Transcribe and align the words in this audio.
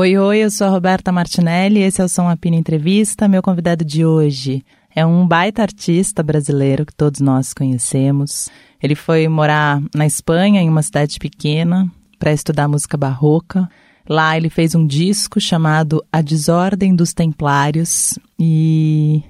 Oi, 0.00 0.16
oi, 0.16 0.38
eu 0.38 0.50
sou 0.50 0.66
a 0.66 0.70
Roberta 0.70 1.12
Martinelli, 1.12 1.80
esse 1.80 2.00
é 2.00 2.04
o 2.06 2.08
Som 2.08 2.26
Apina 2.26 2.56
Entrevista. 2.56 3.28
Meu 3.28 3.42
convidado 3.42 3.84
de 3.84 4.02
hoje 4.02 4.64
é 4.96 5.04
um 5.04 5.28
baita 5.28 5.60
artista 5.60 6.22
brasileiro 6.22 6.86
que 6.86 6.94
todos 6.94 7.20
nós 7.20 7.52
conhecemos. 7.52 8.48
Ele 8.82 8.94
foi 8.94 9.28
morar 9.28 9.78
na 9.94 10.06
Espanha, 10.06 10.62
em 10.62 10.70
uma 10.70 10.82
cidade 10.82 11.18
pequena, 11.18 11.86
para 12.18 12.32
estudar 12.32 12.66
música 12.66 12.96
barroca. 12.96 13.68
Lá 14.08 14.34
ele 14.38 14.48
fez 14.48 14.74
um 14.74 14.86
disco 14.86 15.38
chamado 15.38 16.02
A 16.10 16.22
Desordem 16.22 16.96
dos 16.96 17.12
Templários 17.12 18.18
e 18.38 19.22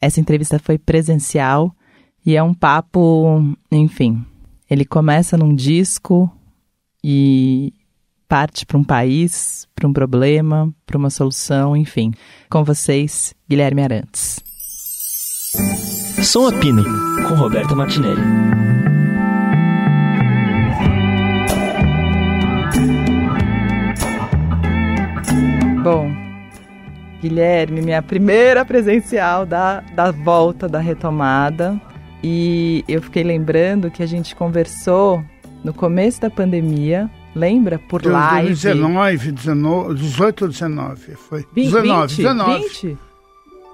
essa 0.00 0.18
entrevista 0.20 0.58
foi 0.58 0.78
presencial 0.78 1.70
e 2.24 2.34
é 2.34 2.42
um 2.42 2.54
papo, 2.54 3.42
enfim. 3.70 4.24
Ele 4.70 4.86
começa 4.86 5.36
num 5.36 5.54
disco 5.54 6.34
e 7.04 7.74
parte 8.28 8.66
para 8.66 8.76
um 8.76 8.84
país, 8.84 9.66
para 9.74 9.88
um 9.88 9.92
problema, 9.92 10.72
para 10.84 10.98
uma 10.98 11.10
solução, 11.10 11.74
enfim. 11.74 12.12
Com 12.50 12.62
vocês, 12.62 13.34
Guilherme 13.48 13.82
Arantes. 13.82 14.40
Som 16.22 16.46
a 16.46 16.52
Pino, 16.52 16.84
com 17.26 17.34
Roberta 17.34 17.74
Martinelli. 17.74 18.20
Bom, 25.82 26.12
Guilherme, 27.22 27.80
minha 27.80 28.02
primeira 28.02 28.64
presencial 28.64 29.46
da, 29.46 29.80
da 29.80 30.10
volta, 30.10 30.68
da 30.68 30.80
retomada. 30.80 31.80
E 32.22 32.84
eu 32.86 33.00
fiquei 33.00 33.22
lembrando 33.22 33.90
que 33.90 34.02
a 34.02 34.06
gente 34.06 34.36
conversou 34.36 35.24
no 35.64 35.72
começo 35.72 36.20
da 36.20 36.28
pandemia, 36.28 37.10
lembra? 37.34 37.78
Por 37.78 38.04
live. 38.04 38.48
19, 38.50 39.32
19, 39.32 39.94
18 39.94 40.42
ou 40.42 40.48
19, 40.48 41.14
foi. 41.14 41.44
20, 41.54 41.64
19, 41.72 42.06
20, 42.14 42.16
19. 42.16 42.62
20? 42.62 42.98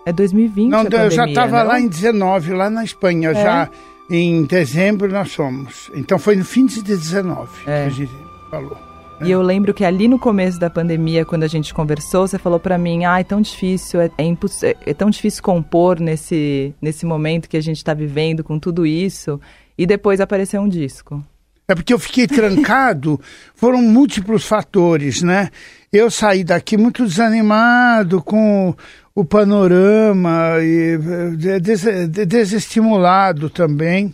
É 0.07 0.13
2020 0.13 0.71
Não, 0.71 0.81
a 0.81 0.83
eu 0.85 0.91
já 1.11 1.23
pandemia, 1.23 1.25
estava 1.27 1.63
lá 1.63 1.81
em 1.81 1.89
19, 1.89 2.53
lá 2.53 2.69
na 2.69 2.85
Espanha, 2.85 3.31
É? 3.31 3.35
já 3.35 3.71
em 4.11 4.45
dezembro 4.45 5.11
nós 5.11 5.35
fomos. 5.35 5.91
Então 5.95 6.19
foi 6.19 6.37
no 6.37 6.45
fim 6.45 6.67
de 6.67 6.83
19 6.83 7.51
É. 7.67 7.83
que 7.85 7.87
a 7.87 7.89
gente 7.91 8.13
falou. 8.51 8.77
E 9.25 9.31
eu 9.31 9.41
lembro 9.41 9.73
que 9.73 9.85
ali 9.85 10.09
no 10.09 10.19
começo 10.19 10.59
da 10.59 10.69
pandemia, 10.69 11.25
quando 11.25 11.45
a 11.45 11.47
gente 11.47 11.73
conversou, 11.73 12.27
você 12.27 12.37
falou 12.37 12.59
pra 12.61 12.77
mim, 12.77 13.05
ah, 13.05 13.21
é 13.21 13.25
tão 13.25 13.41
difícil, 13.41 14.01
é, 14.01 14.11
é, 14.19 14.27
é- 14.29 14.77
é 14.87 14.93
tão 14.93 15.09
difícil 15.09 15.43
compor 15.43 16.01
nesse, 16.01 16.75
nesse 16.83 17.07
momento 17.07 17.49
que 17.49 17.57
a 17.57 17.63
gente 17.63 17.83
tá 17.83 17.95
vivendo 17.95 18.43
com 18.45 18.59
tudo 18.59 18.85
isso. 18.85 19.41
E 19.79 19.87
depois 19.87 20.21
apareceu 20.21 20.61
um 20.61 20.69
disco. 20.69 21.25
É 21.67 21.75
porque 21.75 21.95
eu 21.95 21.99
fiquei 21.99 22.27
trancado, 22.27 23.19
foram 23.55 23.81
múltiplos 23.81 24.45
fatores, 24.45 25.23
né? 25.23 25.51
Eu 25.93 26.11
saí 26.11 26.45
daqui 26.45 26.77
muito 26.77 27.07
desanimado 27.07 28.23
com 28.23 28.75
o 29.15 29.25
panorama, 29.25 30.57
e 30.61 30.99
eh, 31.47 31.61
des- 31.61 32.09
de- 32.11 32.27
desestimulado 32.27 33.49
também. 33.49 34.13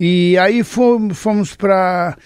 E 0.00 0.36
aí 0.38 0.64
fomos, 0.64 1.18
fomos 1.18 1.54
para 1.54 2.16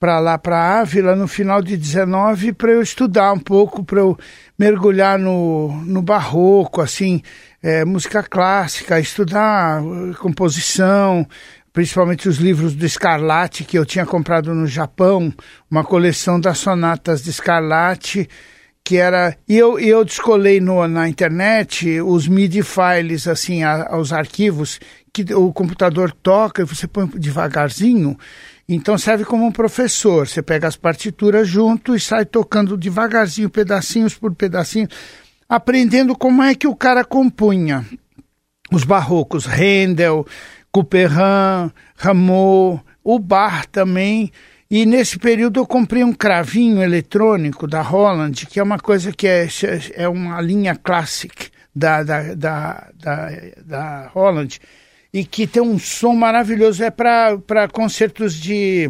para 0.00 0.20
lá, 0.20 0.38
para 0.38 0.78
Ávila, 0.80 1.16
no 1.16 1.26
final 1.26 1.60
de 1.60 1.76
19, 1.76 2.52
para 2.52 2.70
eu 2.70 2.80
estudar 2.80 3.32
um 3.32 3.38
pouco, 3.40 3.82
para 3.82 3.98
eu 3.98 4.16
mergulhar 4.56 5.18
no, 5.18 5.72
no 5.84 6.00
barroco, 6.00 6.80
assim, 6.80 7.20
eh, 7.60 7.84
música 7.84 8.22
clássica, 8.22 9.00
estudar 9.00 9.82
eh, 9.82 10.14
composição, 10.20 11.26
principalmente 11.78 12.28
os 12.28 12.38
livros 12.38 12.74
do 12.74 12.88
Scarlatti, 12.88 13.62
que 13.62 13.78
eu 13.78 13.86
tinha 13.86 14.04
comprado 14.04 14.52
no 14.52 14.66
Japão, 14.66 15.32
uma 15.70 15.84
coleção 15.84 16.40
das 16.40 16.58
sonatas 16.58 17.22
de 17.22 17.32
Scarlatti, 17.32 18.28
que 18.82 18.96
era. 18.96 19.36
E 19.48 19.56
eu, 19.56 19.78
eu 19.78 20.04
descolei 20.04 20.60
no, 20.60 20.88
na 20.88 21.08
internet 21.08 22.00
os 22.00 22.26
MIDI 22.26 22.64
files, 22.64 23.28
assim, 23.28 23.62
a, 23.62 23.96
os 23.96 24.12
arquivos, 24.12 24.80
que 25.12 25.32
o 25.32 25.52
computador 25.52 26.10
toca 26.10 26.62
e 26.62 26.64
você 26.64 26.88
põe 26.88 27.06
devagarzinho. 27.06 28.18
Então 28.68 28.98
serve 28.98 29.24
como 29.24 29.46
um 29.46 29.52
professor. 29.52 30.26
Você 30.26 30.42
pega 30.42 30.66
as 30.66 30.74
partituras 30.74 31.46
junto 31.46 31.94
e 31.94 32.00
sai 32.00 32.24
tocando 32.24 32.76
devagarzinho, 32.76 33.48
pedacinhos 33.48 34.16
por 34.16 34.34
pedacinho, 34.34 34.88
aprendendo 35.48 36.18
como 36.18 36.42
é 36.42 36.56
que 36.56 36.66
o 36.66 36.74
cara 36.74 37.04
compunha 37.04 37.86
os 38.70 38.84
barrocos, 38.84 39.46
Handel, 39.46 40.26
Couperin, 40.78 41.72
Rameau, 41.96 42.80
o 43.02 43.18
Bar 43.18 43.66
também. 43.66 44.30
E 44.70 44.86
nesse 44.86 45.18
período 45.18 45.58
eu 45.58 45.66
comprei 45.66 46.04
um 46.04 46.12
cravinho 46.12 46.80
eletrônico 46.80 47.66
da 47.66 47.82
Holland, 47.82 48.46
que 48.46 48.60
é 48.60 48.62
uma 48.62 48.78
coisa 48.78 49.10
que 49.10 49.26
é, 49.26 49.48
é 49.94 50.08
uma 50.08 50.40
linha 50.40 50.76
classic 50.76 51.50
da, 51.74 52.04
da, 52.04 52.34
da, 52.34 52.90
da, 52.94 53.30
da 53.64 54.06
Holland, 54.14 54.60
e 55.12 55.24
que 55.24 55.48
tem 55.48 55.62
um 55.62 55.78
som 55.80 56.14
maravilhoso. 56.14 56.84
É 56.84 56.90
para 56.90 57.68
concertos 57.72 58.34
de 58.34 58.88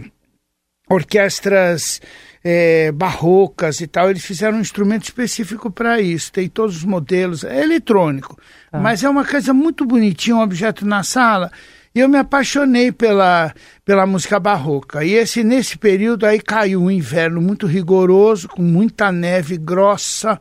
orquestras 0.90 2.02
é, 2.44 2.92
barrocas 2.92 3.80
e 3.80 3.86
tal. 3.86 4.10
Eles 4.10 4.24
fizeram 4.24 4.58
um 4.58 4.60
instrumento 4.60 5.04
específico 5.04 5.70
para 5.70 6.02
isso. 6.02 6.32
Tem 6.32 6.48
todos 6.48 6.76
os 6.76 6.84
modelos. 6.84 7.44
É 7.44 7.62
eletrônico, 7.62 8.38
mas 8.72 9.02
é 9.02 9.08
uma 9.08 9.24
coisa 9.24 9.54
muito 9.54 9.86
bonitinha, 9.86 10.36
um 10.36 10.42
objeto 10.42 10.84
na 10.84 11.02
sala. 11.02 11.50
E 11.98 12.00
eu 12.00 12.08
me 12.08 12.16
apaixonei 12.16 12.92
pela, 12.92 13.52
pela 13.84 14.06
música 14.06 14.38
barroca. 14.38 15.04
E 15.04 15.14
esse 15.14 15.42
nesse 15.42 15.76
período 15.76 16.26
aí 16.26 16.40
caiu 16.40 16.80
um 16.80 16.88
inverno 16.88 17.42
muito 17.42 17.66
rigoroso, 17.66 18.46
com 18.46 18.62
muita 18.62 19.10
neve 19.10 19.56
grossa. 19.56 20.38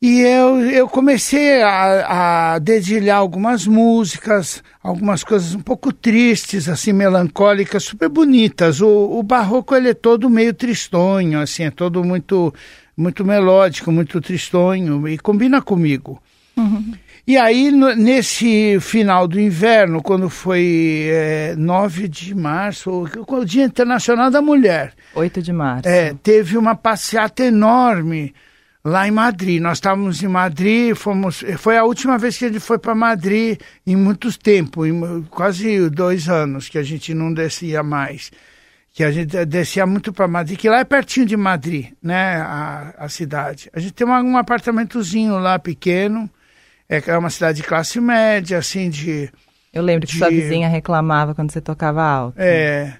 E 0.00 0.22
eu, 0.22 0.60
eu 0.60 0.88
comecei 0.88 1.60
a, 1.60 2.54
a 2.54 2.58
dedilhar 2.58 3.18
algumas 3.18 3.66
músicas, 3.66 4.64
algumas 4.82 5.22
coisas 5.22 5.54
um 5.54 5.60
pouco 5.60 5.92
tristes, 5.92 6.70
assim, 6.70 6.94
melancólicas, 6.94 7.84
super 7.84 8.08
bonitas. 8.08 8.80
O, 8.80 9.18
o 9.18 9.22
barroco, 9.22 9.74
ele 9.74 9.90
é 9.90 9.94
todo 9.94 10.30
meio 10.30 10.54
tristonho, 10.54 11.38
assim, 11.38 11.64
é 11.64 11.70
todo 11.70 12.02
muito, 12.02 12.54
muito 12.96 13.26
melódico, 13.26 13.92
muito 13.92 14.22
tristonho, 14.22 15.06
e 15.06 15.18
combina 15.18 15.60
comigo. 15.60 16.18
E 17.26 17.38
aí, 17.38 17.70
no- 17.70 17.94
nesse 17.94 18.78
final 18.80 19.26
do 19.26 19.40
inverno, 19.40 20.02
quando 20.02 20.28
foi 20.28 21.06
é, 21.10 21.54
9 21.56 22.06
de 22.06 22.34
março, 22.34 23.06
o, 23.26 23.44
Dia 23.44 23.64
Internacional 23.64 24.30
da 24.30 24.42
Mulher, 24.42 24.92
8 25.14 25.40
de 25.40 25.52
março. 25.52 25.88
é, 25.88 26.12
teve 26.22 26.58
uma 26.58 26.74
passeata 26.74 27.42
enorme 27.44 28.34
lá 28.84 29.08
em 29.08 29.10
Madrid. 29.10 29.58
Nós 29.62 29.78
estávamos 29.78 30.22
em 30.22 30.28
Madrid, 30.28 30.94
fomos, 30.94 31.42
foi 31.56 31.78
a 31.78 31.84
última 31.84 32.18
vez 32.18 32.36
que 32.36 32.44
ele 32.44 32.60
foi 32.60 32.78
para 32.78 32.94
Madrid 32.94 33.58
em 33.86 33.96
muitos 33.96 34.36
tempos, 34.36 34.86
em 34.86 35.22
quase 35.30 35.88
dois 35.88 36.28
anos 36.28 36.68
que 36.68 36.76
a 36.76 36.82
gente 36.82 37.14
não 37.14 37.32
descia 37.32 37.82
mais. 37.82 38.30
Que 38.92 39.02
a 39.02 39.10
gente 39.10 39.44
descia 39.46 39.86
muito 39.86 40.12
para 40.12 40.28
Madrid, 40.28 40.58
que 40.58 40.68
lá 40.68 40.80
é 40.80 40.84
pertinho 40.84 41.24
de 41.24 41.36
Madrid, 41.38 41.86
né, 42.02 42.36
a, 42.36 42.94
a 42.98 43.08
cidade. 43.08 43.70
A 43.72 43.80
gente 43.80 43.94
tem 43.94 44.06
uma- 44.06 44.20
um 44.22 44.36
apartamentozinho 44.36 45.38
lá 45.38 45.58
pequeno, 45.58 46.30
é 46.88 47.02
é 47.06 47.18
uma 47.18 47.30
cidade 47.30 47.62
de 47.62 47.66
classe 47.66 48.00
média, 48.00 48.58
assim, 48.58 48.88
de 48.90 49.30
Eu 49.72 49.82
lembro 49.82 50.06
que 50.06 50.16
sua 50.16 50.28
de- 50.30 50.40
vizinha 50.40 50.68
reclamava 50.68 51.34
quando 51.34 51.50
você 51.50 51.60
tocava 51.60 52.02
alto. 52.02 52.36
é. 52.38 52.94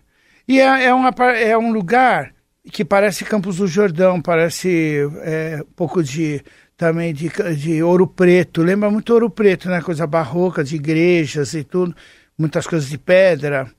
E 0.46 0.60
é, 0.60 0.84
é, 0.84 0.92
uma, 0.92 1.08
é 1.34 1.56
um 1.56 1.72
lugar 1.72 2.34
que 2.70 2.84
parece 2.84 3.24
Campos 3.24 3.56
do 3.56 3.66
Jordão, 3.66 4.20
parece 4.20 4.98
é, 5.22 5.60
um 5.62 5.72
pouco 5.74 6.02
de 6.02 6.42
também 6.76 7.14
de, 7.14 7.30
de 7.56 7.82
ouro 7.82 8.06
preto. 8.06 8.62
Lembra 8.62 8.90
muito 8.90 9.10
ouro 9.12 9.30
preto, 9.30 9.70
né? 9.70 9.80
Coisa 9.80 10.06
barroca, 10.06 10.62
de 10.62 10.76
igrejas 10.76 11.54
e 11.54 11.64
tudo, 11.64 11.96
muitas 12.38 12.66
coisas 12.66 12.90
de 12.90 12.98
pedra. 12.98 13.70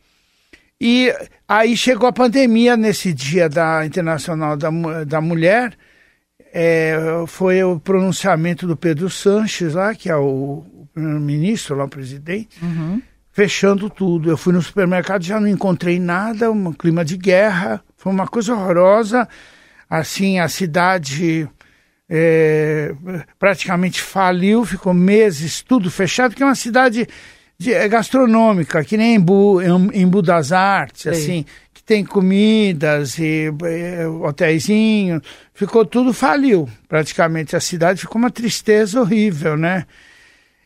E 0.82 1.14
aí 1.48 1.78
chegou 1.78 2.08
a 2.10 2.14
pandemia 2.14 2.76
nesse 2.76 3.14
dia 3.14 3.48
da 3.48 3.86
Internacional 3.86 4.58
da, 4.58 4.70
da 5.06 5.22
Mulher. 5.22 5.74
É, 6.58 6.96
foi 7.28 7.62
o 7.66 7.78
pronunciamento 7.78 8.66
do 8.66 8.78
Pedro 8.78 9.10
Sanches 9.10 9.74
lá, 9.74 9.94
que 9.94 10.10
é 10.10 10.16
o, 10.16 10.63
o 10.63 10.88
primeiro-ministro, 10.94 11.75
lá 11.75 11.84
o 11.84 11.90
presidente 11.90 12.57
fechando 13.34 13.90
tudo. 13.90 14.30
Eu 14.30 14.38
fui 14.38 14.54
no 14.54 14.62
supermercado, 14.62 15.22
já 15.22 15.38
não 15.38 15.50
encontrei 15.50 16.00
nada, 16.00 16.50
um 16.50 16.72
clima 16.72 17.04
de 17.04 17.18
guerra, 17.18 17.84
foi 17.98 18.13
uma 18.13 18.25
coisa 18.25 18.54
horrorosa. 18.54 19.28
Assim, 19.90 20.40
a 20.40 20.48
cidade 20.48 21.46
é, 22.10 22.96
praticamente 23.38 24.01
faliu, 24.01 24.63
ficou 24.63 24.94
meses 24.94 25.62
tudo 25.62 25.92
fechado, 25.92 26.31
porque 26.31 26.44
é 26.44 26.46
uma 26.46 26.56
cidade 26.56 27.06
de- 27.58 27.74
é 27.74 27.88
gastronômica, 27.90 28.84
que 28.86 28.96
nem 28.96 29.16
Embu, 29.16 29.62
em 29.62 30.01
Embu 30.04 30.22
das 30.22 30.51
Artes, 30.54 31.01
Sei. 31.04 31.12
assim, 31.12 31.44
que 31.44 31.50
tem 31.86 32.04
comidas 32.04 33.20
e 33.20 33.54
é, 33.64 34.08
hotéisinho, 34.08 35.22
ficou 35.54 35.86
tudo 35.86 36.12
faliu, 36.12 36.68
praticamente. 36.88 37.56
A 37.56 37.60
cidade 37.60 38.02
ficou 38.02 38.18
uma 38.18 38.32
tristeza 38.32 39.00
horrível, 39.00 39.56
né? 39.56 39.86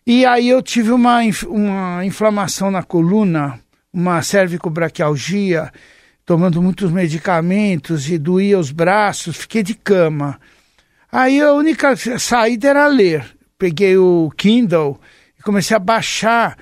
E 0.07 0.25
aí 0.25 0.49
eu 0.49 0.61
tive 0.61 0.91
uma, 0.91 1.19
uma 1.47 2.05
inflamação 2.05 2.71
na 2.71 2.81
coluna, 2.81 3.59
uma 3.91 4.21
cervicobraquialgia, 4.21 5.71
tomando 6.25 6.61
muitos 6.61 6.91
medicamentos 6.91 8.09
e 8.09 8.17
doía 8.17 8.57
os 8.57 8.71
braços, 8.71 9.35
fiquei 9.35 9.61
de 9.61 9.75
cama. 9.75 10.39
Aí 11.11 11.41
a 11.41 11.53
única 11.53 11.95
saída 12.17 12.69
era 12.69 12.87
ler. 12.87 13.25
Peguei 13.57 13.97
o 13.97 14.31
Kindle 14.37 14.99
e 15.37 15.43
comecei 15.43 15.75
a 15.75 15.79
baixar. 15.79 16.57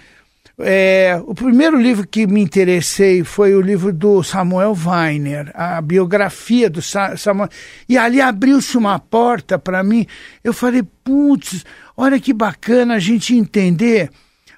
É, 0.60 1.22
o 1.28 1.36
primeiro 1.36 1.80
livro 1.80 2.08
que 2.08 2.26
me 2.26 2.42
interessei 2.42 3.24
foi 3.24 3.54
o 3.54 3.62
livro 3.62 3.94
do 3.94 4.24
Samuel 4.24 4.76
Weiner, 4.76 5.52
a 5.54 5.80
biografia 5.80 6.68
do 6.68 6.82
Samuel. 6.82 7.50
E 7.88 7.96
ali 7.96 8.20
abriu-se 8.20 8.76
uma 8.76 8.98
porta 8.98 9.60
para 9.60 9.84
mim. 9.84 10.08
Eu 10.44 10.54
falei, 10.54 10.82
putz, 11.04 11.64
olha 11.96 12.20
que 12.20 12.34
bacana 12.34 12.96
a 12.96 13.00
gente 13.00 13.36
entender 13.36 14.10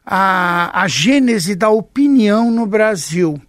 a, 0.05 0.83
a 0.83 0.87
gênese 0.87 1.53
da 1.53 1.69
opinião 1.69 2.49
no 2.49 2.65
Brasil. 2.65 3.39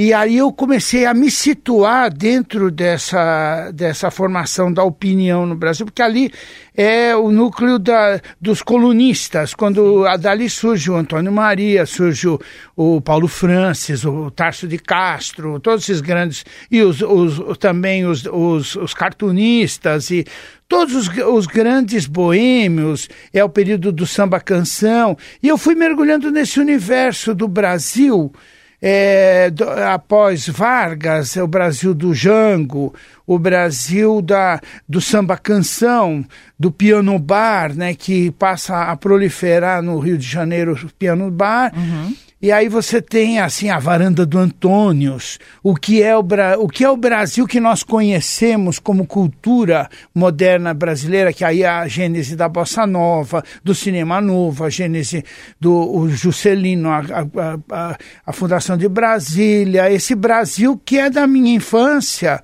E 0.00 0.14
aí 0.14 0.36
eu 0.36 0.52
comecei 0.52 1.06
a 1.06 1.12
me 1.12 1.28
situar 1.28 2.08
dentro 2.14 2.70
dessa, 2.70 3.72
dessa 3.72 4.12
formação 4.12 4.72
da 4.72 4.84
opinião 4.84 5.44
no 5.44 5.56
Brasil, 5.56 5.84
porque 5.84 6.00
ali 6.00 6.30
é 6.72 7.16
o 7.16 7.32
núcleo 7.32 7.80
da, 7.80 8.20
dos 8.40 8.62
colunistas, 8.62 9.54
quando 9.54 10.04
dali 10.20 10.48
surge 10.48 10.88
o 10.88 10.94
Antônio 10.94 11.32
Maria, 11.32 11.84
surge 11.84 12.28
o, 12.28 12.38
o 12.76 13.00
Paulo 13.00 13.26
Francis, 13.26 14.04
o 14.04 14.30
Tarso 14.30 14.68
de 14.68 14.78
Castro, 14.78 15.58
todos 15.58 15.82
esses 15.82 16.00
grandes, 16.00 16.44
e 16.70 16.80
os, 16.80 17.02
os, 17.02 17.58
também 17.58 18.06
os, 18.06 18.24
os, 18.24 18.76
os 18.76 18.94
cartunistas 18.94 20.12
e 20.12 20.24
todos 20.68 20.94
os, 20.94 21.08
os, 21.08 21.46
grandes 21.48 22.06
boêmios, 22.06 23.08
é 23.34 23.42
o 23.42 23.48
período 23.48 23.90
do 23.90 24.06
samba 24.06 24.38
canção, 24.38 25.16
e 25.42 25.48
eu 25.48 25.58
fui 25.58 25.74
mergulhando 25.74 26.30
nesse 26.30 26.60
universo 26.60 27.34
do 27.34 27.48
Brasil 27.48 28.32
é, 28.80 29.50
do, 29.50 29.68
após 29.68 30.48
Vargas, 30.48 31.36
é 31.36 31.42
o 31.42 31.48
Brasil 31.48 31.92
do 31.92 32.14
Jango, 32.14 32.94
o 33.26 33.38
Brasil 33.38 34.22
da, 34.22 34.60
do 34.88 35.00
samba 35.00 35.36
canção, 35.36 36.24
do 36.58 36.70
piano 36.70 37.18
bar, 37.18 37.74
né, 37.74 37.94
que 37.94 38.30
passa 38.32 38.84
a 38.84 38.96
proliferar 38.96 39.82
no 39.82 39.98
Rio 39.98 40.16
de 40.16 40.26
Janeiro 40.26 40.72
o 40.72 40.92
piano 40.94 41.30
bar. 41.30 41.72
Uhum. 41.76 42.14
E 42.40 42.52
aí 42.52 42.68
você 42.68 43.02
tem 43.02 43.40
assim 43.40 43.68
a 43.68 43.80
varanda 43.80 44.24
do 44.24 44.38
Antônios, 44.38 45.40
o 45.60 45.74
que 45.74 46.00
é 46.00 46.16
o, 46.16 46.24
o 46.60 46.68
que 46.68 46.84
é 46.84 46.88
o 46.88 46.96
Brasil 46.96 47.48
que 47.48 47.58
nós 47.58 47.82
conhecemos 47.82 48.78
como 48.78 49.04
cultura 49.04 49.88
moderna 50.14 50.72
brasileira, 50.72 51.32
que 51.32 51.44
aí 51.44 51.64
é 51.64 51.68
a 51.68 51.88
gênese 51.88 52.36
da 52.36 52.48
bossa 52.48 52.86
nova, 52.86 53.42
do 53.64 53.74
cinema 53.74 54.20
novo, 54.20 54.62
a 54.62 54.70
gênese 54.70 55.24
do 55.58 56.08
Juscelino, 56.10 56.90
a, 56.90 56.98
a, 57.00 57.58
a, 57.72 57.98
a 58.24 58.32
fundação 58.32 58.76
de 58.76 58.88
Brasília, 58.88 59.90
esse 59.90 60.14
Brasil 60.14 60.80
que 60.84 60.96
é 60.96 61.10
da 61.10 61.26
minha 61.26 61.52
infância. 61.56 62.40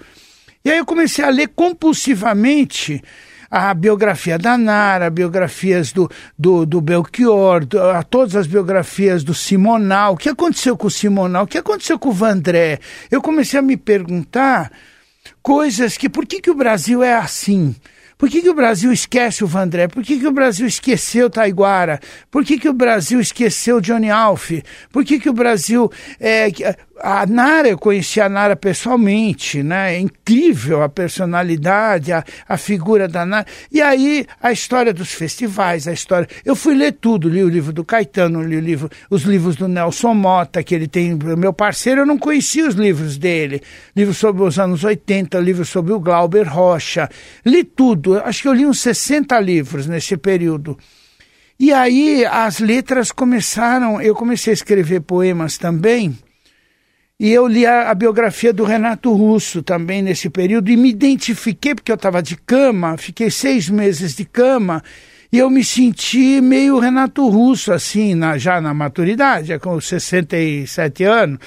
E 0.64 0.72
aí 0.72 0.78
eu 0.78 0.84
comecei 0.84 1.24
a 1.24 1.30
ler 1.30 1.50
compulsivamente 1.54 3.00
a 3.56 3.72
biografia 3.72 4.36
da 4.36 4.58
Nara, 4.58 5.08
biografias 5.08 5.92
do, 5.92 6.10
do, 6.36 6.66
do 6.66 6.80
Belchior, 6.80 7.64
do, 7.64 7.80
a 7.80 8.02
todas 8.02 8.34
as 8.34 8.48
biografias 8.48 9.22
do 9.22 9.32
Simonal. 9.32 10.14
O 10.14 10.16
que 10.16 10.28
aconteceu 10.28 10.76
com 10.76 10.88
o 10.88 10.90
Simonal? 10.90 11.44
O 11.44 11.46
que 11.46 11.58
aconteceu 11.58 11.96
com 11.96 12.08
o 12.08 12.12
Vandré? 12.12 12.80
Eu 13.08 13.22
comecei 13.22 13.60
a 13.60 13.62
me 13.62 13.76
perguntar 13.76 14.72
coisas 15.40 15.96
que, 15.96 16.08
por 16.08 16.26
que, 16.26 16.40
que 16.40 16.50
o 16.50 16.54
Brasil 16.54 17.00
é 17.00 17.14
assim? 17.14 17.76
Por 18.18 18.28
que, 18.28 18.42
que 18.42 18.50
o 18.50 18.54
Brasil 18.54 18.92
esquece 18.92 19.44
o 19.44 19.46
Vandré? 19.46 19.86
Por 19.86 20.02
que, 20.02 20.18
que 20.18 20.26
o 20.26 20.32
Brasil 20.32 20.66
esqueceu 20.66 21.30
Taiguara? 21.30 22.00
Por 22.32 22.44
que, 22.44 22.58
que 22.58 22.68
o 22.68 22.72
Brasil 22.72 23.20
esqueceu 23.20 23.80
Johnny 23.80 24.10
Alf? 24.10 24.50
Por 24.90 25.04
que, 25.04 25.20
que 25.20 25.30
o 25.30 25.32
Brasil. 25.32 25.90
É, 26.18 26.48
a 27.00 27.26
Nara, 27.26 27.68
eu 27.68 27.78
conheci 27.78 28.20
a 28.20 28.28
Nara 28.28 28.54
pessoalmente, 28.56 29.62
né? 29.62 29.94
É 29.94 29.98
incrível 29.98 30.82
a 30.82 30.88
personalidade, 30.88 32.12
a, 32.12 32.24
a 32.48 32.56
figura 32.56 33.08
da 33.08 33.26
Nara. 33.26 33.46
E 33.70 33.80
aí, 33.80 34.26
a 34.42 34.52
história 34.52 34.92
dos 34.92 35.12
festivais, 35.12 35.88
a 35.88 35.92
história. 35.92 36.28
Eu 36.44 36.54
fui 36.54 36.74
ler 36.74 36.92
tudo, 36.92 37.28
li 37.28 37.42
o 37.42 37.48
livro 37.48 37.72
do 37.72 37.84
Caetano, 37.84 38.42
li 38.42 38.56
o 38.56 38.60
livro, 38.60 38.88
os 39.10 39.22
livros 39.22 39.56
do 39.56 39.68
Nelson 39.68 40.14
Mota, 40.14 40.62
que 40.62 40.74
ele 40.74 40.86
tem. 40.86 41.18
Meu 41.36 41.52
parceiro, 41.52 42.02
eu 42.02 42.06
não 42.06 42.18
conhecia 42.18 42.66
os 42.66 42.74
livros 42.74 43.18
dele. 43.18 43.60
Livros 43.96 44.18
sobre 44.18 44.42
os 44.42 44.58
anos 44.58 44.84
80, 44.84 45.38
livros 45.40 45.68
sobre 45.68 45.92
o 45.92 46.00
Glauber 46.00 46.48
Rocha. 46.48 47.08
Li 47.44 47.64
tudo, 47.64 48.18
acho 48.18 48.42
que 48.42 48.48
eu 48.48 48.54
li 48.54 48.66
uns 48.66 48.80
60 48.80 49.38
livros 49.40 49.86
nesse 49.86 50.16
período. 50.16 50.78
E 51.58 51.72
aí 51.72 52.24
as 52.24 52.58
letras 52.58 53.12
começaram, 53.12 54.00
eu 54.00 54.14
comecei 54.14 54.52
a 54.52 54.54
escrever 54.54 55.00
poemas 55.00 55.56
também 55.56 56.16
e 57.24 57.32
eu 57.32 57.46
li 57.46 57.64
a, 57.64 57.90
a, 57.90 57.94
biografia 57.94 58.52
do 58.52 58.64
Renato 58.64 59.10
Russo 59.10 59.62
também 59.62 60.02
nesse 60.02 60.28
período 60.28 60.70
e 60.70 60.76
me 60.76 60.90
identifiquei, 60.90 61.74
porque 61.74 61.90
eu 61.90 61.94
estava 61.94 62.22
de 62.22 62.36
cama, 62.36 62.98
fiquei 62.98 63.30
seis 63.30 63.70
meses 63.70 64.14
de 64.14 64.26
cama, 64.26 64.84
e 65.32 65.38
eu 65.38 65.48
me 65.48 65.64
senti 65.64 66.38
meio 66.42 66.78
Renato 66.78 67.26
Russo, 67.26 67.72
assim, 67.72 68.14
na, 68.14 68.36
já 68.36 68.60
na 68.60 68.74
maturidade, 68.74 69.58
com 69.58 69.80
67 69.80 71.02
anos, 71.04 71.38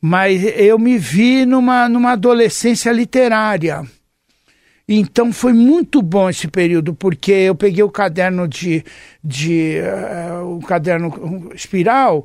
mas 0.00 0.44
eu 0.56 0.78
me 0.78 0.96
vi 0.96 1.44
numa, 1.44 1.88
numa 1.88 2.12
adolescência 2.12 2.92
literária. 2.92 3.82
Então 4.88 5.32
foi 5.32 5.52
muito 5.52 6.00
bom 6.02 6.30
esse 6.30 6.46
período, 6.46 6.94
porque 6.94 7.32
eu 7.32 7.56
peguei 7.56 7.82
o 7.82 7.90
caderno 7.90 8.46
de, 8.46 8.84
de 9.24 9.78
uh, 9.80 10.56
o 10.56 10.60
caderno 10.60 11.50
espiral, 11.52 12.24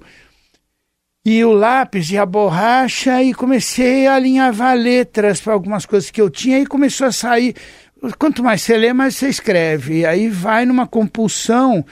e 1.24 1.44
o 1.46 1.52
lápis 1.52 2.10
e 2.10 2.18
a 2.18 2.26
borracha 2.26 3.22
e 3.22 3.34
comecei 3.34 4.08
a 4.08 4.16
alinhavar 4.16 4.76
letras 4.76 5.40
para 5.40 5.54
algumas 5.54 5.86
coisas 5.86 6.10
que 6.10 6.20
eu 6.20 6.30
tinha 6.30 6.60
e 6.60 6.66
começou 6.66 7.08
a 7.08 7.12
sair. 7.12 7.56
Quanto 8.18 8.44
mais 8.44 8.62
você 8.62 8.76
lê, 8.76 8.92
mais 8.92 9.16
você 9.16 9.30
escreve. 9.30 10.00
E 10.00 10.06
aí 10.06 10.28
vai 10.28 10.66
numa 10.66 10.88
compulsão. 10.88 11.86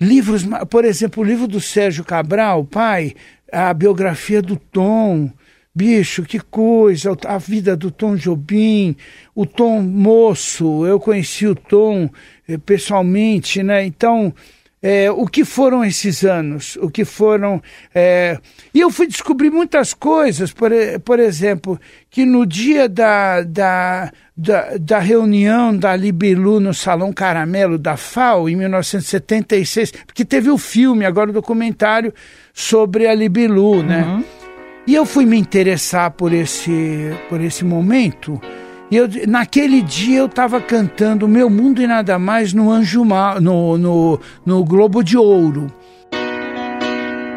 Livros, 0.00 0.44
por 0.68 0.84
exemplo, 0.84 1.22
o 1.22 1.26
livro 1.26 1.46
do 1.46 1.60
Sérgio 1.60 2.04
Cabral, 2.04 2.64
pai, 2.64 3.14
a 3.52 3.72
biografia 3.72 4.42
do 4.42 4.56
Tom. 4.56 5.30
Bicho, 5.74 6.24
que 6.24 6.38
coisa, 6.38 7.16
a 7.26 7.38
vida 7.38 7.74
do 7.74 7.90
Tom 7.90 8.14
Jobim, 8.14 8.94
o 9.34 9.46
Tom 9.46 9.80
moço, 9.80 10.84
eu 10.84 11.00
conheci 11.00 11.46
o 11.46 11.54
Tom 11.54 12.10
eh, 12.46 12.58
pessoalmente, 12.58 13.62
né? 13.62 13.82
Então, 13.86 14.34
é, 14.82 15.08
o 15.12 15.26
que 15.26 15.44
foram 15.44 15.84
esses 15.84 16.24
anos, 16.24 16.76
o 16.82 16.90
que 16.90 17.04
foram. 17.04 17.62
É... 17.94 18.36
E 18.74 18.80
eu 18.80 18.90
fui 18.90 19.06
descobrir 19.06 19.48
muitas 19.48 19.94
coisas, 19.94 20.52
por, 20.52 20.72
por 21.04 21.20
exemplo, 21.20 21.80
que 22.10 22.26
no 22.26 22.44
dia 22.44 22.88
da, 22.88 23.42
da, 23.42 24.10
da, 24.36 24.76
da 24.78 24.98
reunião 24.98 25.76
da 25.76 25.94
Libilu 25.94 26.58
no 26.58 26.74
Salão 26.74 27.12
Caramelo 27.12 27.78
da 27.78 27.96
FAO, 27.96 28.48
em 28.48 28.56
1976, 28.56 29.92
porque 30.04 30.24
teve 30.24 30.50
o 30.50 30.58
filme, 30.58 31.04
agora 31.04 31.30
o 31.30 31.34
documentário, 31.34 32.12
sobre 32.52 33.06
a 33.06 33.14
Libilu, 33.14 33.84
né? 33.84 34.02
uhum. 34.02 34.18
né? 34.18 34.24
E 34.84 34.96
eu 34.96 35.06
fui 35.06 35.24
me 35.24 35.38
interessar 35.38 36.10
por 36.10 36.32
esse, 36.32 37.12
por 37.28 37.40
esse 37.40 37.64
momento. 37.64 38.40
Eu, 38.92 39.08
naquele 39.26 39.80
dia 39.80 40.18
eu 40.18 40.26
estava 40.26 40.60
cantando 40.60 41.26
Meu 41.26 41.48
Mundo 41.48 41.80
e 41.80 41.86
Nada 41.86 42.18
Mais 42.18 42.52
no 42.52 42.70
Anjo 42.70 43.02
Ma, 43.06 43.40
no, 43.40 43.78
no, 43.78 44.20
no 44.44 44.62
Globo 44.62 45.02
de 45.02 45.16
Ouro. 45.16 45.66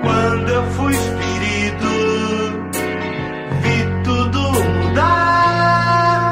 Quando 0.01 0.49
eu 0.49 0.63
fui 0.71 0.91
espírito, 0.91 1.87
vi 3.61 4.03
tudo 4.03 4.39
mudar 4.83 6.31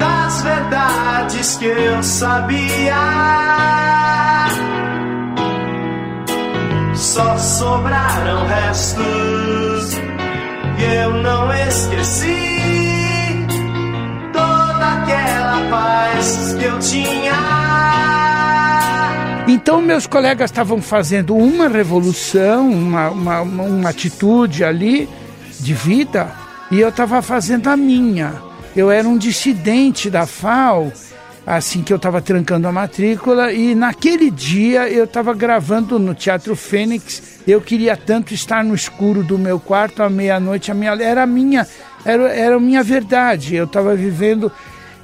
das 0.00 0.42
verdades 0.42 1.56
que 1.56 1.66
eu 1.66 2.02
sabia. 2.02 2.96
Só 6.92 7.38
sobraram 7.38 8.48
restos 8.48 9.96
e 10.76 10.94
eu 11.04 11.22
não 11.22 11.52
esqueci 11.52 12.73
que 16.58 16.64
eu 16.64 16.78
tinha. 16.78 17.34
Então, 19.46 19.82
meus 19.82 20.06
colegas 20.06 20.50
estavam 20.50 20.80
fazendo 20.80 21.36
uma 21.36 21.68
revolução, 21.68 22.70
uma, 22.70 23.10
uma, 23.10 23.40
uma 23.42 23.90
atitude 23.90 24.64
ali 24.64 25.08
de 25.60 25.74
vida, 25.74 26.32
e 26.70 26.80
eu 26.80 26.88
estava 26.88 27.20
fazendo 27.20 27.68
a 27.68 27.76
minha. 27.76 28.34
Eu 28.74 28.90
era 28.90 29.06
um 29.06 29.18
dissidente 29.18 30.08
da 30.08 30.26
FAO, 30.26 30.90
assim 31.46 31.82
que 31.82 31.92
eu 31.92 31.98
estava 31.98 32.22
trancando 32.22 32.66
a 32.66 32.72
matrícula, 32.72 33.52
e 33.52 33.74
naquele 33.74 34.30
dia 34.30 34.88
eu 34.88 35.04
estava 35.04 35.34
gravando 35.34 35.98
no 35.98 36.14
Teatro 36.14 36.56
Fênix. 36.56 37.40
Eu 37.46 37.60
queria 37.60 37.96
tanto 37.98 38.32
estar 38.32 38.64
no 38.64 38.74
escuro 38.74 39.22
do 39.22 39.38
meu 39.38 39.60
quarto 39.60 40.02
à 40.02 40.08
meia-noite, 40.08 40.70
a 40.70 40.74
minha, 40.74 40.92
era 40.92 41.22
a 41.22 41.26
minha, 41.26 41.66
era, 42.02 42.32
era 42.32 42.56
a 42.56 42.60
minha 42.60 42.82
verdade. 42.82 43.54
Eu 43.54 43.66
estava 43.66 43.94
vivendo 43.94 44.50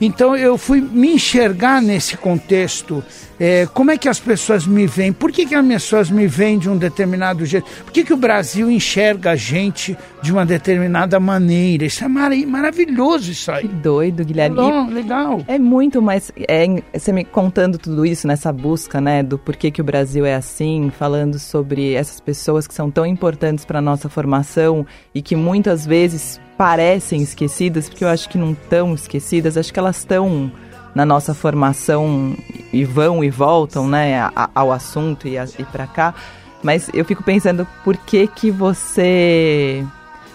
Então 0.01 0.35
eu 0.35 0.57
fui 0.57 0.81
me 0.81 1.15
enxergar 1.15 1.83
nesse 1.83 2.17
contexto. 2.17 3.05
É, 3.39 3.67
como 3.73 3.91
é 3.91 3.97
que 3.97 4.09
as 4.09 4.21
pessoas 4.21 4.67
me 4.67 4.87
veem? 4.87 5.13
Por 5.13 5.33
que, 5.33 5.47
que 5.47 5.55
as 5.55 5.67
pessoas 5.67 6.11
me 6.11 6.27
veem 6.27 6.59
de 6.59 6.69
um 6.69 6.77
determinado 6.77 7.45
jeito? 7.47 7.67
Por 7.85 7.93
que, 7.93 8.05
que 8.05 8.13
o 8.13 8.17
Brasil 8.17 8.71
enxerga 8.71 9.31
a 9.31 9.37
gente 9.37 9.97
de 10.23 10.31
uma 10.31 10.45
determinada 10.45 11.19
maneira? 11.19 11.87
Isso 11.87 12.05
é 12.05 12.09
mar 12.09 12.31
maravilhoso 12.47 13.31
isso 13.31 13.51
aí. 13.51 13.63
Que 13.63 13.69
doido, 13.69 14.25
Guilherme. 14.25 14.57
Legal, 14.57 14.87
legal. 14.87 15.45
É 15.49 15.59
muito 15.59 16.03
mais. 16.03 16.31
É, 16.49 16.67
você 16.93 17.13
me 17.13 17.25
contando 17.25 17.79
tudo 17.79 18.05
isso 18.05 18.27
nessa 18.27 18.53
busca, 18.53 19.01
né, 19.01 19.23
do 19.23 19.39
porquê 19.39 19.71
que 19.71 19.81
o 19.81 19.85
Brasil 19.85 20.27
é 20.27 20.35
assim, 20.35 20.91
falando 20.99 21.39
sobre 21.39 21.95
essas 21.95 22.21
pessoas 22.21 22.67
que 22.67 22.75
são 22.75 22.91
tão 22.91 23.07
importantes 23.07 23.65
para 23.65 23.81
nossa 23.81 24.09
formação 24.09 24.87
e 25.15 25.23
que 25.23 25.35
muitas 25.35 25.87
vezes 25.87 26.41
parecem 26.61 27.23
esquecidas, 27.23 27.89
porque 27.89 28.05
eu 28.05 28.09
acho 28.09 28.29
que 28.29 28.37
não 28.37 28.53
estão 28.53 28.93
esquecidas, 28.95 29.57
acho 29.57 29.73
que 29.73 29.79
elas 29.79 29.97
estão 29.97 30.53
na 30.95 31.07
nossa 31.07 31.33
formação 31.33 32.37
e 32.71 32.85
vão 32.85 33.25
e 33.25 33.31
voltam, 33.31 33.89
né, 33.89 34.29
ao 34.55 34.71
assunto 34.71 35.27
e, 35.27 35.37
e 35.39 35.65
para 35.65 35.87
cá. 35.87 36.15
Mas 36.63 36.91
eu 36.93 37.03
fico 37.03 37.23
pensando 37.23 37.67
por 37.83 37.97
que 37.97 38.27
que 38.27 38.51
você 38.51 39.83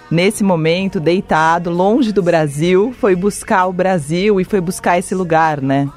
nesse 0.10 0.44
momento 0.44 1.00
deitado 1.00 1.70
longe 1.70 2.12
do 2.12 2.24
Brasil 2.24 2.92
foi 3.00 3.16
buscar 3.16 3.68
o 3.68 3.74
Brasil 3.74 4.42
e 4.42 4.44
foi 4.44 4.60
buscar 4.60 4.98
esse 4.98 5.14
lugar, 5.14 5.62
né? 5.62 5.88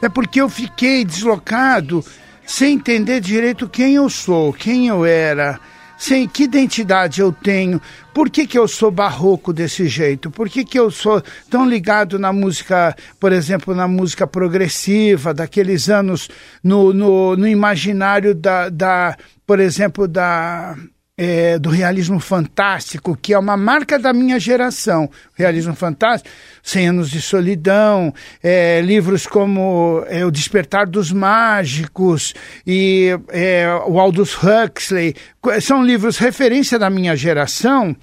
É 0.00 0.08
porque 0.08 0.40
eu 0.40 0.48
fiquei 0.48 1.04
deslocado 1.04 2.02
sem 2.46 2.76
entender 2.76 3.20
direito 3.20 3.68
quem 3.68 3.96
eu 3.96 4.08
sou, 4.08 4.50
quem 4.50 4.88
eu 4.88 5.04
era 5.04 5.60
sem 6.04 6.28
que 6.28 6.42
identidade 6.42 7.22
eu 7.22 7.32
tenho, 7.32 7.80
por 8.12 8.28
que, 8.28 8.46
que 8.46 8.58
eu 8.58 8.68
sou 8.68 8.90
barroco 8.90 9.54
desse 9.54 9.88
jeito, 9.88 10.30
por 10.30 10.50
que, 10.50 10.62
que 10.62 10.78
eu 10.78 10.90
sou 10.90 11.22
tão 11.48 11.66
ligado 11.66 12.18
na 12.18 12.30
música, 12.30 12.94
por 13.18 13.32
exemplo, 13.32 13.74
na 13.74 13.88
música 13.88 14.26
progressiva, 14.26 15.32
daqueles 15.32 15.88
anos 15.88 16.28
no, 16.62 16.92
no, 16.92 17.34
no 17.36 17.48
imaginário 17.48 18.34
da, 18.34 18.68
da, 18.68 19.16
por 19.46 19.58
exemplo, 19.58 20.06
da 20.06 20.76
é, 21.16 21.58
do 21.58 21.70
realismo 21.70 22.18
fantástico, 22.18 23.16
que 23.16 23.32
é 23.32 23.38
uma 23.38 23.56
marca 23.56 23.98
da 23.98 24.12
minha 24.12 24.38
geração. 24.38 25.08
Realismo 25.34 25.74
fantástico, 25.74 26.34
Cem 26.62 26.88
Anos 26.88 27.10
de 27.10 27.20
Solidão, 27.20 28.12
é, 28.42 28.80
livros 28.80 29.26
como 29.26 30.04
é, 30.08 30.24
O 30.24 30.30
Despertar 30.30 30.86
dos 30.86 31.12
Mágicos 31.12 32.34
e 32.66 33.10
é, 33.28 33.66
o 33.86 33.98
Aldous 33.98 34.36
Huxley, 34.36 35.14
são 35.60 35.84
livros 35.84 36.18
referência 36.18 36.78
da 36.78 36.90
minha 36.90 37.14
geração, 37.14 37.96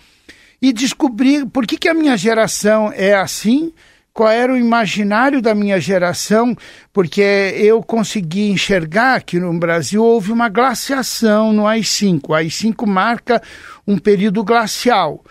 e 0.61 0.71
descobrir 0.71 1.45
por 1.47 1.65
que, 1.65 1.75
que 1.75 1.89
a 1.89 1.93
minha 1.93 2.15
geração 2.15 2.93
é 2.95 3.15
assim, 3.15 3.73
qual 4.13 4.29
era 4.29 4.53
o 4.53 4.57
imaginário 4.57 5.41
da 5.41 5.55
minha 5.55 5.79
geração, 5.79 6.55
porque 6.91 7.21
eu 7.21 7.81
consegui 7.81 8.49
enxergar 8.49 9.23
que 9.23 9.39
no 9.39 9.57
Brasil 9.57 10.03
houve 10.03 10.31
uma 10.31 10.49
glaciação 10.49 11.53
no 11.53 11.65
AI-5. 11.65 12.21
O 12.29 12.33
AI-5 12.33 12.85
marca 12.85 13.41
um 13.87 13.97
período 13.97 14.43
glacial. 14.43 15.23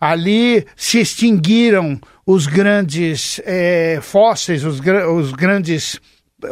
Ali 0.00 0.64
se 0.76 1.00
extinguiram 1.00 2.00
os 2.24 2.46
grandes 2.46 3.40
é, 3.44 3.98
fósseis, 4.00 4.64
os, 4.64 4.80
os, 4.80 5.32
grandes, 5.32 6.00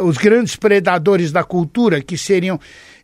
os 0.01 0.19
grandes 0.19 0.57
predadores 0.57 1.31
da 1.31 1.45
cultura, 1.45 2.03
que 2.03 2.19
seriam 2.19 2.59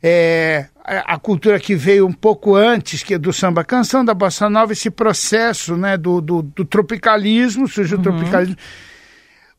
é, 0.06 0.66
a 0.84 1.18
cultura 1.18 1.58
que 1.58 1.75
veio 1.75 2.06
um 2.06 2.12
pouco 2.12 2.54
antes 2.54 3.02
que 3.02 3.16
do 3.16 3.32
samba 3.32 3.64
canção, 3.64 4.04
da 4.04 4.12
bossa 4.12 4.50
nova, 4.50 4.75
esse 4.75 4.90
processo 4.90 5.78
né, 5.78 5.96
do, 5.96 6.20
do, 6.20 6.42
do 6.42 6.62
tropicalismo, 6.62 7.66
surgiu 7.66 7.96
o 7.96 8.00
uhum. 8.00 8.02
tropicalismo. 8.02 8.56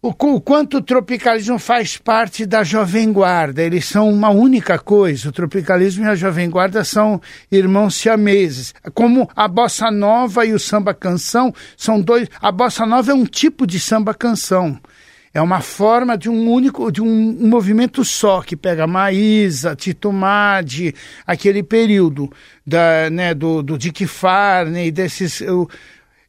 O, 0.03 0.09
o, 0.09 0.39
quanto 0.39 0.77
o 0.77 0.81
tropicalismo 0.83 1.57
faz 1.57 1.97
parte 1.97 2.45
da 2.45 2.63
Jovem 2.63 3.11
Guarda, 3.11 3.63
eles 3.63 3.85
são 3.85 4.07
uma 4.07 4.29
única 4.29 4.77
coisa. 4.77 5.29
O 5.29 5.31
tropicalismo 5.31 6.05
e 6.05 6.07
a 6.07 6.13
Jovem 6.13 6.47
Guarda 6.47 6.83
são 6.83 7.19
irmãos 7.51 7.95
siameses. 7.95 8.75
Como 8.93 9.27
a 9.35 9.47
bossa 9.47 9.89
nova 9.89 10.45
e 10.45 10.53
o 10.53 10.59
samba 10.59 10.93
canção 10.93 11.51
são 11.75 11.99
dois. 11.99 12.29
A 12.39 12.51
bossa 12.51 12.85
nova 12.85 13.11
é 13.11 13.15
um 13.15 13.25
tipo 13.25 13.65
de 13.65 13.79
samba 13.79 14.13
canção. 14.13 14.79
É 15.35 15.41
uma 15.41 15.59
forma 15.59 16.17
de 16.17 16.29
um 16.29 16.49
único, 16.49 16.89
de 16.89 17.01
um, 17.01 17.35
movimento 17.49 18.05
só, 18.05 18.41
que 18.41 18.55
pega 18.55 18.87
Maísa, 18.87 19.75
Tito 19.75 20.09
Madi, 20.09 20.95
aquele 21.27 21.61
período 21.61 22.31
da, 22.65 23.09
né, 23.09 23.33
do, 23.33 23.61
do 23.61 23.77
Dick 23.77 24.07
Farney, 24.07 24.91
desses... 24.91 25.41
Eu, 25.41 25.69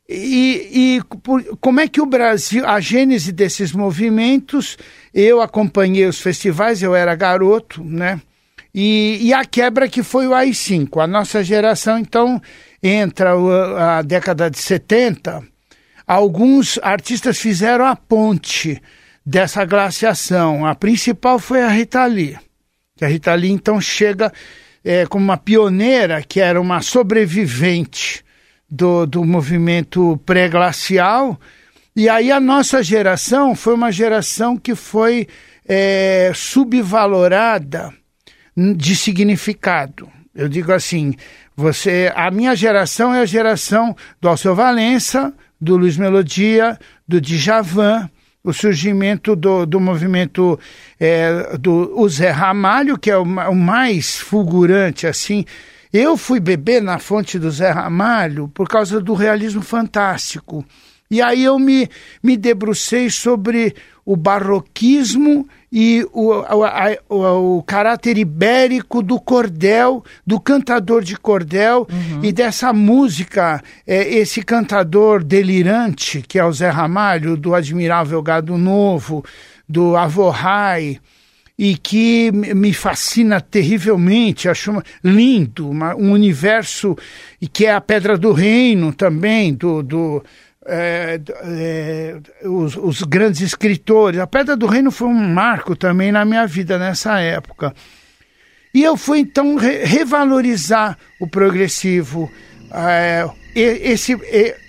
e, 0.08 0.98
e 0.98 1.16
por, 1.22 1.40
como 1.60 1.78
é 1.78 1.86
que 1.86 2.00
o 2.00 2.06
Brasil, 2.06 2.66
a 2.66 2.80
gênese 2.80 3.30
desses 3.30 3.70
movimentos, 3.70 4.76
eu 5.14 5.40
acompanhei 5.40 6.06
os 6.06 6.20
festivais, 6.20 6.82
eu 6.82 6.92
era 6.92 7.14
garoto, 7.14 7.84
né? 7.84 8.20
E, 8.74 9.18
e 9.20 9.32
a 9.32 9.44
quebra 9.44 9.88
que 9.88 10.02
foi 10.02 10.26
o 10.26 10.34
AI-5. 10.34 11.00
A 11.00 11.06
nossa 11.06 11.44
geração, 11.44 11.96
então, 11.96 12.42
entra 12.82 13.34
a 13.78 14.02
década 14.02 14.50
de 14.50 14.58
70, 14.58 15.44
alguns 16.04 16.76
artistas 16.82 17.38
fizeram 17.38 17.86
a 17.86 17.94
ponte 17.94 18.82
dessa 19.26 19.64
glaciação. 19.64 20.64
A 20.64 20.74
principal 20.76 21.40
foi 21.40 21.62
a 21.62 21.68
Rita 21.68 22.06
Lee. 22.06 22.38
Que 22.96 23.04
a 23.04 23.08
Rita 23.08 23.34
Lee, 23.34 23.50
então, 23.50 23.80
chega 23.80 24.32
é, 24.84 25.04
como 25.04 25.24
uma 25.24 25.36
pioneira, 25.36 26.22
que 26.22 26.40
era 26.40 26.60
uma 26.60 26.80
sobrevivente 26.80 28.24
do, 28.70 29.04
do 29.04 29.24
movimento 29.24 30.16
pré-glacial. 30.24 31.38
E 31.94 32.08
aí 32.08 32.30
a 32.30 32.38
nossa 32.38 32.82
geração 32.82 33.56
foi 33.56 33.74
uma 33.74 33.90
geração 33.90 34.56
que 34.56 34.74
foi 34.76 35.26
é, 35.66 36.30
subvalorada 36.34 37.92
de 38.56 38.94
significado. 38.94 40.08
Eu 40.34 40.48
digo 40.48 40.72
assim, 40.72 41.14
você, 41.56 42.12
a 42.14 42.30
minha 42.30 42.54
geração 42.54 43.12
é 43.12 43.20
a 43.20 43.26
geração 43.26 43.96
do 44.20 44.28
Alceu 44.28 44.54
Valença, 44.54 45.32
do 45.60 45.76
Luiz 45.76 45.96
Melodia, 45.96 46.78
do 47.08 47.20
Djavan, 47.20 48.10
o 48.46 48.52
surgimento 48.52 49.34
do, 49.34 49.66
do 49.66 49.80
movimento 49.80 50.58
é, 51.00 51.56
do 51.58 51.92
o 52.00 52.08
Zé 52.08 52.30
Ramalho, 52.30 52.96
que 52.96 53.10
é 53.10 53.18
o, 53.18 53.22
o, 53.22 53.54
mais 53.56 54.16
fulgurante, 54.16 55.04
assim. 55.04 55.44
Eu 55.92 56.16
fui 56.16 56.38
beber 56.38 56.80
na 56.80 57.00
fonte 57.00 57.40
do 57.40 57.50
Zé 57.50 57.70
Ramalho 57.70 58.48
por 58.54 58.68
causa 58.68 59.00
do 59.00 59.14
realismo 59.14 59.62
fantástico. 59.62 60.64
E 61.10 61.22
aí 61.22 61.44
eu 61.44 61.58
me, 61.58 61.88
me 62.22 62.36
debrucei 62.36 63.08
sobre 63.10 63.74
o 64.04 64.16
barroquismo 64.16 65.48
e 65.70 66.06
o, 66.12 66.32
a, 66.32 66.96
o, 67.08 67.58
o, 67.58 67.62
caráter 67.62 68.16
ibérico 68.16 69.02
do 69.02 69.20
cordel, 69.20 70.04
do 70.24 70.38
cantador 70.38 71.02
de 71.02 71.16
cordel 71.16 71.88
uhum. 71.90 72.20
e 72.22 72.30
dessa 72.30 72.72
música, 72.72 73.62
é, 73.86 74.14
esse 74.14 74.42
cantador 74.42 75.24
delirante, 75.24 76.22
que 76.22 76.38
é 76.38 76.44
o 76.44 76.52
Zé 76.52 76.70
Ramalho, 76.70 77.36
do 77.36 77.54
Admirável 77.54 78.22
Gado 78.22 78.56
Novo, 78.56 79.24
do 79.68 79.96
Avorrai, 79.96 81.00
e 81.58 81.76
que 81.76 82.30
me 82.32 82.72
fascina 82.72 83.40
terrivelmente, 83.40 84.48
acho 84.48 84.82
lindo, 85.02 85.70
uma, 85.70 85.96
um 85.96 86.12
universo, 86.12 86.96
e 87.40 87.48
que 87.48 87.64
é 87.64 87.72
a 87.72 87.80
Pedra 87.80 88.18
do 88.18 88.32
Reino 88.32 88.92
também, 88.92 89.54
do, 89.54 89.82
do 89.82 90.22
é, 90.66 91.20
é, 91.44 92.46
os, 92.46 92.76
os, 92.76 93.02
grandes 93.02 93.40
escritores. 93.40 94.20
A 94.20 94.26
Pedra 94.26 94.56
do 94.56 94.66
Reino 94.66 94.90
foi 94.90 95.08
um 95.08 95.14
marco 95.14 95.76
também 95.76 96.10
na 96.10 96.24
minha 96.24 96.46
vida 96.46 96.78
nessa 96.78 97.20
época. 97.20 97.74
E 98.74 98.82
eu 98.82 98.96
fui 98.96 99.20
então 99.20 99.56
re 99.56 99.84
revalorizar 99.84 100.98
o 101.20 101.26
progressivo, 101.26 102.30
é, 102.70 103.26
esse, 103.54 104.18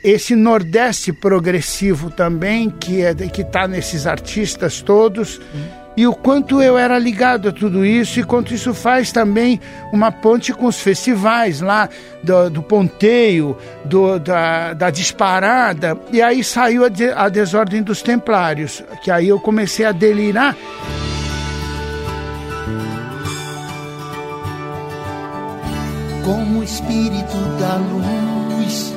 esse 0.03 0.35
Nordeste 0.35 1.11
progressivo 1.11 2.09
também, 2.09 2.69
que 2.69 3.01
é, 3.01 3.11
está 3.11 3.67
nesses 3.67 4.07
artistas 4.07 4.81
todos. 4.81 5.41
E 5.97 6.05
o 6.05 6.13
quanto 6.13 6.61
eu 6.61 6.77
era 6.77 6.99
ligado 6.99 7.49
a 7.49 7.51
tudo 7.51 7.83
isso 7.83 8.19
e 8.19 8.23
quanto 8.23 8.53
isso 8.53 8.71
faz 8.71 9.11
também 9.11 9.59
uma 9.91 10.11
ponte 10.11 10.53
com 10.53 10.67
os 10.67 10.79
festivais 10.79 11.59
lá 11.59 11.89
do, 12.23 12.51
do 12.51 12.61
ponteio, 12.61 13.57
do, 13.83 14.19
da, 14.19 14.73
da 14.73 14.91
disparada. 14.91 15.97
E 16.11 16.21
aí 16.21 16.43
saiu 16.43 16.85
a, 16.85 16.89
de, 16.89 17.09
a 17.09 17.27
desordem 17.29 17.81
dos 17.81 18.03
templários, 18.03 18.83
que 19.01 19.09
aí 19.09 19.27
eu 19.27 19.39
comecei 19.39 19.87
a 19.87 19.91
delirar. 19.91 20.55
Como 26.23 26.59
o 26.59 26.63
espírito 26.63 27.37
da 27.59 27.75
luz 27.77 28.93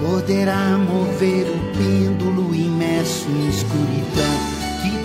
poderá 0.00 0.78
mover 0.78 1.46
o 1.46 1.76
pêndulo 1.76 2.54
imerso 2.54 3.28
em 3.28 3.48
escuridão 3.50 4.47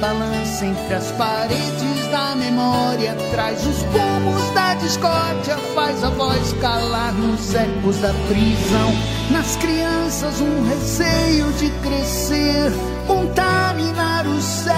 balança 0.04 0.66
entre 0.66 0.96
as 0.96 1.10
paredes 1.14 2.08
da 2.12 2.36
memória, 2.36 3.16
traz 3.32 3.66
os 3.66 3.84
pomos 3.84 4.54
da 4.54 4.74
discórdia, 4.74 5.56
faz 5.74 6.04
a 6.04 6.10
voz 6.10 6.52
calar 6.60 7.14
nos 7.14 7.56
ecos 7.56 7.96
da 8.00 8.14
prisão. 8.28 8.92
Nas 9.32 9.56
crianças, 9.56 10.42
um 10.42 10.68
receio 10.68 11.54
de 11.54 11.70
crescer 11.82 12.74
contaminar 13.08 14.28
o 14.28 14.42
céu 14.42 14.74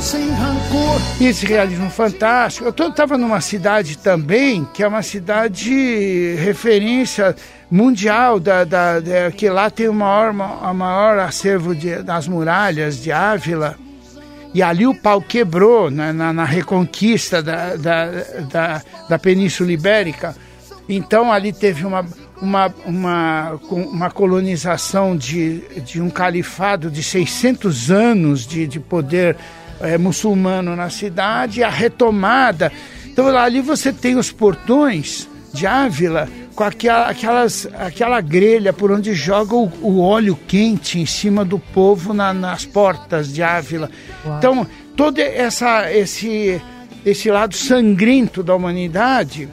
sem 0.00 0.30
rancor. 0.30 1.00
Esse 1.20 1.44
realismo 1.44 1.90
fantástico. 1.90 2.72
Eu 2.76 2.88
estava 2.88 3.18
numa 3.18 3.40
cidade 3.40 3.98
também, 3.98 4.66
que 4.72 4.82
é 4.82 4.88
uma 4.88 5.02
cidade 5.02 6.34
referência 6.36 7.34
mundial, 7.70 8.38
da, 8.38 8.64
da, 8.64 9.00
da 9.00 9.30
que 9.30 9.48
lá 9.48 9.70
tem 9.70 9.88
o 9.88 9.94
maior, 9.94 10.34
a 10.62 10.72
maior 10.72 11.18
acervo 11.18 11.74
de, 11.74 12.02
das 12.02 12.28
muralhas 12.28 13.00
de 13.02 13.10
Ávila. 13.10 13.76
E 14.54 14.62
ali 14.62 14.86
o 14.86 14.94
pau 14.94 15.20
quebrou 15.20 15.90
na, 15.90 16.12
na, 16.12 16.32
na 16.32 16.44
reconquista 16.44 17.42
da, 17.42 17.76
da, 17.76 18.06
da, 18.50 18.82
da 19.08 19.18
Península 19.18 19.72
Ibérica. 19.72 20.34
Então 20.88 21.30
ali 21.30 21.52
teve 21.52 21.84
uma, 21.84 22.06
uma, 22.40 22.74
uma, 22.86 23.60
uma 23.70 24.10
colonização 24.10 25.16
de, 25.16 25.60
de 25.82 26.00
um 26.00 26.08
califado 26.08 26.90
de 26.90 27.02
600 27.02 27.90
anos 27.90 28.46
de, 28.46 28.66
de 28.66 28.80
poder 28.80 29.36
é, 29.80 29.98
muçulmano 29.98 30.74
na 30.76 30.90
cidade, 30.90 31.62
a 31.62 31.68
retomada. 31.70 32.72
Então 33.06 33.28
ali 33.36 33.60
você 33.60 33.92
tem 33.92 34.16
os 34.16 34.30
portões 34.30 35.28
de 35.52 35.66
Ávila 35.66 36.28
com 36.54 36.64
aquela, 36.64 37.08
aquelas, 37.08 37.68
aquela 37.78 38.20
grelha 38.20 38.72
por 38.72 38.90
onde 38.90 39.14
joga 39.14 39.54
o, 39.54 39.70
o 39.80 40.00
óleo 40.00 40.38
quente 40.46 40.98
em 40.98 41.06
cima 41.06 41.44
do 41.44 41.58
povo 41.58 42.12
na, 42.12 42.34
nas 42.34 42.64
portas 42.64 43.32
de 43.32 43.42
Ávila. 43.42 43.90
Uau. 44.24 44.38
Então, 44.38 44.66
todo 44.96 45.18
essa, 45.20 45.92
esse, 45.92 46.60
esse 47.04 47.30
lado 47.30 47.54
sangrento 47.56 48.42
da 48.42 48.54
humanidade 48.54 49.48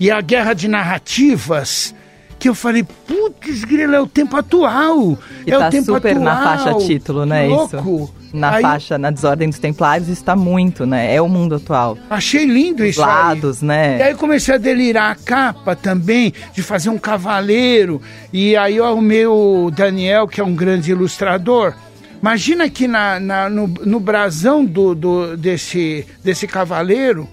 e 0.00 0.10
a 0.10 0.20
guerra 0.20 0.52
de 0.52 0.66
narrativas 0.66 1.94
que 2.40 2.48
eu 2.48 2.56
falei, 2.56 2.82
putz, 2.82 3.62
grilo, 3.62 3.94
é 3.94 4.00
o 4.00 4.06
tempo 4.08 4.36
atual. 4.36 5.16
E 5.46 5.52
é 5.52 5.56
tá 5.56 5.68
o 5.68 5.70
tempo 5.70 5.94
super 5.94 6.16
atual. 6.16 6.24
na 6.24 6.42
faixa 6.42 6.74
título, 6.84 7.24
né? 7.24 7.46
Louco. 7.46 7.76
Isso. 7.76 8.21
Na 8.32 8.54
Aí, 8.54 8.62
faixa, 8.62 8.96
na 8.96 9.10
desordem 9.10 9.48
dos 9.50 9.58
templários, 9.58 10.08
está 10.08 10.34
muito, 10.34 10.86
né? 10.86 11.14
É 11.14 11.20
o 11.20 11.28
mundo 11.28 11.56
atual. 11.56 11.98
Achei 12.08 12.46
lindo 12.46 12.82
Os 12.82 12.90
isso 12.90 13.00
lados, 13.00 13.62
aí. 13.62 13.68
né? 13.68 13.98
E 13.98 14.02
aí 14.02 14.14
comecei 14.14 14.54
a 14.54 14.58
delirar 14.58 15.12
a 15.12 15.14
capa 15.14 15.76
também, 15.76 16.32
de 16.54 16.62
fazer 16.62 16.88
um 16.88 16.98
cavaleiro. 16.98 18.00
E 18.32 18.56
aí 18.56 18.78
arrumei 18.78 19.26
o 19.26 19.70
Daniel, 19.70 20.26
que 20.26 20.40
é 20.40 20.44
um 20.44 20.54
grande 20.54 20.90
ilustrador. 20.92 21.74
Imagina 22.22 22.70
que 22.70 22.86
na, 22.88 23.18
na 23.20 23.50
no, 23.50 23.66
no 23.66 24.00
brasão 24.00 24.64
do, 24.64 24.94
do, 24.94 25.36
desse, 25.36 26.06
desse 26.24 26.46
cavaleiro 26.46 27.28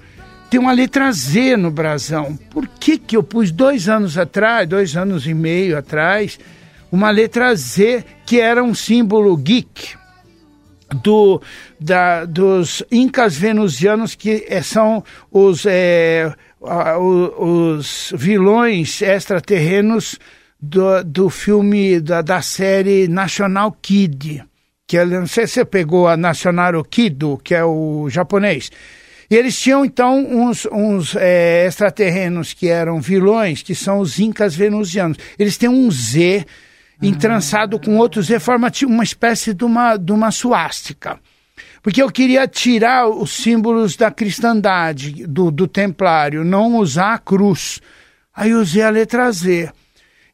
tem 0.50 0.60
uma 0.60 0.72
letra 0.72 1.12
Z 1.12 1.56
no 1.56 1.70
brasão. 1.70 2.38
Por 2.50 2.68
que, 2.68 2.98
que 2.98 3.15
eu 3.15 3.22
pus 3.22 3.51
dois 3.51 3.88
anos 3.88 4.18
atrás, 4.18 4.68
dois 4.68 4.98
anos 4.98 5.27
e 5.27 5.34
meio 5.34 5.77
atrás, 5.77 6.39
uma 6.91 7.12
letra 7.12 7.56
Z 7.56 8.03
que 8.25 8.41
era 8.41 8.63
um 8.63 8.74
símbolo 8.74 9.38
geek 9.38 9.99
do, 10.96 11.41
da, 11.79 12.25
dos 12.25 12.84
incas 12.91 13.36
venusianos 13.36 14.15
que 14.15 14.46
é, 14.48 14.62
são 14.62 15.03
os, 15.31 15.65
é, 15.65 16.34
os 16.62 18.13
vilões 18.15 19.01
extraterrenos 19.01 20.19
do, 20.60 21.03
do 21.03 21.29
filme 21.29 22.00
da, 22.00 22.22
da 22.22 22.41
série 22.41 23.08
National 23.08 23.72
Kid 23.81 24.43
que 24.89 24.98
é, 24.98 25.05
não 25.05 25.27
sei 25.27 25.46
se 25.46 25.53
você 25.53 25.65
pegou 25.65 26.08
a 26.08 26.17
National 26.17 26.84
Kido, 26.84 27.39
que 27.43 27.53
é 27.53 27.63
o 27.63 28.10
japonês. 28.10 28.72
E 29.29 29.36
eles 29.36 29.55
tinham 29.55 29.86
então 29.86 30.17
uns, 30.17 30.65
uns 30.65 31.15
é, 31.15 31.67
extraterrenos 31.67 32.53
que 32.53 32.67
eram 32.67 33.00
vilões, 33.00 33.62
que 33.62 33.75
são 33.75 34.00
os 34.00 34.19
incas 34.19 34.55
venusianos. 34.55 35.19
Eles 35.38 35.58
têm 35.58 35.69
um 35.69 35.91
Z 35.91 36.43
entrançado 37.01 37.79
com 37.79 37.98
outro 37.98 38.22
Z, 38.22 38.39
forma 38.39 38.72
uma 38.86 39.03
espécie 39.03 39.53
de 39.53 39.63
uma, 39.63 39.98
de 39.98 40.12
uma 40.12 40.32
suástica. 40.32 41.20
Porque 41.82 42.01
eu 42.01 42.12
queria 42.12 42.48
tirar 42.48 43.08
os 43.08 43.32
símbolos 43.32 43.96
da 43.96 44.12
cristandade, 44.12 45.25
do, 45.25 45.50
do 45.50 45.68
templário, 45.68 46.44
não 46.44 46.75
usar 46.75 47.13
a 47.13 47.20
cruz. 47.20 47.82
Aí 48.36 48.53
usei 48.53 48.82
a 48.82 48.89
letra 48.89 49.32
Z. 49.32 49.72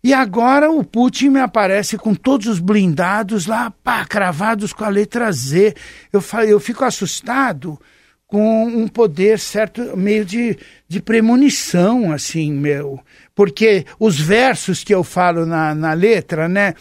E 0.04 0.14
agora 0.14 0.70
o 0.70 0.84
Putin 0.84 1.30
me 1.30 1.40
aparece 1.40 1.98
com 1.98 2.14
todos 2.14 2.48
os 2.48 2.60
blindados 2.60 3.48
lá, 3.48 3.72
pá, 3.72 4.06
cravados 4.06 4.72
com 4.72 4.84
a 4.84 4.90
letra 4.90 5.32
Z. 5.32 5.74
Eu, 6.12 6.24
eu 6.48 6.60
fico 6.60 6.84
assustado 6.86 7.80
com 8.28 8.66
um 8.66 8.88
poder 8.88 9.40
certo, 9.40 9.96
meio 9.96 10.26
de, 10.26 10.58
de 10.88 11.02
premonição, 11.02 12.12
assim, 12.12 12.52
meu. 12.52 13.00
Porque 13.36 13.86
os 14.00 14.20
versos 14.20 14.84
que 14.84 14.96
eu 14.96 15.04
falo 15.04 15.46
na, 15.46 15.76
na 15.76 15.94
letra, 15.94 16.48
né? 16.48 16.74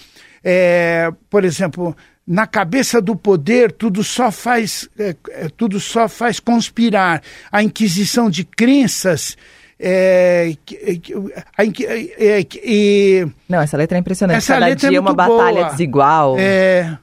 É, 0.43 1.11
por 1.29 1.45
exemplo, 1.45 1.97
na 2.27 2.47
cabeça 2.47 3.03
do 3.03 3.17
poder 3.17 3.73
tudo 3.73 4.05
só 4.05 4.31
faz 4.31 4.89
é, 4.99 5.15
tudo 5.57 5.81
só 5.81 6.07
faz 6.09 6.39
conspirar 6.39 7.23
a 7.51 7.63
inquisição 7.63 8.31
de 8.31 8.45
crenças 8.45 9.37
é, 9.79 10.57
é, 10.73 12.41
é, 12.41 13.27
Não, 13.49 13.61
essa 13.61 13.77
letra 13.77 13.99
é 13.99 14.01
impressionante. 14.01 14.39
Essa 14.39 14.55
Cada 14.55 14.67
letra 14.67 14.89
dia 14.89 14.99
é 14.99 15.01
uma 15.01 15.13
batalha 15.13 15.61
boa. 15.61 15.71
desigual. 15.71 16.37
É, 16.39 16.97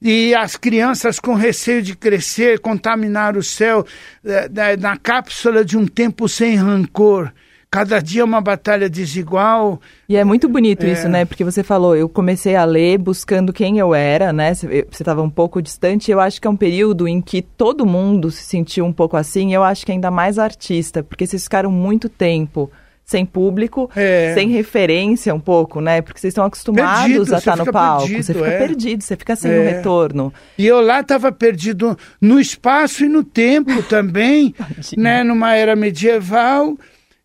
e 0.00 0.34
as 0.34 0.56
crianças 0.56 1.20
com 1.20 1.34
receio 1.34 1.82
de 1.82 1.94
crescer, 1.94 2.58
contaminar 2.60 3.36
o 3.36 3.42
céu 3.42 3.86
é, 4.24 4.76
na 4.76 4.96
cápsula 4.96 5.64
de 5.64 5.76
um 5.76 5.86
tempo 5.86 6.28
sem 6.28 6.56
rancor. 6.56 7.32
Cada 7.70 8.00
dia 8.00 8.24
uma 8.24 8.40
batalha 8.40 8.88
desigual. 8.88 9.80
E 10.08 10.16
é 10.16 10.24
muito 10.24 10.48
bonito 10.48 10.86
É. 10.86 10.92
isso, 10.92 11.08
né? 11.08 11.24
Porque 11.24 11.44
você 11.44 11.62
falou, 11.62 11.94
eu 11.96 12.08
comecei 12.08 12.54
a 12.56 12.64
ler 12.64 12.96
buscando 12.96 13.52
quem 13.52 13.78
eu 13.78 13.94
era, 13.94 14.32
né? 14.32 14.54
Você 14.54 14.86
estava 14.90 15.20
um 15.20 15.28
pouco 15.28 15.60
distante. 15.60 16.10
Eu 16.10 16.20
acho 16.20 16.40
que 16.40 16.46
é 16.46 16.50
um 16.50 16.56
período 16.56 17.06
em 17.08 17.20
que 17.20 17.42
todo 17.42 17.84
mundo 17.84 18.30
se 18.30 18.44
sentiu 18.44 18.84
um 18.86 18.92
pouco 18.92 19.16
assim. 19.16 19.52
Eu 19.52 19.62
acho 19.62 19.84
que 19.84 19.92
ainda 19.92 20.10
mais 20.10 20.38
artista, 20.38 21.02
porque 21.02 21.26
vocês 21.26 21.42
ficaram 21.42 21.70
muito 21.70 22.08
tempo 22.08 22.70
sem 23.04 23.24
público, 23.26 23.88
É. 23.94 24.32
sem 24.34 24.48
referência 24.48 25.32
um 25.34 25.38
pouco, 25.38 25.80
né? 25.80 26.02
Porque 26.02 26.18
vocês 26.18 26.32
estão 26.32 26.44
acostumados 26.44 27.02
Perdido, 27.12 27.34
a 27.34 27.38
estar 27.38 27.56
no 27.56 27.64
fica 27.64 27.72
palco. 27.72 28.02
perdido, 28.06 28.22
você 28.24 28.34
fica 28.34 28.46
é. 28.48 28.58
perdido, 28.58 29.02
você 29.04 29.16
fica 29.16 29.36
sem 29.36 29.52
É. 29.52 29.60
um 29.60 29.64
retorno. 29.64 30.34
E 30.58 30.66
eu 30.66 30.80
lá 30.80 31.00
estava 31.00 31.30
perdido 31.30 31.96
no 32.20 32.40
espaço 32.40 33.04
e 33.04 33.08
no 33.08 33.22
tempo 33.22 33.80
também, 33.84 34.54
né? 34.96 35.22
Numa 35.22 35.54
era 35.54 35.76
medieval, 35.76 36.76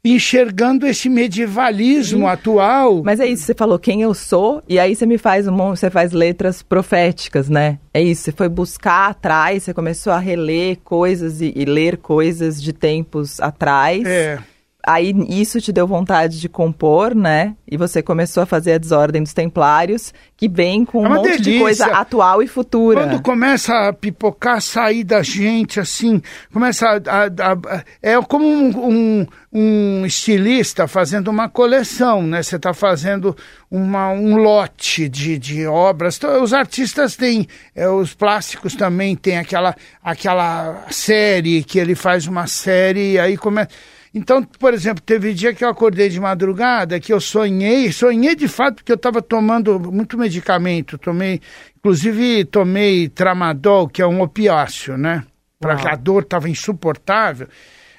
enxergando 0.03 0.87
esse 0.87 1.07
medievalismo 1.09 2.27
atual. 2.27 3.03
Mas 3.03 3.19
é 3.19 3.27
isso, 3.27 3.43
você 3.43 3.53
falou 3.53 3.77
quem 3.77 4.01
eu 4.01 4.13
sou, 4.13 4.63
e 4.67 4.79
aí 4.79 4.95
você 4.95 5.05
me 5.05 5.17
faz 5.17 5.47
um 5.47 5.51
monte, 5.51 5.79
você 5.79 5.89
faz 5.89 6.11
letras 6.11 6.63
proféticas, 6.63 7.49
né? 7.49 7.77
É 7.93 8.01
isso, 8.01 8.23
você 8.23 8.31
foi 8.31 8.49
buscar 8.49 9.09
atrás, 9.09 9.63
você 9.63 9.73
começou 9.73 10.11
a 10.11 10.19
reler 10.19 10.77
coisas 10.83 11.41
e, 11.41 11.53
e 11.55 11.65
ler 11.65 11.97
coisas 11.97 12.61
de 12.61 12.73
tempos 12.73 13.39
atrás. 13.39 14.03
É. 14.05 14.39
Aí 14.83 15.13
isso 15.29 15.61
te 15.61 15.71
deu 15.71 15.85
vontade 15.85 16.39
de 16.39 16.49
compor, 16.49 17.13
né? 17.13 17.55
E 17.69 17.77
você 17.77 18.01
começou 18.01 18.41
a 18.41 18.45
fazer 18.47 18.73
a 18.73 18.77
Desordem 18.79 19.21
dos 19.21 19.33
Templários, 19.33 20.11
que 20.35 20.49
vem 20.49 20.83
com 20.83 21.05
É 21.05 21.09
um 21.09 21.13
monte 21.15 21.31
de 21.37 21.43
delícia. 21.43 21.59
coisa 21.61 21.85
atual 21.87 22.41
e 22.41 22.47
futura. 22.47 23.01
Quando 23.07 23.21
começa 23.21 23.89
a 23.89 23.93
pipocar, 23.93 24.59
sair 24.61 25.03
da 25.03 25.21
gente, 25.21 25.79
assim, 25.79 26.21
começa 26.51 26.87
a. 26.87 26.95
a- 26.95 27.53
a- 27.53 27.83
é 28.01 28.19
como 28.23 28.45
um, 28.45 28.89
um- 29.21 29.27
um 29.53 30.05
estilista 30.05 30.87
fazendo 30.87 31.27
uma 31.29 31.47
coleção, 31.47 32.23
né? 32.23 32.41
Você 32.41 32.55
está 32.55 32.73
fazendo 32.73 33.35
uma, 33.69 34.09
um 34.09 34.35
lote 34.37 35.07
de, 35.07 35.37
de 35.37 35.67
obras. 35.67 36.17
Então, 36.17 36.41
os 36.41 36.53
artistas 36.53 37.15
têm, 37.15 37.47
é, 37.75 37.87
os 37.87 38.13
plásticos 38.15 38.75
também 38.75 39.15
têm 39.15 39.37
aquela, 39.37 39.75
aquela 40.03 40.85
série, 40.89 41.63
que 41.63 41.77
ele 41.79 41.93
faz 41.95 42.25
uma 42.27 42.47
série 42.47 43.13
e 43.13 43.19
aí 43.19 43.37
começa. 43.37 43.69
Então, 44.13 44.43
por 44.43 44.73
exemplo, 44.73 45.01
teve 45.01 45.33
dia 45.33 45.53
que 45.53 45.63
eu 45.63 45.69
acordei 45.69 46.09
de 46.09 46.19
madrugada, 46.19 46.99
que 46.99 47.13
eu 47.13 47.21
sonhei, 47.21 47.91
sonhei 47.93 48.35
de 48.35 48.47
fato 48.47 48.75
porque 48.75 48.91
eu 48.91 48.97
estava 48.97 49.21
tomando 49.21 49.79
muito 49.79 50.17
medicamento, 50.17 50.97
tomei, 50.97 51.39
inclusive 51.77 52.43
tomei 52.45 53.07
tramadol, 53.07 53.87
que 53.87 54.01
é 54.01 54.07
um 54.07 54.21
opiáceo, 54.21 54.97
né? 54.97 55.23
Para 55.57 55.77
que 55.77 55.87
a 55.87 55.95
dor 55.95 56.23
estava 56.23 56.49
insuportável. 56.49 57.47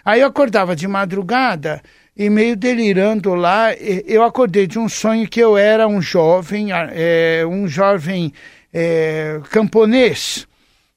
Aí 0.05 0.21
eu 0.21 0.27
acordava 0.27 0.77
de 0.77 0.87
madrugada 0.87 1.81
e 2.15 2.29
meio 2.29 2.57
delirando 2.57 3.35
lá, 3.35 3.73
eu 3.75 4.23
acordei 4.23 4.67
de 4.67 4.79
um 4.79 4.91
sonho 4.91 5.27
que 5.27 5.41
eu 5.41 5.57
era 5.57 5.89
um 5.89 6.03
jovem, 6.03 6.69
é, 6.73 7.43
um 7.49 7.67
jovem 7.67 8.35
é, 8.71 9.41
camponês 9.51 10.47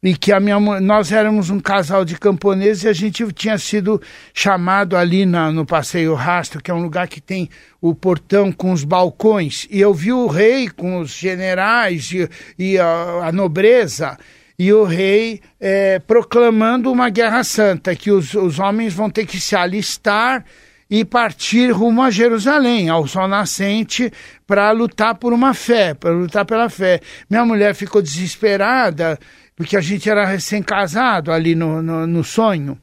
e 0.06 0.16
que 0.16 0.32
a 0.32 0.40
minha 0.40 0.60
nós 0.60 1.12
éramos 1.12 1.50
um 1.50 1.60
casal 1.60 2.06
de 2.06 2.16
camponeses 2.16 2.84
e 2.84 2.88
a 2.88 2.94
gente 2.94 3.26
tinha 3.34 3.58
sido 3.58 4.00
chamado 4.36 4.96
ali 4.96 5.26
na, 5.26 5.52
no 5.52 5.66
Passeio 5.66 6.14
Rastro, 6.14 6.62
que 6.62 6.70
é 6.70 6.74
um 6.74 6.84
lugar 6.84 7.08
que 7.08 7.20
tem 7.20 7.50
o 7.82 7.96
portão 7.96 8.52
com 8.52 8.72
os 8.72 8.84
balcões, 8.84 9.68
e 9.72 9.82
eu 9.82 9.96
vi 9.96 10.14
o 10.14 10.28
rei 10.28 10.70
com 10.70 11.00
os 11.00 11.10
generais 11.10 12.12
e, 12.12 12.30
e 12.58 12.78
a, 12.78 13.28
a 13.28 13.32
nobreza, 13.32 14.16
e 14.60 14.72
o 14.72 14.84
rei 14.84 15.42
eh, 15.60 16.00
proclamando 16.06 16.92
uma 16.92 17.10
guerra 17.10 17.44
santa, 17.44 17.96
que 17.96 18.12
os, 18.12 18.36
os 18.36 18.60
homens 18.60 18.94
vão 18.94 19.10
ter 19.10 19.26
que 19.26 19.42
se 19.42 19.56
alistar 19.56 20.46
e 20.90 21.04
partir 21.04 21.72
rumo 21.72 22.04
a 22.04 22.12
Jerusalém, 22.12 22.90
ao 22.90 23.08
sol 23.08 23.28
nascente, 23.28 24.12
para 24.46 24.72
lutar 24.72 25.16
por 25.16 25.34
uma 25.34 25.54
fé, 25.54 25.96
para 25.96 26.12
lutar 26.12 26.46
pela 26.46 26.70
fé. 26.70 27.02
Minha 27.28 27.44
mulher 27.44 27.74
ficou 27.74 28.02
desesperada, 28.02 29.18
porque 29.56 29.78
a 29.78 29.82
gente 29.82 30.10
era 30.10 30.26
recém-casado 30.26 31.32
ali 31.32 31.56
no, 31.56 31.82
no, 31.82 32.06
no, 32.06 32.24
sonho. 32.24 32.78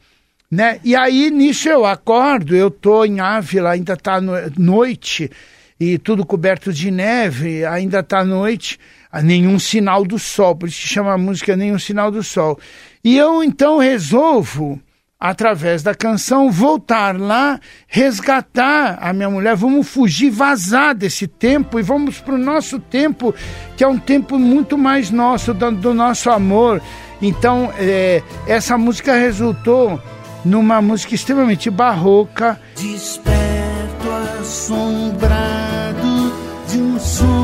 Né? 0.51 0.81
E 0.83 0.97
aí, 0.97 1.31
nisso 1.31 1.69
eu 1.69 1.85
acordo, 1.85 2.55
eu 2.55 2.71
tô 2.71 3.05
em 3.05 3.21
Ávila, 3.21 3.71
ainda 3.71 3.97
tá 3.97 4.21
no, 4.21 4.33
noite, 4.57 5.31
e 5.79 5.99
tudo 5.99 6.25
coberto 6.25 6.73
de 6.73 6.91
neve, 6.91 7.65
ainda 7.65 8.03
tá 8.03 8.25
noite, 8.25 8.79
nenhum 9.23 9.59
sinal 9.59 10.05
do 10.05 10.19
sol, 10.19 10.55
por 10.55 10.69
isso 10.69 10.87
chama 10.87 11.13
a 11.13 11.19
música 11.19 11.57
Nenhum 11.57 11.79
Sinal 11.79 12.11
do 12.11 12.23
Sol. 12.23 12.59
E 13.03 13.17
eu 13.17 13.43
então 13.43 13.79
resolvo 13.79 14.81
através 15.23 15.85
da 15.85 15.95
canção, 15.95 16.51
voltar 16.51 17.17
lá, 17.17 17.61
resgatar 17.87 18.99
a 19.01 19.13
minha 19.13 19.31
mulher, 19.31 19.55
vamos 19.55 19.89
fugir, 19.89 20.31
vazar 20.31 20.97
desse 20.97 21.29
tempo 21.29 21.79
e 21.79 21.83
vamos 21.83 22.19
para 22.19 22.35
o 22.35 22.39
nosso 22.39 22.81
tempo, 22.81 23.33
que 23.77 23.85
é 23.85 23.87
um 23.87 23.99
tempo 23.99 24.37
muito 24.37 24.77
mais 24.77 25.13
nosso, 25.13 25.55
do, 25.55 25.71
do 25.71 25.95
nosso 25.95 26.29
amor. 26.29 26.83
Então, 27.21 27.73
é, 27.79 28.21
essa 28.49 28.77
música 28.77 29.15
resultou 29.15 30.03
numa 30.45 30.83
música 30.83 31.15
extremamente 31.15 31.71
barroca. 31.71 32.61
Desperto 32.77 34.11
assombrado 34.41 36.33
de 36.69 36.79
um 36.79 36.99
sonho, 36.99 37.42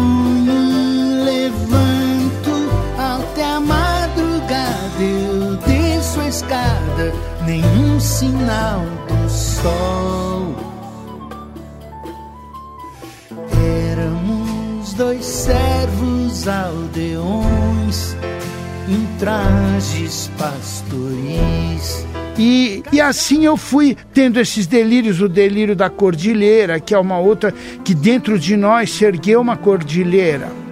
nenhum 7.48 7.98
sinal 7.98 8.84
do 9.08 9.30
sol. 9.30 10.54
Éramos 13.90 14.92
dois 14.92 15.24
servos 15.24 16.46
aldeões 16.46 18.14
em 18.86 19.06
trajes 19.18 20.30
pastoris. 20.36 22.06
E, 22.38 22.82
e 22.92 23.00
assim 23.00 23.46
eu 23.46 23.56
fui 23.56 23.96
tendo 24.12 24.38
esses 24.38 24.66
delírios, 24.66 25.22
o 25.22 25.28
delírio 25.28 25.74
da 25.74 25.88
cordilheira, 25.88 26.78
que 26.78 26.94
é 26.94 26.98
uma 26.98 27.18
outra, 27.18 27.52
que 27.82 27.94
dentro 27.94 28.38
de 28.38 28.58
nós 28.58 28.90
se 28.90 29.06
ergueu 29.06 29.40
uma 29.40 29.56
cordilheira. 29.56 30.67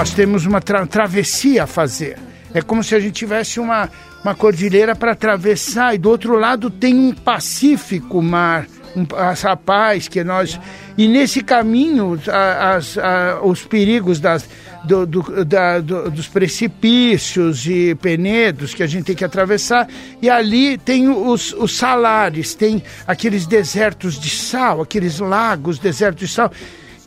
Nós 0.00 0.14
temos 0.14 0.46
uma 0.46 0.62
tra 0.62 0.86
travessia 0.86 1.64
a 1.64 1.66
fazer. 1.66 2.16
É 2.54 2.62
como 2.62 2.82
se 2.82 2.94
a 2.94 2.98
gente 2.98 3.12
tivesse 3.12 3.60
uma, 3.60 3.86
uma 4.24 4.34
cordilheira 4.34 4.96
para 4.96 5.12
atravessar 5.12 5.94
e 5.94 5.98
do 5.98 6.08
outro 6.08 6.38
lado 6.38 6.70
tem 6.70 6.94
um 6.94 7.12
Pacífico 7.12 8.22
mar 8.22 8.66
um, 8.96 9.06
essa 9.30 9.54
paz 9.54 10.08
que 10.08 10.24
nós 10.24 10.58
e 10.96 11.06
nesse 11.06 11.42
caminho 11.42 12.18
as, 12.26 12.96
os 13.42 13.62
perigos 13.64 14.18
das 14.18 14.48
do, 14.84 15.04
do, 15.04 15.44
da, 15.44 15.80
do, 15.80 16.10
dos 16.10 16.26
precipícios 16.26 17.66
e 17.66 17.94
penedos 17.96 18.72
que 18.72 18.82
a 18.82 18.86
gente 18.86 19.04
tem 19.04 19.14
que 19.14 19.24
atravessar, 19.24 19.86
e 20.22 20.30
ali 20.30 20.78
tem 20.78 21.10
os, 21.10 21.52
os 21.52 21.76
salares, 21.76 22.54
tem 22.54 22.82
aqueles 23.06 23.46
desertos 23.46 24.18
de 24.18 24.30
sal, 24.30 24.80
aqueles 24.80 25.18
lagos, 25.18 25.78
desertos 25.78 26.26
de 26.26 26.34
sal, 26.34 26.50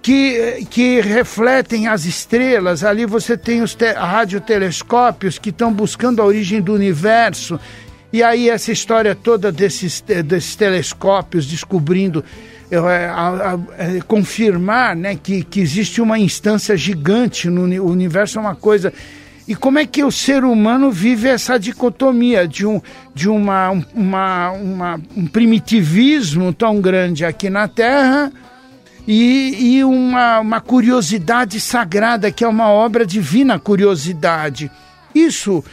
que, 0.03 0.67
que 0.69 0.99
refletem 0.99 1.87
as 1.87 2.03
estrelas. 2.03 2.83
Ali 2.83 3.05
você 3.05 3.37
tem 3.37 3.61
os 3.61 3.73
te, 3.73 3.93
radiotelescópios 3.93 5.39
que 5.39 5.49
estão 5.49 5.71
buscando 5.71 6.21
a 6.21 6.25
origem 6.25 6.61
do 6.61 6.73
universo. 6.73 7.57
E 8.11 8.21
aí 8.21 8.49
essa 8.49 8.71
história 8.71 9.15
toda 9.15 9.49
desses, 9.49 10.01
desses 10.01 10.57
telescópios 10.57 11.47
descobrindo 11.47 12.23
é, 12.69 12.77
a, 12.77 13.53
a, 13.53 13.59
é, 13.77 14.01
confirmar 14.01 14.93
né, 14.93 15.15
que, 15.15 15.41
que 15.41 15.61
existe 15.61 16.01
uma 16.01 16.19
instância 16.19 16.75
gigante 16.75 17.49
no 17.49 17.63
o 17.81 17.89
universo, 17.89 18.37
é 18.37 18.41
uma 18.41 18.55
coisa. 18.55 18.91
E 19.47 19.55
como 19.55 19.79
é 19.79 19.85
que 19.85 20.03
o 20.03 20.11
ser 20.11 20.43
humano 20.43 20.91
vive 20.91 21.29
essa 21.29 21.57
dicotomia 21.57 22.45
de 22.45 22.65
um, 22.65 22.81
de 23.15 23.29
uma, 23.29 23.69
uma, 23.93 24.51
uma 24.51 25.01
um 25.15 25.27
primitivismo 25.27 26.53
tão 26.53 26.81
grande 26.81 27.23
aqui 27.23 27.49
na 27.49 27.67
Terra 27.69 28.31
e, 29.07 29.77
e 29.77 29.83
uma, 29.83 30.39
uma 30.39 30.61
curiosidade 30.61 31.59
sagrada, 31.59 32.31
que 32.31 32.43
é 32.43 32.47
uma 32.47 32.69
obra 32.69 33.05
divina 33.05 33.59
curiosidade. 33.59 34.71
Isso 35.13 35.63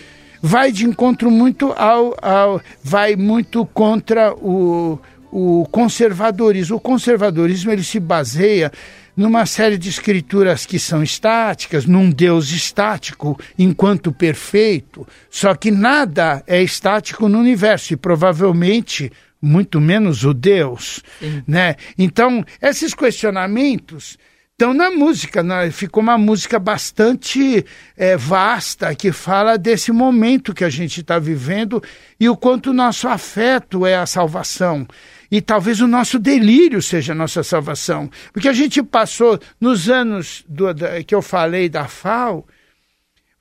vai 0.43 0.73
de 0.73 0.85
encontro 0.85 1.31
muito 1.31 1.73
ao, 1.73 2.17
ao 2.21 2.61
vai 2.83 3.17
muito 3.17 3.65
contra 3.67 4.33
o, 4.35 4.99
o 5.31 5.67
conservadorismo. 5.71 6.77
O 6.77 6.81
conservadorismo 6.81 7.71
ele 7.71 7.85
se 7.85 8.01
baseia 8.01 8.73
numa 9.17 9.45
série 9.45 9.77
de 9.77 9.89
escrituras 9.89 10.65
que 10.65 10.79
são 10.79 11.03
estáticas, 11.03 11.85
num 11.85 12.11
Deus 12.11 12.51
estático 12.51 13.39
enquanto 13.59 14.13
perfeito, 14.13 15.07
só 15.29 15.55
que 15.55 15.71
nada 15.71 16.43
é 16.47 16.63
estático 16.63 17.29
no 17.29 17.39
universo 17.39 17.93
e 17.93 17.97
provavelmente 17.97 19.13
muito 19.41 19.81
menos 19.81 20.25
o 20.25 20.35
Deus, 20.35 21.03
né? 21.47 21.77
Então, 21.97 22.45
esses 22.61 22.95
questionamentos 22.95 24.19
estão 24.61 24.75
na 24.75 24.91
música, 24.91 25.43
né? 25.43 25.71
ficou 25.71 26.03
uma 26.03 26.19
música 26.19 26.59
bastante 26.59 27.65
é, 27.97 28.15
vasta 28.15 28.95
que 28.95 29.11
fala 29.11 29.57
desse 29.57 29.91
momento 29.91 30.53
que 30.53 30.65
a 30.65 30.69
gente 30.69 31.01
está 31.01 31.19
vivendo 31.19 31.83
e 32.21 32.29
o 32.29 32.37
quanto 32.37 32.69
o 32.69 32.75
nosso 32.75 33.09
afeto 33.09 33.87
é 33.87 33.97
a 33.97 34.05
salvação. 34.05 34.87
E 35.31 35.41
talvez 35.41 35.81
o 35.81 35.87
nosso 35.87 36.19
delírio 36.19 36.83
seja 36.83 37.13
a 37.13 37.17
nossa 37.17 37.43
salvação. 37.43 38.11
Porque 38.35 38.49
a 38.49 38.53
gente 38.53 38.83
passou, 38.83 39.41
nos 39.59 39.89
anos 39.89 40.45
do, 40.47 40.75
da, 40.75 41.03
que 41.03 41.15
eu 41.15 41.23
falei 41.23 41.67
da 41.67 41.87
FAO, 41.87 42.47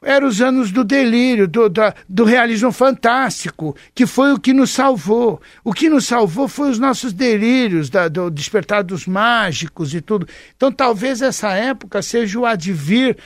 eram 0.02 0.28
os 0.28 0.42
anos 0.42 0.72
do 0.72 0.84
delírio, 0.84 1.48
do, 1.48 1.68
do, 1.68 1.82
do, 2.08 2.24
realismo 2.24 2.72
fantástico, 2.72 3.76
que 3.94 4.06
foi 4.06 4.32
o 4.32 4.40
que 4.40 4.54
nos 4.54 4.72
salvou. 4.72 5.42
O 5.64 5.74
que 5.74 5.90
nos 5.90 6.06
salvou 6.06 6.48
foi 6.48 6.70
os 6.70 6.80
nossos 6.80 7.12
delírios, 7.12 7.90
da, 7.90 8.08
do 8.08 8.30
despertar 8.30 8.84
dos 8.84 9.06
mágicos 9.06 9.94
e 9.94 10.00
tudo. 10.00 10.28
Então 10.56 10.72
talvez 10.72 11.22
essa 11.22 11.52
época 11.54 12.02
seja 12.02 12.40
o 12.40 12.46
advir 12.46 13.18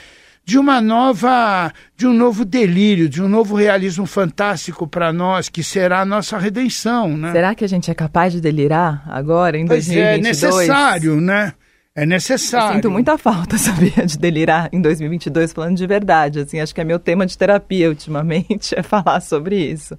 de 0.44 0.58
uma 0.58 0.80
nova, 0.80 1.72
de 1.96 2.06
um 2.06 2.12
novo 2.12 2.44
delírio, 2.44 3.08
de 3.08 3.22
um 3.22 3.28
novo 3.28 3.54
realismo 3.54 4.04
fantástico 4.04 4.86
para 4.86 5.12
nós, 5.12 5.48
que 5.48 5.62
será 5.62 6.00
a 6.00 6.04
nossa 6.04 6.36
redenção, 6.36 7.16
né? 7.16 7.32
Será 7.32 7.54
que 7.54 7.64
a 7.64 7.68
gente 7.68 7.90
é 7.90 7.94
capaz 7.94 8.32
de 8.32 8.40
delirar 8.40 9.02
agora, 9.06 9.56
em 9.56 9.66
pois 9.66 9.86
2022? 9.86 10.18
É 10.18 10.68
necessário, 10.68 11.20
né? 11.20 11.54
É 11.94 12.04
necessário. 12.04 12.70
Eu 12.70 12.74
sinto 12.74 12.90
muita 12.90 13.16
falta, 13.16 13.56
sabia, 13.58 14.04
de 14.04 14.18
delirar 14.18 14.68
em 14.72 14.80
2022, 14.80 15.52
falando 15.52 15.76
de 15.76 15.86
verdade. 15.86 16.40
Assim, 16.40 16.60
acho 16.60 16.74
que 16.74 16.80
é 16.80 16.84
meu 16.84 16.98
tema 16.98 17.24
de 17.24 17.38
terapia 17.38 17.88
ultimamente, 17.88 18.74
é 18.78 18.82
falar 18.82 19.20
sobre 19.20 19.56
isso. 19.56 19.98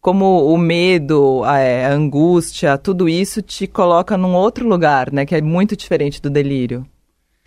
Como 0.00 0.52
o 0.52 0.58
medo, 0.58 1.44
a, 1.44 1.58
é, 1.58 1.86
a 1.86 1.92
angústia, 1.92 2.76
tudo 2.76 3.08
isso 3.08 3.40
te 3.40 3.68
coloca 3.68 4.16
num 4.16 4.34
outro 4.34 4.66
lugar, 4.66 5.12
né? 5.12 5.24
Que 5.24 5.36
é 5.36 5.40
muito 5.40 5.76
diferente 5.76 6.20
do 6.20 6.28
delírio 6.28 6.86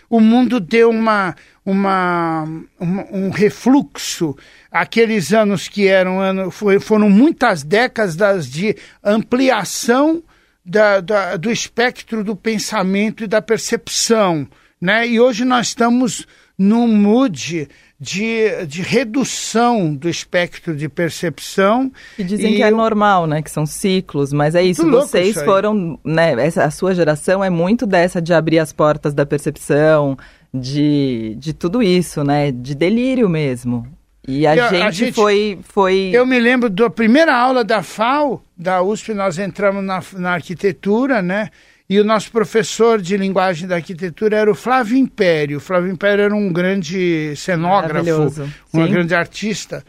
o 0.10 0.20
mundo 0.20 0.60
deu 0.60 0.90
uma, 0.90 1.36
uma, 1.66 2.44
um 2.80 3.30
refluxo. 3.30 4.36
Aqueles 4.72 5.34
anos 5.34 5.68
que 5.68 5.88
eram 5.88 6.20
ano, 6.20 6.52
foram 6.52 7.10
muitas 7.10 7.64
décadas 7.64 8.48
de 8.48 8.76
ampliação 9.04 10.24
da, 10.66 11.00
da, 11.00 11.38
do 11.38 11.52
espectro 11.52 12.24
do 12.24 12.36
pensamento 12.36 13.24
e 13.24 13.28
da 13.28 13.42
percepção. 13.42 14.48
Né? 14.82 15.08
E 15.08 15.20
hoje 15.20 15.46
nós 15.46 15.68
estamos 15.68 16.26
num 16.58 16.88
mood 16.88 17.68
de, 18.00 18.66
de 18.66 18.82
redução 18.82 19.94
do 19.94 20.10
espectro 20.10 20.76
de 20.76 20.90
percepção. 20.90 21.92
E 22.18 22.24
dizem 22.24 22.54
e 22.54 22.56
que 22.58 22.64
é 22.64 22.72
normal, 22.72 23.26
né? 23.26 23.42
Que 23.42 23.52
são 23.52 23.66
ciclos, 23.66 24.34
mas 24.34 24.56
é 24.56 24.64
isso. 24.64 24.90
Vocês 24.90 25.36
isso 25.36 25.46
foram, 25.46 26.00
né? 26.04 26.34
Essa, 26.46 26.66
a 26.66 26.72
sua 26.72 26.94
geração 26.94 27.44
é 27.44 27.50
muito 27.50 27.86
dessa 27.86 28.22
de 28.22 28.34
abrir 28.34 28.60
as 28.60 28.74
portas 28.74 29.14
da 29.14 29.26
percepção, 29.26 30.18
de, 30.54 31.36
de 31.38 31.54
tudo 31.54 31.82
isso, 31.82 32.24
né? 32.24 32.52
De 32.52 32.76
delírio 32.76 33.30
mesmo. 33.30 33.88
E 34.28 34.48
a, 34.48 34.56
gente, 34.56 34.82
a 34.82 34.92
gente, 34.92 35.14
foi, 35.14 35.60
foi. 35.64 36.12
Eu 36.14 36.26
me 36.26 36.40
lembro 36.40 36.70
da 36.70 36.90
primeira 36.90 37.36
aula 37.36 37.64
da 37.64 37.84
FAO, 37.84 38.44
da 38.58 38.82
USP, 38.82 39.14
nós 39.14 39.38
entramos 39.38 39.84
na, 39.84 40.02
na 40.14 40.32
arquitetura, 40.34 41.22
né? 41.22 41.50
e 41.90 42.00
o 42.00 42.04
nosso 42.04 42.32
professor 42.32 43.00
de 43.00 43.16
linguagem 43.16 43.68
da 43.68 43.76
arquitetura 43.76 44.38
era 44.38 44.52
o 44.52 44.56
Flávio 44.56 44.98
Império. 44.98 45.58
O 45.58 45.62
Flávio 45.62 45.92
Império 45.92 46.24
era 46.24 46.36
um 46.36 46.52
grande 46.52 47.36
cenógrafo, 47.36 48.50
um 48.74 48.88
grande 48.88 49.14
artista. 49.14 49.84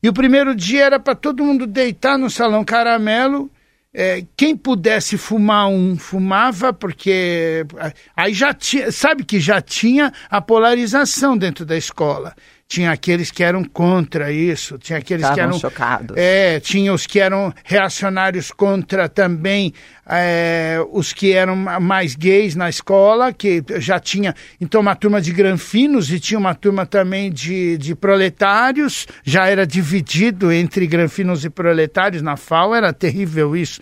E 0.00 0.08
o 0.08 0.12
primeiro 0.12 0.54
dia 0.54 0.84
era 0.84 1.00
para 1.00 1.16
todo 1.16 1.44
mundo 1.44 1.66
deitar 1.66 2.16
no 2.16 2.30
salão 2.30 2.64
caramelo. 2.64 3.50
É, 3.92 4.24
quem 4.36 4.56
pudesse 4.56 5.18
fumar 5.18 5.66
um, 5.66 5.96
fumava, 5.96 6.72
porque 6.72 7.66
aí 8.14 8.32
já 8.32 8.54
tinha, 8.54 8.92
sabe 8.92 9.24
que 9.24 9.40
já 9.40 9.60
tinha 9.60 10.12
a 10.30 10.40
polarização 10.40 11.36
dentro 11.36 11.66
da 11.66 11.76
escola 11.76 12.34
tinha 12.68 12.92
aqueles 12.92 13.30
que 13.30 13.42
eram 13.42 13.64
contra 13.64 14.30
isso, 14.30 14.76
tinha 14.76 14.98
aqueles 14.98 15.22
Estavam 15.22 15.34
que 15.34 15.40
eram 15.40 15.58
chocados. 15.58 16.16
É, 16.18 16.60
tinha 16.60 16.92
os 16.92 17.06
que 17.06 17.18
eram 17.18 17.52
reacionários 17.64 18.50
contra 18.50 19.08
também 19.08 19.72
é, 20.06 20.78
os 20.92 21.14
que 21.14 21.32
eram 21.32 21.56
mais 21.56 22.14
gays 22.14 22.54
na 22.54 22.68
escola, 22.68 23.32
que 23.32 23.64
já 23.78 23.98
tinha 23.98 24.34
então 24.60 24.82
uma 24.82 24.94
turma 24.94 25.18
de 25.18 25.32
granfinos 25.32 26.12
e 26.12 26.20
tinha 26.20 26.38
uma 26.38 26.54
turma 26.54 26.84
também 26.84 27.32
de, 27.32 27.78
de 27.78 27.94
proletários, 27.94 29.06
já 29.24 29.46
era 29.46 29.66
dividido 29.66 30.52
entre 30.52 30.86
granfinos 30.86 31.46
e 31.46 31.50
proletários 31.50 32.20
na 32.20 32.36
FAO, 32.36 32.74
era 32.74 32.92
terrível 32.92 33.56
isso. 33.56 33.80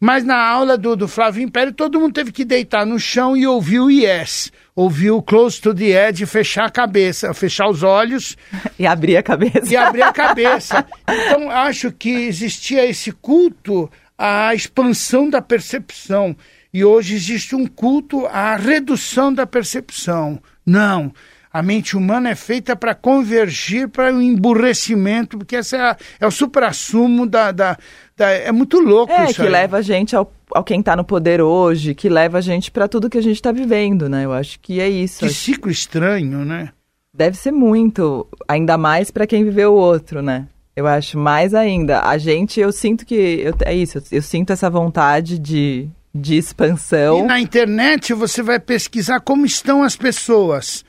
Mas 0.00 0.24
na 0.24 0.42
aula 0.42 0.78
do, 0.78 0.96
do 0.96 1.06
Flávio 1.06 1.42
Império, 1.42 1.74
todo 1.74 2.00
mundo 2.00 2.14
teve 2.14 2.32
que 2.32 2.42
deitar 2.42 2.86
no 2.86 2.98
chão 2.98 3.36
e 3.36 3.46
ouvir 3.46 3.80
o 3.80 3.90
Yes. 3.90 4.50
Ouvir 4.74 5.10
o 5.10 5.20
Close 5.20 5.60
to 5.60 5.74
the 5.74 6.08
Edge, 6.08 6.24
fechar 6.24 6.64
a 6.64 6.70
cabeça, 6.70 7.34
fechar 7.34 7.68
os 7.68 7.82
olhos. 7.82 8.36
E 8.78 8.86
abrir 8.86 9.18
a 9.18 9.22
cabeça. 9.22 9.70
E 9.70 9.76
abrir 9.76 10.00
a 10.00 10.10
cabeça. 10.12 10.86
Então, 11.06 11.50
acho 11.50 11.92
que 11.92 12.08
existia 12.08 12.86
esse 12.86 13.12
culto 13.12 13.90
à 14.16 14.54
expansão 14.54 15.28
da 15.28 15.42
percepção. 15.42 16.34
E 16.72 16.82
hoje 16.82 17.14
existe 17.14 17.54
um 17.54 17.66
culto 17.66 18.26
à 18.26 18.56
redução 18.56 19.34
da 19.34 19.46
percepção. 19.46 20.40
Não. 20.64 21.12
A 21.52 21.62
mente 21.62 21.96
humana 21.96 22.30
é 22.30 22.34
feita 22.36 22.76
para 22.76 22.94
convergir 22.94 23.88
para 23.88 24.14
o 24.14 24.22
emburrecimento, 24.22 25.36
porque 25.36 25.56
esse 25.56 25.76
é, 25.76 25.96
é 26.20 26.26
o 26.26 26.30
supra-sumo 26.30 27.26
da, 27.26 27.50
da, 27.50 27.76
da, 28.16 28.30
É 28.30 28.52
muito 28.52 28.78
louco 28.78 29.12
é, 29.12 29.24
isso. 29.24 29.34
que 29.34 29.42
aí. 29.42 29.48
leva 29.48 29.78
a 29.78 29.82
gente 29.82 30.14
ao, 30.14 30.32
ao 30.54 30.62
quem 30.62 30.78
está 30.78 30.94
no 30.94 31.04
poder 31.04 31.40
hoje, 31.40 31.92
que 31.92 32.08
leva 32.08 32.38
a 32.38 32.40
gente 32.40 32.70
para 32.70 32.86
tudo 32.86 33.10
que 33.10 33.18
a 33.18 33.22
gente 33.22 33.34
está 33.34 33.50
vivendo, 33.50 34.08
né? 34.08 34.24
Eu 34.24 34.32
acho 34.32 34.60
que 34.60 34.80
é 34.80 34.88
isso. 34.88 35.20
Que 35.20 35.28
ciclo 35.28 35.72
estranho, 35.72 36.44
né? 36.44 36.68
Deve 37.12 37.36
ser 37.36 37.50
muito, 37.50 38.28
ainda 38.46 38.78
mais 38.78 39.10
para 39.10 39.26
quem 39.26 39.42
viveu 39.42 39.72
o 39.72 39.76
outro, 39.76 40.22
né? 40.22 40.46
Eu 40.76 40.86
acho 40.86 41.18
mais 41.18 41.52
ainda. 41.52 42.02
A 42.02 42.16
gente, 42.16 42.60
eu 42.60 42.70
sinto 42.70 43.04
que. 43.04 43.14
Eu, 43.14 43.54
é 43.64 43.74
isso, 43.74 43.98
eu, 43.98 44.02
eu 44.12 44.22
sinto 44.22 44.52
essa 44.52 44.70
vontade 44.70 45.36
de, 45.36 45.88
de 46.14 46.36
expansão. 46.36 47.18
E 47.18 47.22
na 47.22 47.40
internet 47.40 48.14
você 48.14 48.40
vai 48.40 48.60
pesquisar 48.60 49.18
como 49.18 49.44
estão 49.44 49.82
as 49.82 49.96
pessoas. 49.96 50.84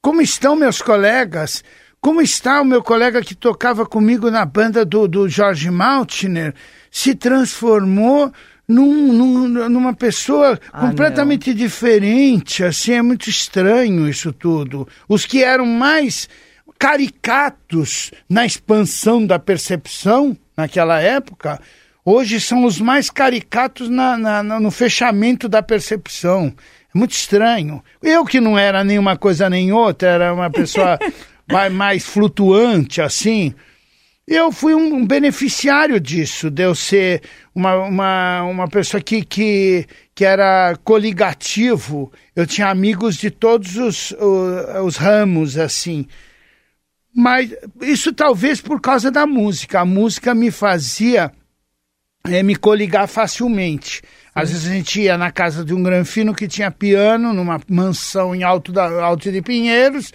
Como 0.00 0.20
estão 0.22 0.54
meus 0.54 0.80
colegas? 0.80 1.62
Como 2.00 2.20
está 2.22 2.60
o 2.60 2.64
meu 2.64 2.82
colega 2.82 3.20
que 3.22 3.34
tocava 3.34 3.84
comigo 3.84 4.30
na 4.30 4.44
banda 4.44 4.84
do, 4.84 5.08
do 5.08 5.28
Jorge 5.28 5.70
Maltner? 5.70 6.54
Se 6.90 7.14
transformou 7.14 8.32
num, 8.68 9.12
num, 9.12 9.68
numa 9.68 9.92
pessoa 9.92 10.58
Ah, 10.72 10.86
completamente 10.88 11.52
diferente. 11.52 12.62
Assim, 12.62 12.92
é 12.92 13.02
muito 13.02 13.28
estranho 13.28 14.08
isso 14.08 14.32
tudo. 14.32 14.86
Os 15.08 15.26
que 15.26 15.42
eram 15.42 15.66
mais 15.66 16.28
caricatos 16.78 18.12
na 18.28 18.46
expansão 18.46 19.26
da 19.26 19.38
percepção 19.40 20.36
naquela 20.56 21.00
época, 21.00 21.60
hoje 22.04 22.40
são 22.40 22.64
os 22.64 22.80
mais 22.80 23.10
caricatos 23.10 23.88
na, 23.88 24.16
na, 24.16 24.42
na- 24.44 24.60
no 24.60 24.70
fechamento 24.70 25.48
da 25.48 25.60
percepção. 25.60 26.54
É 26.98 27.00
muito 27.00 27.12
estranho. 27.12 27.82
Eu 28.02 28.24
que 28.24 28.40
não 28.40 28.58
era 28.58 28.82
nenhuma 28.82 29.16
coisa 29.16 29.48
nem 29.48 29.70
outra, 29.72 30.08
era 30.08 30.34
uma 30.34 30.50
pessoa 30.50 30.98
mais 31.70 32.04
flutuante 32.04 33.00
assim. 33.00 33.54
Eu 34.26 34.50
fui 34.52 34.74
um, 34.74 34.96
um 34.96 35.06
beneficiário 35.06 35.98
disso, 36.00 36.50
de 36.50 36.62
eu 36.62 36.74
ser 36.74 37.22
uma, 37.54 37.76
uma, 37.76 38.42
uma 38.42 38.68
pessoa 38.68 39.00
que, 39.00 39.24
que, 39.24 39.86
que 40.14 40.24
era 40.24 40.76
coligativo. 40.84 42.12
Eu 42.34 42.46
tinha 42.46 42.68
amigos 42.68 43.16
de 43.16 43.30
todos 43.30 43.76
os, 43.76 44.10
o- 44.12 44.84
os 44.84 44.96
ramos, 44.96 45.56
assim. 45.56 46.04
Mas 47.14 47.54
isso 47.80 48.12
talvez 48.12 48.60
por 48.60 48.80
causa 48.80 49.10
da 49.10 49.24
música. 49.26 49.80
A 49.80 49.84
música 49.84 50.34
me 50.34 50.50
fazia 50.50 51.32
eh, 52.26 52.42
me 52.42 52.54
coligar 52.56 53.08
facilmente. 53.08 54.02
Às 54.34 54.50
vezes 54.50 54.70
a 54.70 54.74
gente 54.74 55.00
ia 55.00 55.18
na 55.18 55.30
casa 55.30 55.64
de 55.64 55.74
um 55.74 55.82
granfino 55.82 56.34
que 56.34 56.46
tinha 56.46 56.70
piano, 56.70 57.32
numa 57.32 57.60
mansão 57.68 58.34
em 58.34 58.42
Alto, 58.42 58.72
da, 58.72 59.02
Alto 59.02 59.30
de 59.30 59.42
Pinheiros, 59.42 60.12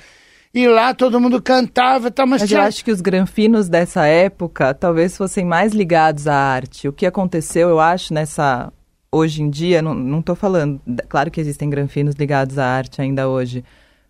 e 0.53 0.67
lá 0.67 0.93
todo 0.93 1.19
mundo 1.19 1.41
cantava, 1.41 2.11
tá, 2.11 2.27
mas, 2.27 2.41
Mas 2.41 2.51
eu 2.51 2.57
tinha... 2.57 2.67
acho 2.67 2.85
que 2.85 2.91
os 2.91 3.01
granfinos 3.01 3.67
dessa 3.67 4.05
época 4.05 4.71
talvez 4.71 5.17
fossem 5.17 5.43
mais 5.43 5.73
ligados 5.73 6.27
à 6.27 6.35
arte. 6.35 6.87
O 6.87 6.93
que 6.93 7.07
aconteceu, 7.07 7.69
eu 7.69 7.79
acho, 7.79 8.13
nessa. 8.13 8.71
Hoje 9.11 9.41
em 9.41 9.49
dia, 9.49 9.81
não, 9.81 10.21
tô 10.21 10.35
falando. 10.35 10.79
Claro 11.09 11.31
que 11.31 11.41
existem 11.41 11.69
granfinos 11.69 12.15
ligados 12.15 12.59
à 12.59 12.65
arte 12.65 13.01
ainda 13.01 13.27
hoje. 13.27 13.63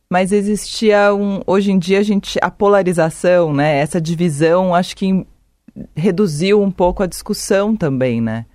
Mas 0.10 0.34
existia 0.34 1.14
um. 1.14 1.42
Hoje 1.48 1.72
em 1.72 1.80
dia, 1.80 2.00
a 2.00 2.04
gente. 2.04 2.38
A 2.42 2.52
polarização, 2.52 3.54
né? 3.54 3.78
Essa 3.78 4.02
divisão, 4.02 4.76
acho 4.76 4.98
que 4.98 5.26
reduziu 5.96 6.62
um 6.62 6.72
pouco 6.72 7.04
a 7.04 7.08
discussão 7.08 7.74
também, 7.74 8.20
né? 8.20 8.46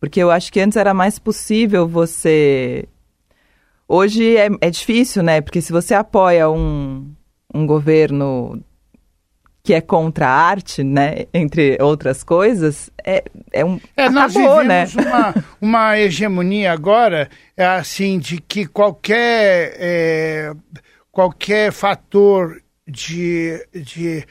Porque 0.00 0.20
eu 0.20 0.30
acho 0.30 0.52
que 0.52 0.60
antes 0.60 0.76
era 0.76 0.92
mais 0.92 1.18
possível 1.18 1.88
você. 1.88 2.86
Hoje 3.88 4.36
é, 4.36 4.48
é 4.60 4.70
difícil, 4.70 5.22
né? 5.22 5.40
Porque 5.40 5.62
se 5.62 5.72
você 5.72 5.94
apoia 5.94 6.50
um, 6.50 7.14
um 7.54 7.66
governo 7.66 8.62
que 9.66 9.74
é 9.74 9.80
contra 9.80 10.28
a 10.28 10.30
arte, 10.30 10.84
né? 10.84 11.26
Entre 11.34 11.76
outras 11.80 12.22
coisas, 12.22 12.88
é, 13.04 13.24
é 13.52 13.64
um. 13.64 13.80
É, 13.96 14.08
nós 14.08 14.36
acabou, 14.36 14.62
né? 14.62 14.84
vivemos 14.84 15.06
uma, 15.06 15.34
uma 15.60 15.98
hegemonia 15.98 16.72
agora, 16.72 17.28
é 17.56 17.66
assim, 17.66 18.20
de 18.20 18.40
que 18.40 18.64
qualquer, 18.64 19.74
é, 19.76 20.52
qualquer 21.10 21.72
fator 21.72 22.62
de, 22.86 23.60
de, 23.74 24.24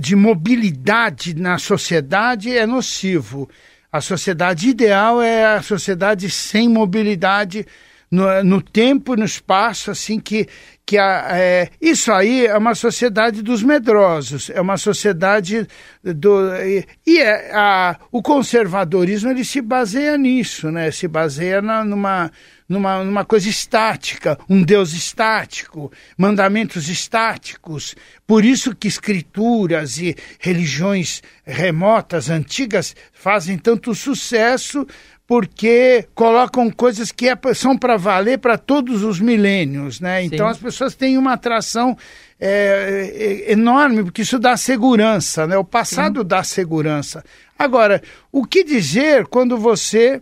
de 0.00 0.16
mobilidade 0.16 1.36
na 1.36 1.58
sociedade 1.58 2.56
é 2.56 2.66
nocivo. 2.66 3.48
A 3.92 4.00
sociedade 4.00 4.70
ideal 4.70 5.20
é 5.20 5.44
a 5.44 5.62
sociedade 5.62 6.30
sem 6.30 6.66
mobilidade 6.68 7.66
no, 8.12 8.44
no 8.44 8.62
tempo 8.62 9.14
e 9.14 9.16
no 9.18 9.24
espaço, 9.24 9.90
assim 9.90 10.20
que, 10.20 10.46
que 10.84 10.98
a, 10.98 11.28
é, 11.32 11.70
isso 11.80 12.12
aí 12.12 12.46
é 12.46 12.56
uma 12.56 12.74
sociedade 12.74 13.42
dos 13.42 13.62
medrosos, 13.62 14.50
é 14.50 14.60
uma 14.60 14.76
sociedade 14.76 15.66
do 16.02 16.54
e, 16.56 16.86
e 17.06 17.20
é, 17.20 17.54
a, 17.54 17.98
o 18.10 18.22
conservadorismo 18.22 19.30
ele 19.30 19.44
se 19.44 19.62
baseia 19.62 20.18
nisso, 20.18 20.70
né? 20.70 20.90
Se 20.90 21.08
baseia 21.08 21.62
na, 21.62 21.82
numa 21.84 22.30
numa, 22.72 23.04
numa 23.04 23.24
coisa 23.24 23.48
estática, 23.48 24.38
um 24.48 24.62
Deus 24.62 24.94
estático, 24.94 25.92
mandamentos 26.16 26.88
estáticos. 26.88 27.94
Por 28.26 28.44
isso 28.44 28.74
que 28.74 28.88
escrituras 28.88 29.98
e 29.98 30.16
religiões 30.38 31.22
remotas, 31.44 32.30
antigas, 32.30 32.96
fazem 33.12 33.58
tanto 33.58 33.94
sucesso, 33.94 34.86
porque 35.26 36.06
colocam 36.14 36.70
coisas 36.70 37.12
que 37.12 37.28
é, 37.28 37.36
são 37.54 37.76
para 37.76 37.96
valer 37.96 38.38
para 38.38 38.56
todos 38.56 39.04
os 39.04 39.20
milênios, 39.20 40.00
né? 40.00 40.24
Então 40.24 40.48
as 40.48 40.58
pessoas 40.58 40.94
têm 40.94 41.18
uma 41.18 41.34
atração 41.34 41.96
é, 42.40 43.12
é, 43.48 43.52
enorme, 43.52 44.02
porque 44.02 44.22
isso 44.22 44.38
dá 44.38 44.56
segurança, 44.56 45.46
né? 45.46 45.56
O 45.58 45.64
passado 45.64 46.24
dá 46.24 46.42
segurança. 46.42 47.22
Agora, 47.58 48.02
o 48.32 48.44
que 48.44 48.64
dizer 48.64 49.26
quando 49.26 49.56
você 49.58 50.20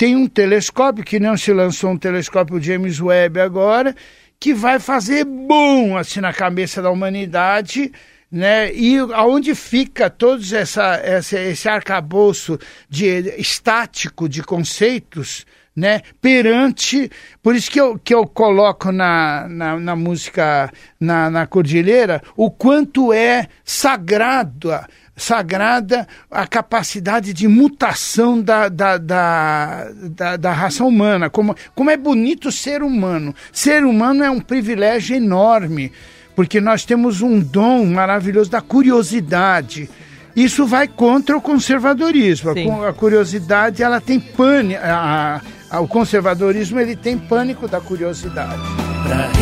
tem 0.00 0.16
um 0.16 0.26
telescópio, 0.26 1.04
que 1.04 1.20
não 1.20 1.36
se 1.36 1.52
lançou 1.52 1.90
um 1.90 1.98
telescópio 1.98 2.58
James 2.58 3.02
Webb 3.02 3.38
agora, 3.38 3.94
que 4.40 4.54
vai 4.54 4.80
fazer 4.80 5.26
boom 5.26 5.94
assim 5.94 6.22
na 6.22 6.32
cabeça 6.32 6.80
da 6.80 6.90
humanidade, 6.90 7.92
né? 8.32 8.72
E 8.72 8.96
aonde 9.12 9.54
fica 9.54 10.08
todo 10.08 10.42
essa, 10.56 10.94
essa, 11.04 11.38
esse 11.38 11.68
arcabouço 11.68 12.58
de, 12.88 13.34
estático 13.36 14.26
de 14.26 14.42
conceitos, 14.42 15.44
né? 15.76 16.00
Perante. 16.18 17.10
Por 17.42 17.54
isso 17.54 17.70
que 17.70 17.78
eu, 17.78 17.98
que 17.98 18.14
eu 18.14 18.26
coloco 18.26 18.90
na, 18.90 19.46
na, 19.50 19.78
na 19.78 19.94
música, 19.94 20.72
na, 20.98 21.28
na 21.28 21.46
Cordilheira, 21.46 22.22
o 22.38 22.50
quanto 22.50 23.12
é 23.12 23.48
sagrado 23.62 24.70
sagrada 25.20 26.08
a 26.30 26.46
capacidade 26.46 27.32
de 27.32 27.46
mutação 27.46 28.40
da, 28.40 28.68
da, 28.68 28.96
da, 28.98 29.88
da, 29.94 30.36
da 30.36 30.52
raça 30.52 30.84
humana. 30.84 31.28
Como, 31.28 31.54
como 31.74 31.90
é 31.90 31.96
bonito 31.96 32.48
o 32.48 32.52
ser 32.52 32.82
humano. 32.82 33.34
Ser 33.52 33.84
humano 33.84 34.24
é 34.24 34.30
um 34.30 34.40
privilégio 34.40 35.16
enorme, 35.16 35.92
porque 36.34 36.60
nós 36.60 36.84
temos 36.84 37.20
um 37.20 37.40
dom 37.40 37.86
maravilhoso 37.86 38.50
da 38.50 38.60
curiosidade. 38.60 39.90
Isso 40.34 40.66
vai 40.66 40.88
contra 40.88 41.36
o 41.36 41.40
conservadorismo. 41.40 42.52
Sim. 42.54 42.70
A, 42.70 42.88
a 42.88 42.92
curiosidade 42.92 43.82
ela 43.82 44.00
tem 44.00 44.18
pane. 44.18 44.76
A, 44.76 45.40
O 45.80 45.86
conservadorismo 45.86 46.80
ele 46.80 46.96
tem 46.96 47.16
pânico 47.16 47.68
da 47.68 47.80
curiosidade. 47.80 48.60
Pra 49.06 49.26
a 49.26 49.32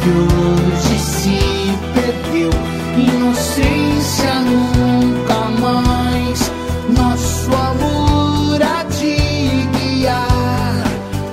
que 0.00 0.08
hoje 0.08 0.98
se 0.98 1.38
perdeu, 1.94 2.50
inocência 2.96 4.34
nunca 4.40 5.34
mais, 5.60 6.52
nosso 6.96 7.50
amor 7.54 8.62
há 8.62 8.82
de 8.84 9.16
guiar 9.78 10.84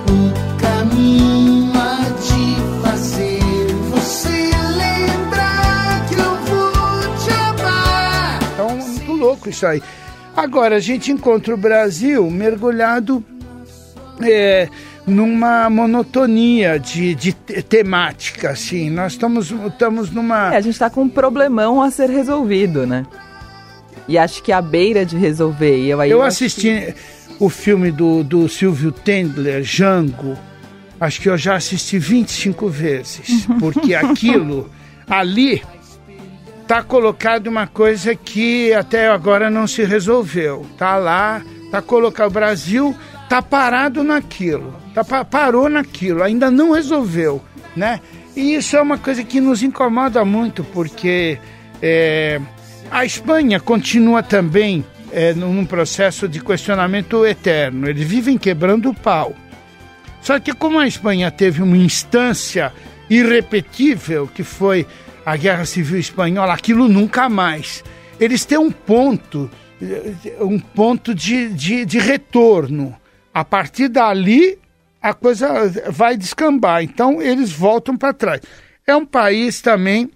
o 0.09 0.59
caminho 0.59 1.71
há 1.75 1.99
de 2.19 2.81
fazer 2.81 3.39
você 3.89 4.51
lembrar 4.77 6.07
que 6.07 6.15
eu 6.15 6.35
vou 6.45 7.17
te 7.17 7.31
amar. 7.31 8.39
Então, 8.53 8.77
muito 8.77 9.13
louco 9.13 9.49
isso 9.49 9.65
aí. 9.65 9.81
Agora, 10.35 10.77
a 10.77 10.79
gente 10.79 11.11
encontra 11.11 11.53
o 11.53 11.57
Brasil 11.57 12.29
mergulhado 12.29 13.23
é, 14.21 14.69
numa 15.09 15.69
monotonia 15.69 16.79
de, 16.79 17.13
de 17.15 17.33
te- 17.33 17.61
temática, 17.61 18.51
assim. 18.51 18.89
Nós 18.89 19.13
estamos, 19.13 19.51
estamos 19.51 20.09
numa... 20.11 20.53
É, 20.53 20.57
a 20.57 20.61
gente 20.61 20.77
tá 20.77 20.89
com 20.89 21.01
um 21.03 21.09
problemão 21.09 21.81
a 21.81 21.89
ser 21.91 22.09
resolvido, 22.09 22.85
né? 22.85 23.05
E 24.07 24.17
acho 24.17 24.41
que 24.41 24.51
à 24.51 24.61
beira 24.61 25.05
de 25.05 25.17
resolver. 25.17 25.77
E 25.77 25.89
eu 25.89 25.99
aí 25.99 26.09
Eu 26.11 26.21
acho 26.21 26.43
assisti 26.45 26.93
o 27.39 27.49
filme 27.49 27.91
do, 27.91 28.23
do 28.23 28.47
Silvio 28.49 28.91
Tendler, 28.91 29.61
Django. 29.61 30.37
Acho 30.99 31.21
que 31.21 31.29
eu 31.29 31.37
já 31.37 31.55
assisti 31.55 31.97
25 31.99 32.67
vezes. 32.69 33.45
Porque 33.59 33.93
aquilo 33.93 34.69
ali 35.07 35.61
tá 36.67 36.83
colocado 36.83 37.47
uma 37.47 37.65
coisa 37.67 38.13
que 38.15 38.73
até 38.73 39.07
agora 39.07 39.49
não 39.49 39.65
se 39.67 39.83
resolveu. 39.83 40.65
Tá 40.77 40.97
lá, 40.97 41.41
tá 41.71 41.81
colocado. 41.81 42.27
O 42.29 42.33
Brasil 42.33 42.95
tá 43.29 43.41
parado 43.41 44.03
naquilo. 44.03 44.75
Tá, 44.93 45.03
pa- 45.05 45.23
parou 45.23 45.69
naquilo, 45.69 46.23
ainda 46.23 46.49
não 46.51 46.71
resolveu, 46.73 47.41
né? 47.75 48.01
E 48.35 48.55
isso 48.55 48.75
é 48.75 48.81
uma 48.81 48.97
coisa 48.97 49.23
que 49.23 49.39
nos 49.39 49.61
incomoda 49.63 50.25
muito, 50.25 50.63
porque 50.63 51.37
é, 51.81 52.41
a 52.91 53.05
Espanha 53.05 53.59
continua 53.59 54.21
também 54.23 54.83
é, 55.11 55.33
num 55.33 55.65
processo 55.65 56.27
de 56.27 56.39
questionamento 56.39 57.25
eterno. 57.25 57.87
Eles 57.87 58.07
vivem 58.07 58.37
quebrando 58.37 58.89
o 58.89 58.93
pau. 58.93 59.35
Só 60.21 60.39
que 60.39 60.53
como 60.53 60.79
a 60.79 60.87
Espanha 60.87 61.31
teve 61.31 61.61
uma 61.61 61.77
instância 61.77 62.73
irrepetível, 63.09 64.27
que 64.27 64.43
foi 64.43 64.85
a 65.25 65.35
Guerra 65.37 65.65
Civil 65.65 65.99
Espanhola, 65.99 66.53
aquilo 66.53 66.87
nunca 66.87 67.29
mais. 67.29 67.83
Eles 68.19 68.43
têm 68.45 68.57
um 68.57 68.71
ponto, 68.71 69.49
eh, 69.81 70.13
um 70.41 70.59
ponto 70.59 71.13
de, 71.15 71.49
de, 71.49 71.85
de 71.85 71.99
retorno. 71.99 72.95
A 73.33 73.43
partir 73.45 73.87
dali, 73.87 74.57
a 75.01 75.13
coisa 75.13 75.47
vai 75.91 76.17
descambar. 76.17 76.83
Então, 76.83 77.21
eles 77.21 77.51
voltam 77.51 77.95
para 77.97 78.13
trás. 78.13 78.41
É 78.85 78.95
um 78.95 79.05
país 79.05 79.61
também 79.61 80.09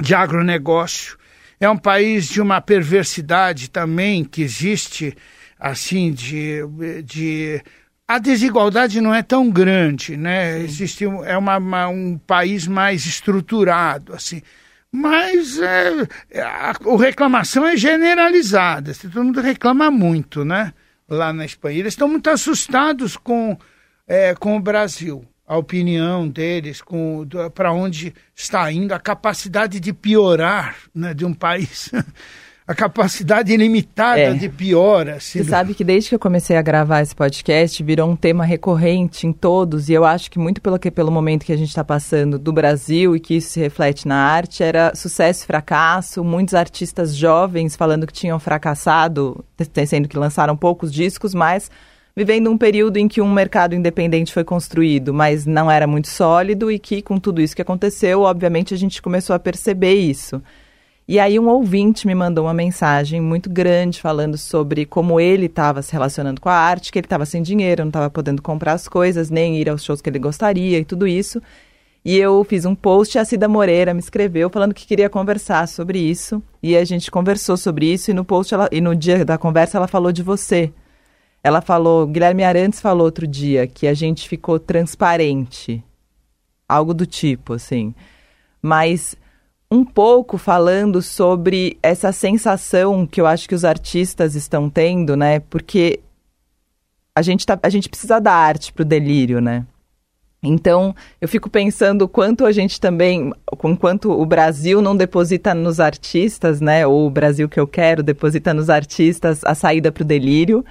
de 0.00 0.14
agronegócio. 0.14 1.18
É 1.58 1.68
um 1.68 1.76
país 1.76 2.28
de 2.28 2.40
uma 2.40 2.60
perversidade 2.60 3.68
também 3.68 4.24
que 4.24 4.40
existe, 4.42 5.14
assim, 5.58 6.10
de, 6.12 6.60
de 7.04 7.62
a 8.08 8.18
desigualdade 8.18 9.00
não 9.00 9.14
é 9.14 9.22
tão 9.22 9.50
grande, 9.50 10.16
né? 10.16 10.58
Existe 10.60 11.04
é 11.04 11.36
uma, 11.36 11.58
uma- 11.58 11.88
um 11.88 12.16
país 12.18 12.66
mais 12.66 13.04
estruturado, 13.04 14.14
assim. 14.14 14.40
Mas 14.90 15.58
é, 15.60 16.40
a, 16.42 16.70
a 16.70 16.96
reclamação 16.98 17.66
é 17.66 17.76
generalizada. 17.76 18.92
assim, 18.92 19.08
Todo 19.10 19.24
mundo 19.24 19.40
reclama 19.40 19.90
muito, 19.90 20.44
né? 20.44 20.72
Lá 21.10 21.32
na 21.32 21.44
Espanha. 21.44 21.80
Eles 21.80 21.92
estão 21.92 22.08
muito 22.08 22.30
assustados 22.30 23.16
com, 23.16 23.58
é, 24.06 24.34
com 24.34 24.56
o 24.56 24.60
Brasil. 24.60 25.26
A 25.46 25.56
opinião 25.56 26.28
deles, 26.28 26.80
com 26.80 27.26
para 27.52 27.72
onde 27.72 28.14
está 28.32 28.70
indo, 28.70 28.94
a 28.94 29.00
capacidade 29.00 29.80
de 29.80 29.92
piorar 29.92 30.76
né, 30.94 31.12
de 31.12 31.24
um 31.24 31.34
país. 31.34 31.90
a 32.70 32.74
capacidade 32.74 33.52
ilimitada 33.52 34.20
É. 34.20 34.32
de 34.32 34.48
piora. 34.48 35.16
Assim, 35.16 35.42
Você 35.42 35.50
sabe 35.50 35.74
que 35.74 35.82
desde 35.82 36.08
que 36.08 36.14
eu 36.14 36.20
comecei 36.20 36.56
a 36.56 36.62
gravar 36.62 37.00
esse 37.00 37.16
podcast, 37.16 37.82
virou 37.82 38.08
um 38.08 38.14
tema 38.14 38.44
recorrente 38.44 39.26
em 39.26 39.32
todos, 39.32 39.88
e 39.88 39.92
eu 39.92 40.04
acho 40.04 40.30
que 40.30 40.38
muito 40.38 40.60
pelo, 40.62 40.78
que, 40.78 40.88
pelo 40.88 41.10
momento 41.10 41.44
que 41.44 41.52
a 41.52 41.56
gente 41.56 41.70
está 41.70 41.82
passando 41.82 42.38
do 42.38 42.52
Brasil 42.52 43.16
e 43.16 43.20
que 43.20 43.34
isso 43.34 43.50
se 43.50 43.58
reflete 43.58 44.06
na 44.06 44.14
arte, 44.14 44.62
era 44.62 44.92
sucesso 44.94 45.42
e 45.42 45.46
fracasso, 45.48 46.22
muitos 46.22 46.54
artistas 46.54 47.16
jovens 47.16 47.74
falando 47.74 48.06
que 48.06 48.12
tinham 48.12 48.38
fracassado, 48.38 49.44
sendo 49.86 50.06
que 50.08 50.16
lançaram 50.16 50.56
poucos 50.56 50.92
discos, 50.92 51.34
mas 51.34 51.68
vivendo 52.14 52.50
um 52.52 52.56
período 52.56 52.98
em 52.98 53.08
que 53.08 53.20
um 53.20 53.32
mercado 53.32 53.74
independente 53.74 54.32
foi 54.32 54.44
construído, 54.44 55.12
mas 55.12 55.44
não 55.44 55.68
era 55.68 55.88
muito 55.88 56.06
sólido, 56.06 56.70
e 56.70 56.78
que 56.78 57.02
com 57.02 57.18
tudo 57.18 57.40
isso 57.40 57.56
que 57.56 57.62
aconteceu, 57.62 58.20
obviamente 58.22 58.72
a 58.72 58.76
gente 58.76 59.02
começou 59.02 59.34
a 59.34 59.40
perceber 59.40 59.94
isso. 59.94 60.40
E 61.10 61.18
aí 61.18 61.40
um 61.40 61.48
ouvinte 61.48 62.06
me 62.06 62.14
mandou 62.14 62.44
uma 62.44 62.54
mensagem 62.54 63.20
muito 63.20 63.50
grande 63.50 64.00
falando 64.00 64.38
sobre 64.38 64.86
como 64.86 65.18
ele 65.18 65.46
estava 65.46 65.82
se 65.82 65.92
relacionando 65.92 66.40
com 66.40 66.48
a 66.48 66.54
arte, 66.54 66.92
que 66.92 67.00
ele 67.00 67.06
estava 67.06 67.26
sem 67.26 67.42
dinheiro, 67.42 67.82
não 67.82 67.88
estava 67.88 68.08
podendo 68.08 68.40
comprar 68.40 68.74
as 68.74 68.86
coisas, 68.86 69.28
nem 69.28 69.56
ir 69.56 69.68
aos 69.68 69.82
shows 69.82 70.00
que 70.00 70.08
ele 70.08 70.20
gostaria 70.20 70.78
e 70.78 70.84
tudo 70.84 71.08
isso. 71.08 71.42
E 72.04 72.16
eu 72.16 72.44
fiz 72.44 72.64
um 72.64 72.76
post 72.76 73.16
e 73.16 73.18
a 73.18 73.24
Cida 73.24 73.48
Moreira 73.48 73.92
me 73.92 73.98
escreveu 73.98 74.48
falando 74.48 74.72
que 74.72 74.86
queria 74.86 75.10
conversar 75.10 75.66
sobre 75.66 75.98
isso. 75.98 76.40
E 76.62 76.76
a 76.76 76.84
gente 76.84 77.10
conversou 77.10 77.56
sobre 77.56 77.92
isso 77.92 78.12
e 78.12 78.14
no 78.14 78.24
post 78.24 78.54
ela, 78.54 78.68
e 78.70 78.80
no 78.80 78.94
dia 78.94 79.24
da 79.24 79.36
conversa 79.36 79.78
ela 79.78 79.88
falou 79.88 80.12
de 80.12 80.22
você. 80.22 80.72
Ela 81.42 81.60
falou, 81.60 82.06
Guilherme 82.06 82.44
Arantes 82.44 82.80
falou 82.80 83.04
outro 83.04 83.26
dia 83.26 83.66
que 83.66 83.88
a 83.88 83.94
gente 83.94 84.28
ficou 84.28 84.60
transparente. 84.60 85.82
Algo 86.68 86.94
do 86.94 87.04
tipo, 87.04 87.54
assim. 87.54 87.96
Mas 88.62 89.16
um 89.70 89.84
pouco 89.84 90.36
falando 90.36 91.00
sobre 91.00 91.78
essa 91.82 92.10
sensação 92.10 93.06
que 93.06 93.20
eu 93.20 93.26
acho 93.26 93.48
que 93.48 93.54
os 93.54 93.64
artistas 93.64 94.34
estão 94.34 94.68
tendo, 94.68 95.16
né? 95.16 95.38
Porque 95.40 96.00
a 97.14 97.22
gente, 97.22 97.46
tá, 97.46 97.58
a 97.62 97.68
gente 97.68 97.88
precisa 97.88 98.20
da 98.20 98.32
arte 98.32 98.72
para 98.72 98.82
o 98.82 98.84
delírio, 98.84 99.40
né? 99.40 99.64
Então, 100.42 100.94
eu 101.20 101.28
fico 101.28 101.50
pensando 101.50 102.08
quanto 102.08 102.46
a 102.46 102.52
gente 102.52 102.80
também, 102.80 103.30
quanto 103.78 104.10
o 104.10 104.24
Brasil 104.24 104.80
não 104.80 104.96
deposita 104.96 105.54
nos 105.54 105.78
artistas, 105.78 106.60
né? 106.60 106.86
Ou 106.86 107.06
o 107.06 107.10
Brasil 107.10 107.48
que 107.48 107.60
eu 107.60 107.66
quero 107.66 108.02
deposita 108.02 108.54
nos 108.54 108.70
artistas 108.70 109.44
a 109.44 109.54
saída 109.54 109.92
para 109.92 110.02
o 110.02 110.06
delírio. 110.06 110.64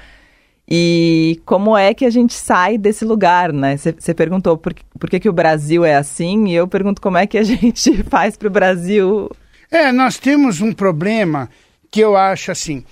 E 0.72 1.42
como 1.46 1.76
é 1.76 1.94
que 1.96 2.06
a 2.06 2.10
gente 2.12 2.34
sai 2.36 2.78
desse 2.78 3.04
lugar, 3.04 3.52
né? 3.52 3.76
Você 3.76 4.14
perguntou 4.14 4.56
por, 4.58 4.74
que- 4.74 4.84
por 5.00 5.10
que, 5.10 5.20
que 5.20 5.30
o 5.30 5.34
Brasil 5.34 5.84
é 5.84 5.96
assim, 5.96 6.48
e 6.50 6.54
eu 6.56 6.68
pergunto 6.68 7.02
como 7.02 7.18
é 7.18 7.26
que 7.26 7.38
a 7.38 7.44
gente 7.44 8.04
faz 8.04 8.38
para 8.38 8.48
o 8.48 8.52
Brasil. 8.52 9.30
É, 9.72 9.92
nós 9.92 10.18
temos 10.20 10.62
um 10.62 10.72
problema 10.72 11.50
que 11.90 12.00
eu 12.02 12.16
acho 12.16 12.52
assim. 12.52 12.84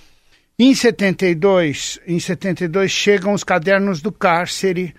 Em 0.58 0.74
72, 0.74 2.00
em 2.04 2.18
72 2.18 2.90
chegam 2.90 3.32
os 3.32 3.44
cadernos 3.44 4.02
do 4.02 4.10
cárcere 4.10 4.92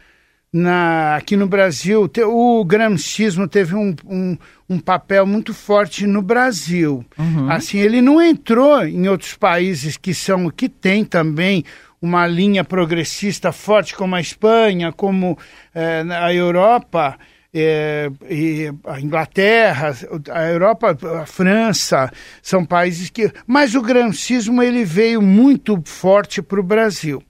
na, 0.53 1.17
aqui 1.17 1.35
no 1.35 1.47
Brasil. 1.47 2.09
O 2.27 2.63
gramscismo 2.63 3.45
teve 3.45 3.75
um, 3.75 3.93
um, 4.05 4.37
um 4.69 4.79
papel 4.79 5.27
muito 5.27 5.53
forte 5.53 6.07
no 6.07 6.21
Brasil. 6.21 7.03
Assim, 7.49 7.77
ele 7.79 8.01
não 8.01 8.21
entrou 8.21 8.85
em 8.85 9.09
outros 9.09 9.35
países 9.35 9.97
que 9.97 10.13
são 10.13 10.49
que 10.49 10.69
tem 10.69 11.03
também 11.03 11.65
uma 12.01 12.25
linha 12.27 12.63
progressista 12.63 13.51
forte, 13.51 13.95
como 13.95 14.15
a 14.15 14.21
Espanha, 14.21 14.91
como 14.91 15.37
eh, 15.73 16.03
a 16.09 16.33
Europa 16.33 17.17
é, 17.53 18.09
e 18.29 18.71
a 18.85 19.01
Inglaterra, 19.01 19.95
a 20.31 20.43
Europa, 20.43 20.97
a 21.21 21.25
França, 21.25 22.11
são 22.41 22.63
países 22.63 23.09
que. 23.09 23.31
Mas 23.45 23.75
o 23.75 23.81
gramscismo 23.81 24.61
ele 24.61 24.85
veio 24.85 25.21
muito 25.21 25.81
forte 25.85 26.41
para 26.41 26.59
o 26.59 26.63
Brasil. 26.63 27.21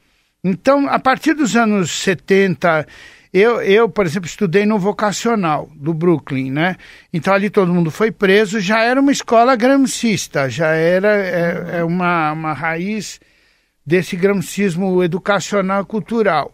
Então, 0.44 0.88
a 0.88 1.00
partir 1.00 1.34
dos 1.34 1.56
anos 1.56 1.92
70, 1.92 2.86
eu, 3.32 3.62
eu, 3.62 3.90
por 3.90 4.06
exemplo, 4.06 4.28
estudei 4.28 4.66
no 4.66 4.80
vocacional 4.80 5.70
do 5.76 5.94
Brooklyn, 5.94 6.52
né? 6.52 6.76
Então 7.14 7.34
ali 7.34 7.50
todo 7.50 7.74
mundo 7.74 7.92
foi 7.92 8.12
preso, 8.12 8.60
já 8.60 8.82
era 8.82 9.00
uma 9.00 9.12
escola 9.12 9.56
gramscista, 9.56 10.50
já 10.50 10.70
era 10.70 11.16
é, 11.16 11.80
é 11.80 11.84
uma, 11.84 12.32
uma 12.32 12.54
raiz 12.54 13.20
desse 13.90 14.16
gramscismo 14.16 15.04
educacional 15.04 15.84
cultural. 15.84 16.54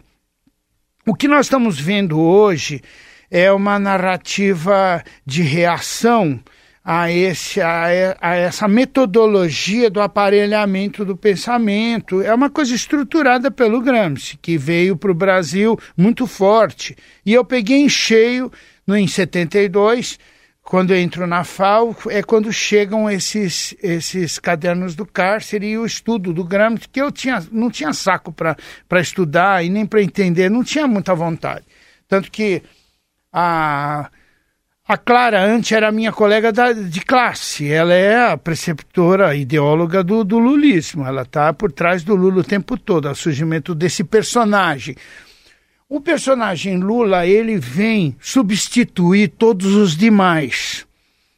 O 1.05 1.13
que 1.13 1.27
nós 1.27 1.47
estamos 1.47 1.77
vendo 1.77 2.17
hoje 2.17 2.81
é 3.29 3.51
uma 3.51 3.77
narrativa 3.77 5.03
de 5.25 5.41
reação 5.41 6.39
a, 6.81 7.11
esse, 7.11 7.59
a, 7.59 8.15
a, 8.21 8.35
essa 8.35 8.69
metodologia 8.69 9.89
do 9.89 9.99
aparelhamento 9.99 11.03
do 11.03 11.17
pensamento. 11.17 12.21
É 12.21 12.33
uma 12.33 12.49
coisa 12.49 12.73
estruturada 12.73 13.51
pelo 13.51 13.81
Gramsci, 13.81 14.37
que 14.41 14.57
veio 14.57 14.95
para 14.95 15.11
o 15.11 15.15
Brasil 15.15 15.77
muito 15.97 16.25
forte. 16.25 16.95
E 17.25 17.33
eu 17.33 17.43
peguei 17.43 17.81
em 17.81 17.89
cheio, 17.89 18.49
no, 18.87 18.95
em 18.95 19.07
72, 19.07 20.17
quando 20.65 20.91
eu 20.91 20.97
entro 20.97 21.27
na 21.27 21.43
FAO, 21.43 21.95
é 22.09 22.23
quando 22.23 22.51
chegam 22.51 23.07
esses, 23.07 23.75
esses 23.83 24.39
cadernos 24.39 24.95
do 24.95 25.05
cárcere 25.05 25.67
e 25.67 25.77
o 25.77 25.85
estudo 25.85 26.33
do 26.33 26.43
Gramsci, 26.43 26.89
que 26.89 26.99
eu 26.99 27.11
tinha, 27.11 27.45
não 27.51 27.69
tinha 27.69 27.93
saco 27.93 28.33
para 28.33 28.99
estudar 28.99 29.63
e 29.63 29.69
nem 29.69 29.85
para 29.85 30.01
entender, 30.01 30.49
não 30.49 30.63
tinha 30.63 30.87
muita 30.87 31.13
vontade. 31.13 31.63
Tanto 32.07 32.31
que 32.31 32.63
a, 33.31 34.09
a 34.87 34.97
Clara 34.97 35.45
antes 35.45 35.71
era 35.71 35.91
minha 35.91 36.11
colega 36.11 36.51
da, 36.51 36.73
de 36.73 37.01
classe, 37.01 37.71
ela 37.71 37.93
é 37.93 38.31
a 38.31 38.35
preceptora, 38.35 39.35
ideóloga 39.35 40.03
do, 40.03 40.23
do 40.23 40.39
lulismo, 40.39 41.05
ela 41.05 41.21
está 41.21 41.53
por 41.53 41.71
trás 41.71 42.03
do 42.03 42.15
Lula 42.15 42.39
o 42.39 42.43
tempo 42.43 42.75
todo, 42.75 43.07
o 43.07 43.15
surgimento 43.15 43.75
desse 43.75 44.03
personagem. 44.03 44.95
O 45.87 46.01
personagem 46.01 46.77
Lula, 46.77 47.27
ele 47.27 47.57
vem 47.57 48.15
substituir 48.19 49.27
todos 49.27 49.75
os 49.75 49.95
demais. 49.95 50.85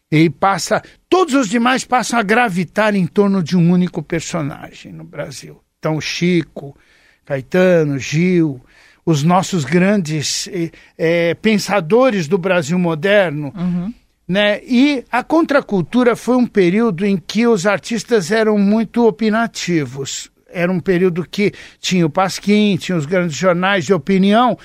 Ele 0.09 0.29
passa, 0.29 0.81
todos 1.09 1.33
os 1.33 1.49
demais 1.49 1.83
passam 1.83 2.17
a 2.17 2.23
gravitar 2.23 2.95
em 2.95 3.05
torno 3.05 3.43
de 3.43 3.57
um 3.57 3.71
único 3.71 4.01
personagem 4.01 4.93
no 4.93 5.03
Brasil. 5.03 5.61
Então, 5.77 5.99
Chico, 5.99 6.77
Caetano, 7.25 7.99
Gil, 7.99 8.61
os 9.05 9.21
nossos 9.21 9.65
grandes 9.65 10.49
é, 10.97 11.33
pensadores 11.33 12.25
do 12.29 12.37
Brasil 12.37 12.79
moderno. 12.79 13.53
Uhum. 13.53 13.93
Né? 14.25 14.61
E 14.63 15.03
a 15.11 15.23
contracultura 15.23 16.15
foi 16.15 16.37
um 16.37 16.47
período 16.47 17.05
em 17.05 17.17
que 17.17 17.45
os 17.45 17.65
artistas 17.65 18.31
eram 18.31 18.57
muito 18.57 19.05
opinativos 19.05 20.31
era 20.49 20.71
um 20.71 20.79
período 20.79 21.27
que 21.27 21.51
tinha 21.79 22.05
o 22.05 22.09
Pasquim, 22.09 22.77
tinha 22.77 22.97
os 22.97 23.05
grandes 23.05 23.35
jornais 23.35 23.85
de 23.85 23.93
opinião. 23.93 24.57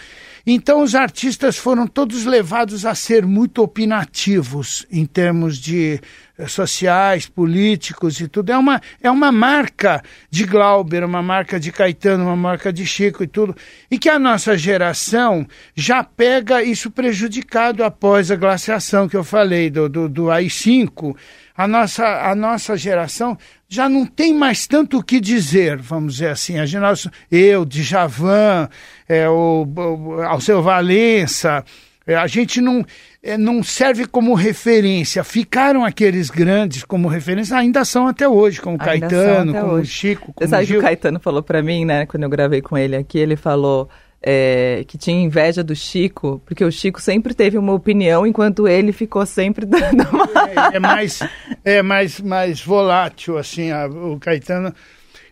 Então 0.44 0.82
os 0.82 0.94
artistas 0.94 1.56
foram 1.56 1.86
todos 1.86 2.24
levados 2.24 2.84
a 2.84 2.94
ser 2.96 3.24
muito 3.24 3.62
opinativos 3.62 4.84
em 4.90 5.06
termos 5.06 5.56
de 5.56 6.00
eh, 6.36 6.48
sociais, 6.48 7.28
políticos 7.28 8.20
e 8.20 8.26
tudo. 8.26 8.50
É 8.50 8.58
uma, 8.58 8.80
é 9.00 9.08
uma 9.08 9.30
marca 9.30 10.02
de 10.28 10.44
Glauber, 10.44 11.04
uma 11.04 11.22
marca 11.22 11.60
de 11.60 11.70
Caetano, 11.70 12.24
uma 12.24 12.36
marca 12.36 12.72
de 12.72 12.84
Chico 12.84 13.22
e 13.22 13.28
tudo. 13.28 13.54
E 13.88 13.96
que 13.96 14.08
a 14.08 14.18
nossa 14.18 14.58
geração 14.58 15.46
já 15.76 16.02
pega 16.02 16.60
isso 16.60 16.90
prejudicado 16.90 17.84
após 17.84 18.28
a 18.30 18.36
glaciação 18.36 19.08
que 19.08 19.16
eu 19.16 19.22
falei 19.22 19.70
do, 19.70 19.88
do, 19.88 20.08
do 20.08 20.30
AI-5 20.30 21.14
a 21.56 21.68
nossa, 21.68 22.04
a 22.30 22.34
nossa 22.34 22.76
geração 22.76 23.36
já 23.68 23.88
não 23.88 24.06
tem 24.06 24.34
mais 24.34 24.66
tanto 24.66 24.98
o 24.98 25.02
que 25.02 25.20
dizer, 25.20 25.78
vamos 25.78 26.14
dizer 26.14 26.28
assim. 26.28 26.58
A 26.58 26.66
geração, 26.66 27.10
eu, 27.30 27.64
Djavan, 27.64 28.68
é, 29.08 29.28
o, 29.28 29.66
o 29.66 30.22
Alceu 30.22 30.62
Valença, 30.62 31.64
é, 32.06 32.14
a 32.14 32.26
gente 32.26 32.60
não, 32.60 32.84
é, 33.22 33.36
não 33.38 33.62
serve 33.62 34.06
como 34.06 34.34
referência. 34.34 35.22
Ficaram 35.22 35.84
aqueles 35.84 36.30
grandes 36.30 36.84
como 36.84 37.08
referência, 37.08 37.56
ainda 37.56 37.84
são 37.84 38.08
até 38.08 38.28
hoje, 38.28 38.60
como 38.60 38.76
ainda 38.80 39.08
Caetano, 39.08 39.52
como 39.54 39.72
hoje. 39.74 39.90
Chico, 39.90 40.32
como 40.32 40.34
Você 40.38 40.48
sabe 40.48 40.64
Gil. 40.64 40.76
que 40.76 40.80
o 40.80 40.82
Caetano 40.82 41.20
falou 41.20 41.42
para 41.42 41.62
mim, 41.62 41.84
né, 41.84 42.06
quando 42.06 42.24
eu 42.24 42.30
gravei 42.30 42.60
com 42.60 42.76
ele 42.76 42.96
aqui, 42.96 43.18
ele 43.18 43.36
falou 43.36 43.88
é, 44.22 44.84
que 44.86 44.96
tinha 44.96 45.20
inveja 45.20 45.64
do 45.64 45.74
Chico, 45.74 46.40
porque 46.46 46.64
o 46.64 46.70
Chico 46.70 47.00
sempre 47.00 47.34
teve 47.34 47.58
uma 47.58 47.72
opinião, 47.72 48.26
enquanto 48.26 48.68
ele 48.68 48.92
ficou 48.92 49.26
sempre 49.26 49.66
dando 49.66 50.02
uma... 50.10 50.26
é, 50.72 50.76
é, 50.76 50.78
mais, 50.78 51.20
é 51.64 51.82
mais, 51.82 52.20
mais 52.20 52.60
volátil, 52.62 53.36
assim, 53.36 53.70
a, 53.72 53.86
o 53.86 54.18
Caetano. 54.20 54.72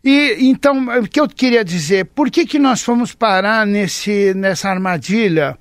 E 0.02 0.48
então, 0.48 0.86
o 0.98 1.08
que 1.08 1.20
eu 1.20 1.28
queria 1.28 1.64
dizer, 1.64 2.06
por 2.06 2.30
que, 2.30 2.46
que 2.46 2.58
nós 2.58 2.82
fomos 2.82 3.14
parar 3.14 3.66
nesse, 3.66 4.34
nessa 4.34 4.68
armadilha? 4.68 5.56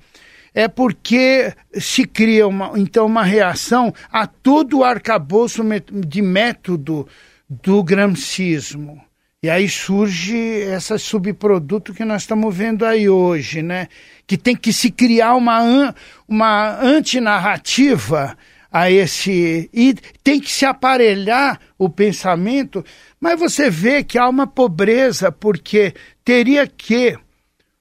É 0.52 0.66
porque 0.66 1.52
se 1.74 2.04
cria 2.04 2.48
uma, 2.48 2.72
então 2.76 3.06
uma 3.06 3.22
reação 3.22 3.94
a 4.10 4.26
todo 4.26 4.78
o 4.78 4.84
arcabouço 4.84 5.62
de 5.92 6.22
método 6.22 7.06
do 7.48 7.84
gramscismo. 7.84 9.00
E 9.42 9.48
aí 9.48 9.70
surge 9.70 10.36
esse 10.36 10.98
subproduto 10.98 11.94
que 11.94 12.04
nós 12.04 12.22
estamos 12.22 12.54
vendo 12.54 12.84
aí 12.84 13.08
hoje, 13.08 13.62
né? 13.62 13.88
Que 14.26 14.36
tem 14.36 14.54
que 14.54 14.70
se 14.70 14.90
criar 14.90 15.34
uma, 15.34 15.94
uma 16.28 16.78
antinarrativa 16.78 18.36
a 18.70 18.90
esse. 18.90 19.70
E 19.72 19.94
tem 20.22 20.38
que 20.38 20.52
se 20.52 20.66
aparelhar 20.66 21.58
o 21.78 21.88
pensamento, 21.88 22.84
mas 23.18 23.40
você 23.40 23.70
vê 23.70 24.04
que 24.04 24.18
há 24.18 24.28
uma 24.28 24.46
pobreza, 24.46 25.32
porque 25.32 25.94
teria 26.22 26.66
que 26.66 27.16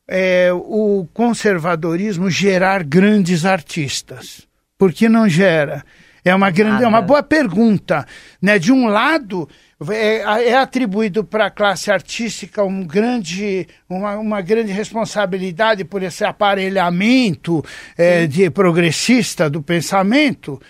é, 0.08 0.52
o 0.54 1.06
conservadorismo 1.14 2.30
gerar 2.30 2.84
grandes 2.84 3.44
artistas. 3.44 4.48
Por 4.78 4.94
que 4.94 5.10
não 5.10 5.28
gera? 5.28 5.84
É 6.30 6.36
uma, 6.36 6.52
grande, 6.52 6.84
é 6.84 6.88
uma 6.88 7.02
boa 7.02 7.24
pergunta. 7.24 8.06
Né? 8.42 8.60
De 8.60 8.72
um 8.72 8.88
lado 8.88 9.50
é, 9.90 10.50
é 10.50 10.58
atribuído 10.58 11.24
para 11.24 11.46
a 11.46 11.50
classe 11.50 11.92
artística 11.92 12.64
um 12.64 12.86
grande, 12.86 13.68
uma, 13.90 14.18
uma 14.18 14.42
grande 14.42 14.72
responsabilidade 14.72 15.86
por 15.86 16.04
esse 16.04 16.24
aparelhamento 16.24 17.64
é, 17.98 18.28
de 18.28 18.50
progressista 18.50 19.50
do 19.50 19.62
pensamento. 19.62 20.62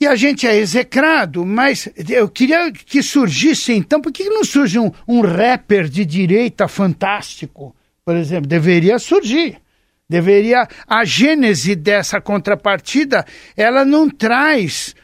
E 0.00 0.06
a 0.06 0.16
gente 0.16 0.46
é 0.46 0.56
execrado, 0.56 1.46
mas 1.46 1.88
eu 2.10 2.28
queria 2.28 2.70
que 2.72 3.02
surgisse 3.02 3.72
então, 3.72 4.00
por 4.00 4.12
que 4.12 4.24
não 4.24 4.44
surge 4.44 4.78
um, 4.78 4.90
um 5.06 5.20
rapper 5.20 5.88
de 5.88 6.04
direita 6.04 6.66
fantástico, 6.66 7.74
por 8.04 8.16
exemplo? 8.16 8.48
Deveria 8.48 8.98
surgir. 8.98 9.63
Deveria. 10.08 10.68
A 10.86 11.04
gênese 11.04 11.74
dessa 11.74 12.20
contrapartida, 12.20 13.24
ela 13.56 13.84
não 13.84 14.08
traz 14.08 14.94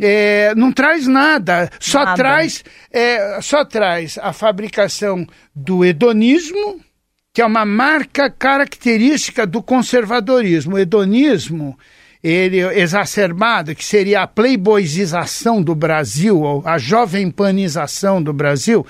é, 0.00 0.54
não 0.54 0.70
traz 0.70 1.06
nada, 1.06 1.68
só 1.80 2.04
nada. 2.04 2.16
traz 2.16 2.64
é, 2.92 3.40
só 3.42 3.64
traz 3.64 4.16
a 4.18 4.32
fabricação 4.32 5.26
do 5.54 5.84
hedonismo, 5.84 6.80
que 7.34 7.42
é 7.42 7.46
uma 7.46 7.64
marca 7.64 8.30
característica 8.30 9.44
do 9.44 9.60
conservadorismo. 9.60 10.76
O 10.76 10.78
hedonismo, 10.78 11.76
ele 12.22 12.60
exacerbado, 12.60 13.74
que 13.74 13.84
seria 13.84 14.22
a 14.22 14.26
playboyização 14.26 15.60
do 15.60 15.74
Brasil, 15.74 16.62
a 16.64 16.78
jovem 16.78 17.28
panização 17.28 18.22
do 18.22 18.32
Brasil, 18.32 18.86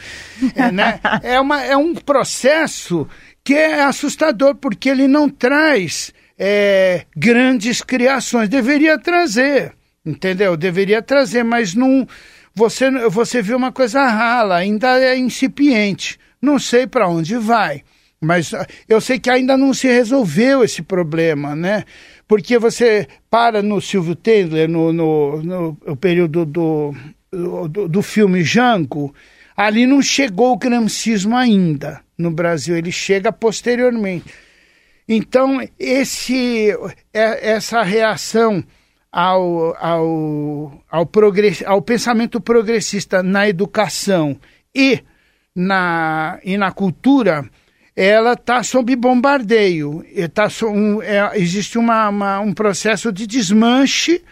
é, 0.55 0.71
né? 0.71 1.01
é, 1.23 1.41
uma, 1.41 1.63
é 1.63 1.77
um 1.77 1.95
processo 1.95 3.09
que 3.49 3.55
é 3.55 3.83
assustador, 3.83 4.57
porque 4.57 4.91
ele 4.91 5.09
não 5.09 5.27
traz 5.27 6.13
é, 6.39 7.07
grandes 7.17 7.81
criações, 7.81 8.47
deveria 8.47 8.99
trazer 8.99 9.73
entendeu? 10.05 10.55
Deveria 10.55 11.01
trazer, 11.01 11.43
mas 11.43 11.75
não. 11.75 12.07
Você, 12.55 12.91
você 13.09 13.41
vê 13.41 13.55
uma 13.55 13.73
coisa 13.73 14.07
rala, 14.07 14.57
ainda 14.57 15.01
é 15.01 15.17
incipiente. 15.17 16.19
Não 16.43 16.59
sei 16.59 16.87
para 16.87 17.09
onde 17.09 17.39
vai, 17.39 17.83
mas 18.21 18.53
eu 18.87 19.01
sei 19.01 19.19
que 19.19 19.31
ainda 19.31 19.57
não 19.57 19.73
se 19.73 19.87
resolveu 19.87 20.63
esse 20.63 20.83
problema, 20.83 21.57
né? 21.57 21.85
Porque 22.27 22.59
você 22.59 23.09
para 23.31 23.63
no 23.63 23.81
Silvio 23.81 24.15
Taylor, 24.15 24.69
no, 24.69 24.93
no, 24.93 25.43
no 25.43 25.97
período 25.97 26.45
do, 26.45 26.95
do, 27.33 27.89
do 27.89 28.03
filme 28.03 28.45
Jango, 28.45 29.15
ali 29.57 29.87
não 29.87 30.03
chegou 30.03 30.53
o 30.53 30.59
gramscismo 30.59 31.35
ainda 31.35 32.07
no 32.19 32.31
Brasil, 32.31 32.77
ele 32.77 32.91
chega 32.91 33.33
posteriormente. 33.33 34.35
Então, 35.09 35.67
esse, 35.79 36.71
é, 37.15 37.53
essa 37.53 37.83
reação 37.83 38.63
ao, 39.11 39.75
ao, 39.83 40.85
ao, 40.91 41.07
progress, 41.07 41.65
ao 41.65 41.81
pensamento 41.81 42.41
progressista 42.41 43.23
na 43.23 43.49
educação 43.49 44.39
e 44.75 45.01
na, 45.55 46.39
e 46.45 46.59
na 46.59 46.71
cultura, 46.71 47.49
ela 47.97 48.35
está 48.35 48.63
sob 48.63 48.95
bombardeio. 48.95 50.05
Tá 50.35 50.51
so, 50.51 50.69
um, 50.69 51.03
é, 51.03 51.39
existe 51.39 51.79
uma, 51.79 52.09
uma, 52.11 52.41
um 52.41 52.53
processo 52.53 53.11
de 53.11 53.27
desmanche, 53.27 54.23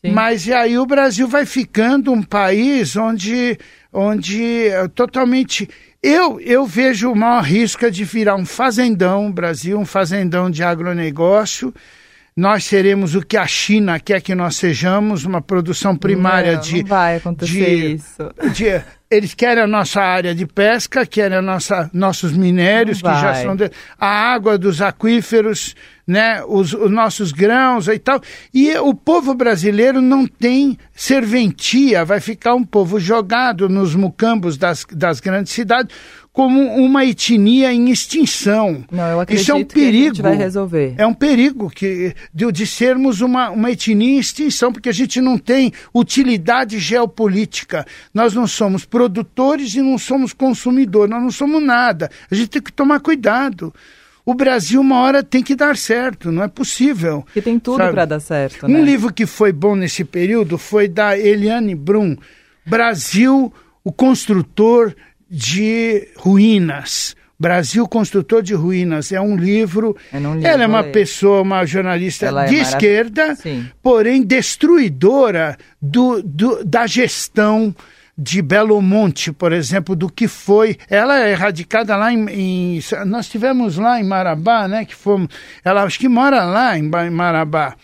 Sim. 0.00 0.12
mas 0.12 0.46
e 0.46 0.52
aí 0.52 0.78
o 0.78 0.86
Brasil 0.86 1.26
vai 1.26 1.44
ficando 1.44 2.12
um 2.12 2.22
país 2.22 2.96
onde, 2.96 3.58
onde 3.92 4.68
é 4.68 4.86
totalmente. 4.88 5.68
Eu, 6.06 6.38
eu 6.38 6.66
vejo 6.66 7.10
o 7.10 7.16
maior 7.16 7.42
risco 7.42 7.86
é 7.86 7.90
de 7.90 8.04
virar 8.04 8.36
um 8.36 8.44
fazendão, 8.44 9.32
Brasil, 9.32 9.78
um 9.78 9.86
fazendão 9.86 10.50
de 10.50 10.62
agronegócio 10.62 11.72
nós 12.36 12.64
seremos 12.64 13.14
o 13.14 13.24
que 13.24 13.36
a 13.36 13.46
China 13.46 14.00
quer 14.00 14.20
que 14.20 14.34
nós 14.34 14.56
sejamos, 14.56 15.24
uma 15.24 15.40
produção 15.40 15.96
primária 15.96 16.54
não, 16.54 16.60
de. 16.60 16.82
Não 16.82 16.88
vai 16.88 17.16
acontecer 17.16 17.76
de, 17.76 17.94
isso. 17.94 18.30
De 18.52 18.82
eles 19.08 19.34
querem 19.34 19.62
a 19.62 19.66
nossa 19.66 20.00
área 20.00 20.34
de 20.34 20.44
pesca, 20.44 21.06
querem 21.06 21.38
a 21.38 21.42
nossa, 21.42 21.88
nossos 21.92 22.32
minérios, 22.32 23.00
que 23.00 23.08
já 23.08 23.34
são 23.36 23.54
de, 23.54 23.70
a 23.96 24.08
água 24.08 24.58
dos 24.58 24.82
aquíferos, 24.82 25.76
né, 26.06 26.42
os, 26.46 26.72
os, 26.72 26.90
nossos 26.90 27.32
grãos 27.32 27.88
e 27.88 27.98
tal. 27.98 28.20
E 28.52 28.76
o 28.78 28.94
povo 28.94 29.34
brasileiro 29.34 30.00
não 30.00 30.26
tem 30.26 30.78
serventia, 30.94 32.04
vai 32.04 32.20
ficar 32.20 32.54
um 32.54 32.64
povo 32.64 32.98
jogado 33.00 33.68
nos 33.68 33.94
mucambos 33.94 34.56
das, 34.56 34.86
das 34.92 35.20
grandes 35.20 35.52
cidades 35.52 35.94
como 36.34 36.60
uma 36.60 37.04
etnia 37.04 37.72
em 37.72 37.90
extinção. 37.90 38.84
Não, 38.90 39.06
eu 39.06 39.20
acredito 39.20 39.42
Isso 39.44 39.52
é 39.52 39.54
um 39.54 39.64
perigo. 39.64 39.92
que 39.92 39.98
a 40.00 40.08
gente 40.08 40.22
vai 40.22 40.34
resolver. 40.34 40.94
É 40.98 41.06
um 41.06 41.14
perigo 41.14 41.70
que, 41.70 42.12
de, 42.34 42.50
de 42.50 42.66
sermos 42.66 43.20
uma, 43.20 43.50
uma 43.50 43.70
etnia 43.70 44.16
em 44.16 44.18
extinção, 44.18 44.72
porque 44.72 44.88
a 44.88 44.92
gente 44.92 45.20
não 45.20 45.38
tem 45.38 45.72
utilidade 45.94 46.80
geopolítica. 46.80 47.86
Nós 48.12 48.34
não 48.34 48.48
somos 48.48 48.84
produtores 48.84 49.76
e 49.76 49.80
não 49.80 49.96
somos 49.96 50.32
consumidores, 50.32 51.08
nós 51.08 51.22
não 51.22 51.30
somos 51.30 51.62
nada. 51.62 52.10
A 52.28 52.34
gente 52.34 52.48
tem 52.48 52.62
que 52.62 52.72
tomar 52.72 52.98
cuidado. 52.98 53.72
O 54.26 54.32
Brasil, 54.32 54.80
uma 54.80 55.00
hora, 55.00 55.22
tem 55.22 55.42
que 55.42 55.54
dar 55.54 55.76
certo, 55.76 56.32
não 56.32 56.42
é 56.42 56.48
possível. 56.48 57.26
E 57.36 57.42
tem 57.42 57.58
tudo 57.58 57.76
para 57.76 58.04
dar 58.06 58.20
certo. 58.20 58.66
Né? 58.66 58.78
Um 58.78 58.84
livro 58.84 59.12
que 59.12 59.26
foi 59.26 59.52
bom 59.52 59.76
nesse 59.76 60.02
período 60.04 60.56
foi 60.56 60.88
da 60.88 61.18
Eliane 61.18 61.74
Brum, 61.74 62.16
Brasil, 62.64 63.52
o 63.82 63.92
construtor 63.92 64.94
de 65.30 66.08
ruínas. 66.16 67.14
Brasil 67.38 67.86
Construtor 67.88 68.42
de 68.42 68.54
Ruínas 68.54 69.10
é 69.10 69.20
um 69.20 69.36
livro. 69.36 69.96
ela 70.42 70.62
é 70.62 70.66
uma 70.66 70.84
pessoa, 70.84 71.42
uma 71.42 71.66
jornalista 71.66 72.26
ela 72.26 72.44
é 72.44 72.48
de 72.48 72.56
é 72.56 72.62
esquerda, 72.62 73.34
Sim. 73.34 73.68
porém 73.82 74.22
destruidora 74.22 75.58
do, 75.82 76.22
do, 76.22 76.64
da 76.64 76.86
gestão 76.86 77.74
de 78.16 78.40
Belo 78.40 78.80
Monte, 78.80 79.32
por 79.32 79.52
exemplo, 79.52 79.96
do 79.96 80.08
que 80.08 80.28
foi. 80.28 80.76
Ela 80.88 81.18
é 81.18 81.34
radicada 81.34 81.96
lá 81.96 82.12
em, 82.12 82.28
em, 82.28 82.80
Nós 83.06 83.28
tivemos 83.28 83.76
lá 83.76 84.00
em 84.00 84.04
Marabá, 84.04 84.68
né? 84.68 84.84
Que 84.84 84.94
fomos. 84.94 85.28
Ela 85.64 85.82
acho 85.82 85.98
que 85.98 86.08
mora 86.08 86.44
lá 86.44 86.78
em, 86.78 86.88
Marabá. 87.10 87.74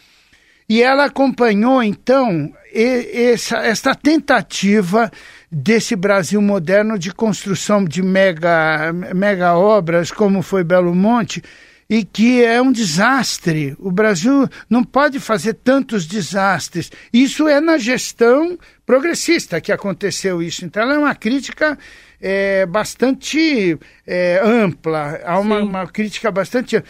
E 0.68 0.83
ela 0.83 1.07
acompanhou, 1.07 1.83
então, 1.83 2.53
essa, 2.72 3.59
essa 3.59 3.93
tentativa 3.93 5.11
desse 5.51 5.97
Brasil 5.97 6.41
moderno 6.41 6.97
de 6.97 7.12
construção 7.12 7.85
de 7.85 8.03
mega, 8.03 8.93
mega 8.93 9.57
obras, 9.57 10.12
como 10.12 10.43
foi 10.43 10.62
Belo 10.62 10.95
Monte, 10.95 11.43
e 11.91 12.05
que 12.05 12.45
é 12.45 12.62
um 12.62 12.70
desastre. 12.70 13.74
O 13.80 13.91
Brasil 13.91 14.49
não 14.68 14.84
pode 14.84 15.18
fazer 15.18 15.55
tantos 15.55 16.07
desastres. 16.07 16.93
Isso 17.12 17.49
é 17.49 17.61
na 17.61 17.78
gestão 17.78 18.57
progressista 18.86 19.61
que 19.61 19.72
aconteceu 19.72 20.41
isso. 20.41 20.64
Então, 20.64 20.84
ela 20.84 20.95
é 20.95 20.99
uma 20.99 21.16
crítica 21.16 21.76
é, 22.20 22.64
bastante 22.64 23.76
é, 24.07 24.41
ampla, 24.41 25.20
há 25.24 25.41
uma, 25.41 25.59
uma 25.59 25.86
crítica 25.88 26.30
bastante 26.30 26.80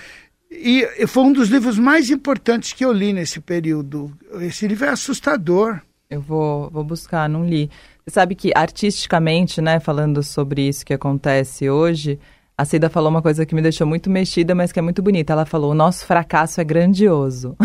e 0.51 0.84
foi 1.07 1.22
um 1.22 1.32
dos 1.32 1.48
livros 1.48 1.78
mais 1.78 2.11
importantes 2.11 2.72
que 2.72 2.84
eu 2.84 2.92
li 2.92 3.12
nesse 3.12 3.40
período. 3.40 4.12
Esse 4.40 4.66
livro 4.66 4.84
é 4.84 4.90
assustador. 4.90 5.80
Eu 6.11 6.20
vou, 6.20 6.68
vou 6.70 6.82
buscar, 6.82 7.28
não 7.28 7.46
li. 7.46 7.70
Você 8.05 8.14
sabe 8.14 8.34
que 8.34 8.51
artisticamente, 8.55 9.62
né, 9.62 9.78
falando 9.78 10.24
sobre 10.24 10.66
isso 10.68 10.84
que 10.84 10.92
acontece 10.92 11.70
hoje, 11.70 12.18
a 12.61 12.65
Cida 12.67 12.91
falou 12.91 13.09
uma 13.09 13.23
coisa 13.23 13.47
que 13.47 13.55
me 13.55 13.63
deixou 13.63 13.87
muito 13.87 14.11
mexida, 14.11 14.55
mas 14.55 14.71
que 14.71 14.79
é 14.79 14.83
muito 14.83 15.03
bonita. 15.03 15.33
Ela 15.33 15.47
falou: 15.47 15.71
o 15.71 15.75
nosso 15.75 16.05
fracasso 16.05 16.61
é 16.61 16.65
grandioso. 16.65 17.57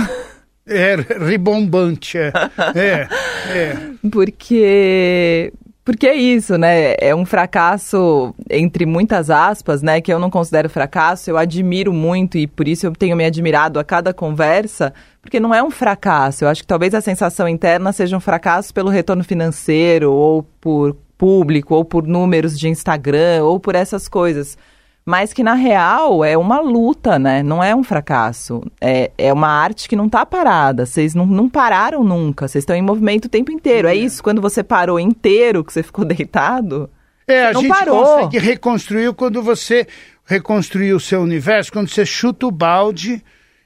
É, 0.65 0.95
ribombante, 0.95 2.17
é. 2.17 2.31
é, 2.73 3.07
é. 3.53 3.77
Porque 4.09 5.51
porque 5.83 6.07
é 6.07 6.15
isso, 6.15 6.57
né? 6.57 6.95
É 6.97 7.13
um 7.13 7.25
fracasso, 7.25 8.33
entre 8.49 8.85
muitas 8.85 9.29
aspas, 9.29 9.83
né? 9.83 9.99
Que 9.99 10.11
eu 10.11 10.17
não 10.17 10.31
considero 10.31 10.69
fracasso, 10.69 11.29
eu 11.29 11.37
admiro 11.37 11.93
muito 11.93 12.37
e 12.37 12.47
por 12.47 12.67
isso 12.67 12.87
eu 12.87 12.93
tenho 12.93 13.17
me 13.17 13.25
admirado 13.25 13.79
a 13.79 13.83
cada 13.83 14.13
conversa, 14.13 14.93
porque 15.21 15.39
não 15.39 15.53
é 15.53 15.61
um 15.61 15.69
fracasso. 15.69 16.45
Eu 16.45 16.49
acho 16.49 16.61
que 16.61 16.67
talvez 16.67 16.95
a 16.95 17.01
sensação 17.01 17.49
interna 17.49 17.91
seja 17.91 18.15
um 18.15 18.21
fracasso 18.21 18.73
pelo 18.73 18.89
retorno 18.89 19.25
financeiro, 19.25 20.11
ou 20.11 20.41
por 20.59 20.95
público, 21.17 21.75
ou 21.75 21.83
por 21.83 22.07
números 22.07 22.57
de 22.57 22.69
Instagram, 22.69 23.43
ou 23.43 23.59
por 23.59 23.75
essas 23.75 24.07
coisas 24.07 24.57
mas 25.05 25.31
que 25.31 25.43
na 25.43 25.53
real 25.53 26.25
é 26.25 26.35
uma 26.35 26.59
luta, 26.59 27.19
né? 27.19 27.43
Não 27.43 27.63
é 27.63 27.75
um 27.75 27.83
fracasso. 27.83 28.63
É, 28.81 29.11
é 29.17 29.31
uma 29.31 29.47
arte 29.47 29.87
que 29.87 29.95
não 29.95 30.07
está 30.07 30.25
parada. 30.25 30.85
Vocês 30.85 31.13
não, 31.13 31.27
não 31.27 31.47
pararam 31.47 32.03
nunca. 32.03 32.47
Vocês 32.47 32.63
estão 32.63 32.75
em 32.75 32.81
movimento 32.81 33.25
o 33.25 33.29
tempo 33.29 33.51
inteiro. 33.51 33.87
É. 33.87 33.91
é 33.91 33.95
isso, 33.95 34.23
quando 34.23 34.41
você 34.41 34.63
parou 34.63 34.99
inteiro, 34.99 35.63
que 35.63 35.71
você 35.71 35.83
ficou 35.83 36.03
deitado. 36.05 36.89
É, 37.27 37.45
a 37.45 37.53
gente 37.53 37.67
parou. 37.67 38.03
consegue 38.03 38.39
reconstruir 38.39 39.13
quando 39.13 39.43
você 39.43 39.87
reconstruir 40.25 40.93
o 40.93 40.99
seu 40.99 41.21
universo, 41.21 41.71
quando 41.71 41.87
você 41.87 42.03
chuta 42.03 42.47
o 42.47 42.51
balde 42.51 43.23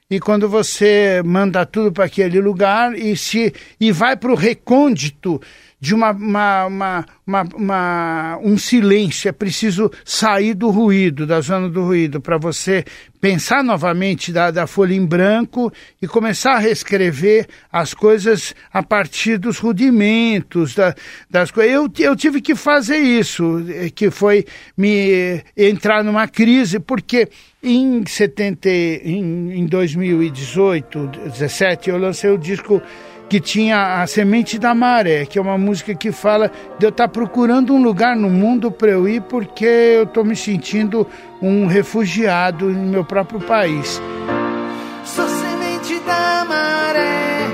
e 0.09 0.19
quando 0.19 0.49
você 0.49 1.21
manda 1.23 1.65
tudo 1.65 1.91
para 1.91 2.05
aquele 2.05 2.41
lugar 2.41 2.97
e 2.97 3.15
se 3.15 3.53
e 3.79 3.91
vai 3.91 4.17
para 4.17 4.31
o 4.31 4.35
recôndito 4.35 5.41
de 5.79 5.95
uma, 5.95 6.11
uma, 6.11 7.05
uma, 7.25 8.37
um 8.43 8.57
silêncio, 8.57 9.29
é 9.29 9.31
preciso 9.31 9.89
sair 10.03 10.53
do 10.53 10.69
ruído, 10.69 11.25
da 11.25 11.39
zona 11.39 11.69
do 11.69 11.85
ruído, 11.85 12.19
para 12.19 12.37
você 12.37 12.83
pensar 13.21 13.63
novamente 13.63 14.31
da, 14.31 14.51
da 14.51 14.67
folha 14.67 14.93
em 14.93 15.05
branco 15.05 15.71
e 16.01 16.07
começar 16.07 16.53
a 16.53 16.59
reescrever 16.59 17.47
as 17.71 17.93
coisas 17.93 18.53
a 18.73 18.83
partir 18.83 19.37
dos 19.37 19.57
rudimentos, 19.57 20.75
da, 20.75 20.93
das 21.29 21.49
coisas. 21.49 21.73
Eu, 21.73 21.89
eu 21.99 22.15
tive 22.15 22.41
que 22.41 22.55
fazer 22.55 22.97
isso, 22.97 23.63
eh, 23.69 23.89
que 23.89 24.11
foi 24.11 24.45
me 24.75 25.41
entrar 25.55 26.03
numa 26.03 26.27
crise, 26.27 26.79
porque 26.79 27.29
em, 27.63 28.05
70, 28.05 28.69
em, 28.69 29.59
em 29.59 29.65
2018, 29.65 31.07
17, 31.07 31.89
eu 31.89 31.97
lancei 31.97 32.29
o 32.29 32.37
disco 32.37 32.81
que 33.29 33.39
tinha 33.39 34.01
a 34.01 34.07
Semente 34.07 34.57
da 34.57 34.73
Maré, 34.73 35.23
que 35.23 35.37
é 35.37 35.41
uma 35.41 35.57
música 35.57 35.93
que 35.93 36.11
fala 36.11 36.51
de 36.79 36.85
eu 36.85 36.89
estar 36.89 37.07
procurando 37.07 37.73
um 37.75 37.81
lugar 37.81 38.15
no 38.15 38.29
mundo 38.29 38.71
para 38.71 38.89
eu 38.89 39.07
ir 39.07 39.21
porque 39.21 39.65
eu 39.65 40.03
estou 40.03 40.25
me 40.25 40.35
sentindo 40.35 41.05
um 41.39 41.67
refugiado 41.67 42.71
em 42.71 42.75
meu 42.75 43.05
próprio 43.05 43.39
país. 43.39 44.01
Sou 45.05 45.27
semente 45.27 45.99
da 45.99 46.43
maré, 46.45 47.47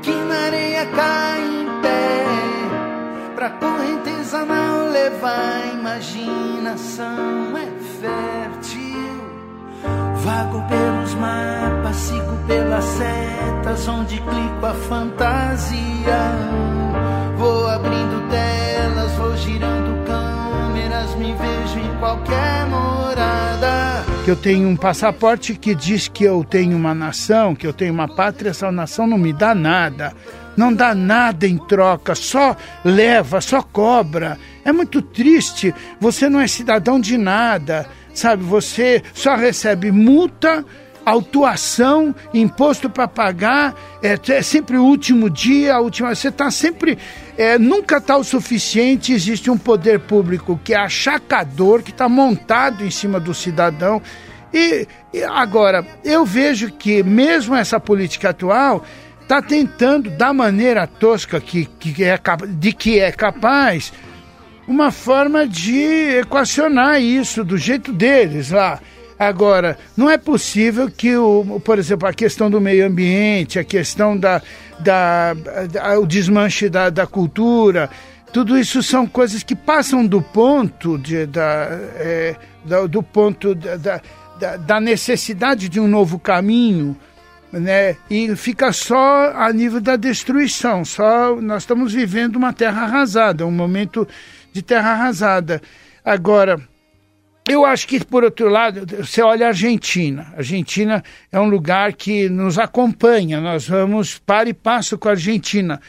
que 0.00 0.12
na 0.12 0.46
areia 0.46 0.86
cai 0.86 1.40
em 1.40 1.82
pé, 1.82 3.34
pra 3.34 3.50
correnteza 3.50 4.44
não 4.44 4.92
levar 4.92 5.72
imaginação 5.74 7.56
é 7.58 7.66
fértil. 8.00 8.81
Vago 10.22 10.62
pelos 10.68 11.14
mapas, 11.14 11.96
sigo 11.96 12.36
pelas 12.46 12.84
setas, 12.84 13.88
onde 13.88 14.20
clico 14.20 14.66
a 14.66 14.72
fantasia. 14.72 16.20
Vou 17.36 17.66
abrindo 17.66 18.28
telas, 18.30 19.12
vou 19.12 19.36
girando 19.36 20.06
câmeras, 20.06 21.14
me 21.16 21.34
vejo 21.34 21.78
em 21.80 21.98
qualquer 21.98 22.66
morada. 22.66 24.04
Que 24.24 24.30
eu 24.30 24.36
tenho 24.36 24.68
um 24.68 24.76
passaporte 24.76 25.56
que 25.56 25.74
diz 25.74 26.06
que 26.06 26.22
eu 26.22 26.44
tenho 26.44 26.76
uma 26.76 26.94
nação, 26.94 27.56
que 27.56 27.66
eu 27.66 27.72
tenho 27.72 27.92
uma 27.92 28.06
pátria, 28.06 28.50
essa 28.50 28.70
nação 28.70 29.08
não 29.08 29.18
me 29.18 29.32
dá 29.32 29.56
nada 29.56 30.14
não 30.56 30.72
dá 30.72 30.94
nada 30.94 31.46
em 31.46 31.56
troca, 31.56 32.14
só 32.14 32.54
leva, 32.84 33.40
só 33.40 33.62
cobra. 33.62 34.38
É 34.64 34.70
muito 34.70 35.00
triste, 35.00 35.74
você 35.98 36.28
não 36.28 36.40
é 36.40 36.46
cidadão 36.46 37.00
de 37.00 37.16
nada 37.16 37.88
sabe? 38.14 38.42
Você 38.44 39.02
só 39.14 39.34
recebe 39.36 39.90
multa, 39.90 40.64
autuação, 41.04 42.14
imposto 42.32 42.88
para 42.88 43.08
pagar, 43.08 43.74
é, 44.02 44.18
é, 44.32 44.42
sempre 44.42 44.76
o 44.76 44.84
último 44.84 45.28
dia, 45.28 45.74
a 45.74 45.80
última. 45.80 46.14
Você 46.14 46.28
está 46.28 46.50
sempre. 46.50 46.98
É, 47.36 47.58
nunca 47.58 47.96
está 47.96 48.16
o 48.16 48.24
suficiente. 48.24 49.12
Existe 49.12 49.50
um 49.50 49.58
poder 49.58 50.00
público 50.00 50.60
que 50.62 50.74
é 50.74 50.76
achacador, 50.76 51.82
que 51.82 51.90
está 51.90 52.08
montado 52.08 52.84
em 52.84 52.90
cima 52.90 53.18
do 53.18 53.34
cidadão. 53.34 54.00
E, 54.52 54.86
e 55.12 55.22
agora, 55.24 55.84
eu 56.04 56.24
vejo 56.24 56.70
que 56.70 57.02
mesmo 57.02 57.54
essa 57.54 57.80
política 57.80 58.30
atual 58.30 58.84
está 59.22 59.40
tentando, 59.40 60.10
da 60.10 60.32
maneira 60.32 60.86
tosca 60.86 61.40
que, 61.40 61.64
que 61.64 62.04
é, 62.04 62.20
de 62.48 62.72
que 62.72 63.00
é 63.00 63.10
capaz, 63.10 63.92
uma 64.72 64.90
forma 64.90 65.46
de 65.46 66.18
equacionar 66.20 67.00
isso 67.00 67.44
do 67.44 67.58
jeito 67.58 67.92
deles 67.92 68.50
lá. 68.50 68.80
Agora, 69.18 69.78
não 69.96 70.10
é 70.10 70.16
possível 70.16 70.90
que, 70.90 71.14
o, 71.14 71.60
por 71.62 71.78
exemplo, 71.78 72.08
a 72.08 72.12
questão 72.12 72.50
do 72.50 72.60
meio 72.60 72.86
ambiente, 72.86 73.58
a 73.58 73.64
questão 73.64 74.16
da, 74.16 74.40
da, 74.80 75.34
da 75.70 75.98
o 76.00 76.06
desmanche 76.06 76.68
da, 76.70 76.88
da 76.88 77.06
cultura, 77.06 77.90
tudo 78.32 78.58
isso 78.58 78.82
são 78.82 79.06
coisas 79.06 79.42
que 79.42 79.54
passam 79.54 80.04
do 80.04 80.22
ponto 80.22 80.98
de, 80.98 81.26
da, 81.26 81.68
é, 81.96 82.34
da 82.64 82.86
do 82.86 83.02
ponto 83.02 83.54
da, 83.54 83.76
da, 83.76 84.56
da 84.56 84.80
necessidade 84.80 85.68
de 85.68 85.78
um 85.78 85.86
novo 85.86 86.18
caminho 86.18 86.96
né? 87.52 87.96
E 88.08 88.34
fica 88.34 88.72
só 88.72 89.32
a 89.34 89.52
nível 89.52 89.80
da 89.80 89.96
destruição. 89.96 90.84
Só 90.84 91.36
nós 91.36 91.64
estamos 91.64 91.92
vivendo 91.92 92.36
uma 92.36 92.52
terra 92.52 92.82
arrasada, 92.82 93.46
um 93.46 93.50
momento 93.50 94.08
de 94.52 94.62
terra 94.62 94.92
arrasada. 94.92 95.60
Agora, 96.04 96.60
eu 97.48 97.64
acho 97.64 97.88
que, 97.88 98.04
por 98.04 98.22
outro 98.24 98.48
lado, 98.48 98.86
você 99.04 99.22
olha 99.22 99.46
a 99.46 99.48
Argentina. 99.48 100.32
A 100.34 100.38
Argentina 100.38 101.02
é 101.30 101.40
um 101.40 101.48
lugar 101.48 101.92
que 101.94 102.28
nos 102.28 102.58
acompanha, 102.58 103.40
nós 103.40 103.66
vamos 103.66 104.18
para 104.18 104.48
e 104.48 104.54
passo 104.54 104.96
com 104.98 105.08
a 105.08 105.12
Argentina. 105.12 105.80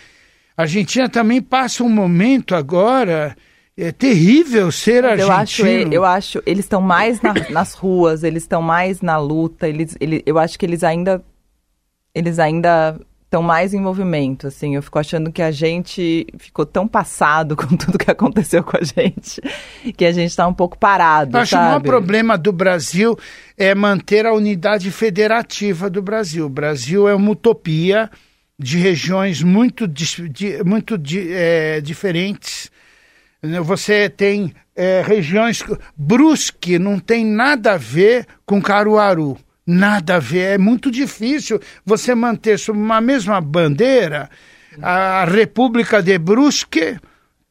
A 0.58 0.64
Argentina 0.64 1.08
também 1.10 1.42
passa 1.42 1.84
um 1.84 1.90
momento 1.90 2.56
agora. 2.56 3.36
É 3.76 3.92
terrível 3.92 4.72
ser 4.72 5.04
eu 5.04 5.10
argentino. 5.32 5.68
acho, 5.88 5.94
eu 5.94 6.06
acho, 6.06 6.44
eles 6.46 6.64
estão 6.66 6.80
mais 6.80 7.20
na- 7.22 7.34
nas 7.50 7.74
ruas, 7.74 8.24
eles 8.24 8.44
estão 8.44 8.62
mais 8.62 9.02
na 9.02 9.18
luta, 9.18 9.68
eles, 9.68 9.98
ele, 10.00 10.22
eu 10.28 10.38
acho 10.38 10.60
que 10.60 10.66
eles 10.66 10.84
ainda, 10.84 11.24
eles 12.14 12.38
ainda 12.38 13.00
estão 13.34 13.42
mais 13.42 13.74
em 13.74 13.82
movimento, 13.82 14.48
assim. 14.48 14.76
Eu 14.76 14.84
fico 14.84 15.00
achando 15.00 15.32
que 15.32 15.42
a 15.42 15.50
gente 15.50 16.28
ficou 16.38 16.66
tão 16.68 16.88
passado 16.88 17.56
com 17.58 17.76
tudo 17.76 17.98
que 17.98 18.12
aconteceu 18.12 18.64
com 18.64 18.78
a 18.78 18.84
gente, 18.84 19.42
que 19.98 20.06
a 20.06 20.12
gente 20.12 20.30
está 20.30 20.48
um 20.48 20.54
pouco 20.54 20.78
parado, 20.78 21.36
Eu 21.36 21.42
acho 21.42 21.50
que 21.50 21.56
o 21.56 21.60
maior 21.60 21.74
sabe? 21.74 21.88
problema 21.88 22.38
do 22.38 22.52
Brasil 22.52 23.18
é 23.58 23.74
manter 23.74 24.28
a 24.28 24.34
unidade 24.34 24.92
federativa 24.92 25.90
do 25.90 26.02
Brasil. 26.02 26.46
O 26.46 26.50
Brasil 26.50 27.08
é 27.08 27.16
uma 27.16 27.32
utopia 27.32 28.10
de 28.60 28.78
regiões 28.78 29.42
muito, 29.42 29.86
muito 30.64 30.96
eh, 31.12 31.82
diferentes. 31.82 32.72
Você 33.64 34.10
tem 34.10 34.54
eh, 34.76 35.04
regiões. 35.06 35.64
Brusque 35.98 36.78
não 36.78 37.00
tem 37.00 37.26
nada 37.26 37.74
a 37.74 37.78
ver 37.78 38.28
com 38.46 38.62
Caruaru. 38.62 39.38
Nada 39.66 40.16
a 40.16 40.20
ver. 40.20 40.54
É 40.54 40.58
muito 40.58 40.92
difícil 40.92 41.60
você 41.86 42.14
manter 42.14 42.60
sob 42.60 42.78
uma 42.78 43.00
mesma 43.00 43.40
bandeira 43.40 44.30
a 44.82 45.26
República 45.26 46.02
de 46.02 46.18
Brusque. 46.18 46.98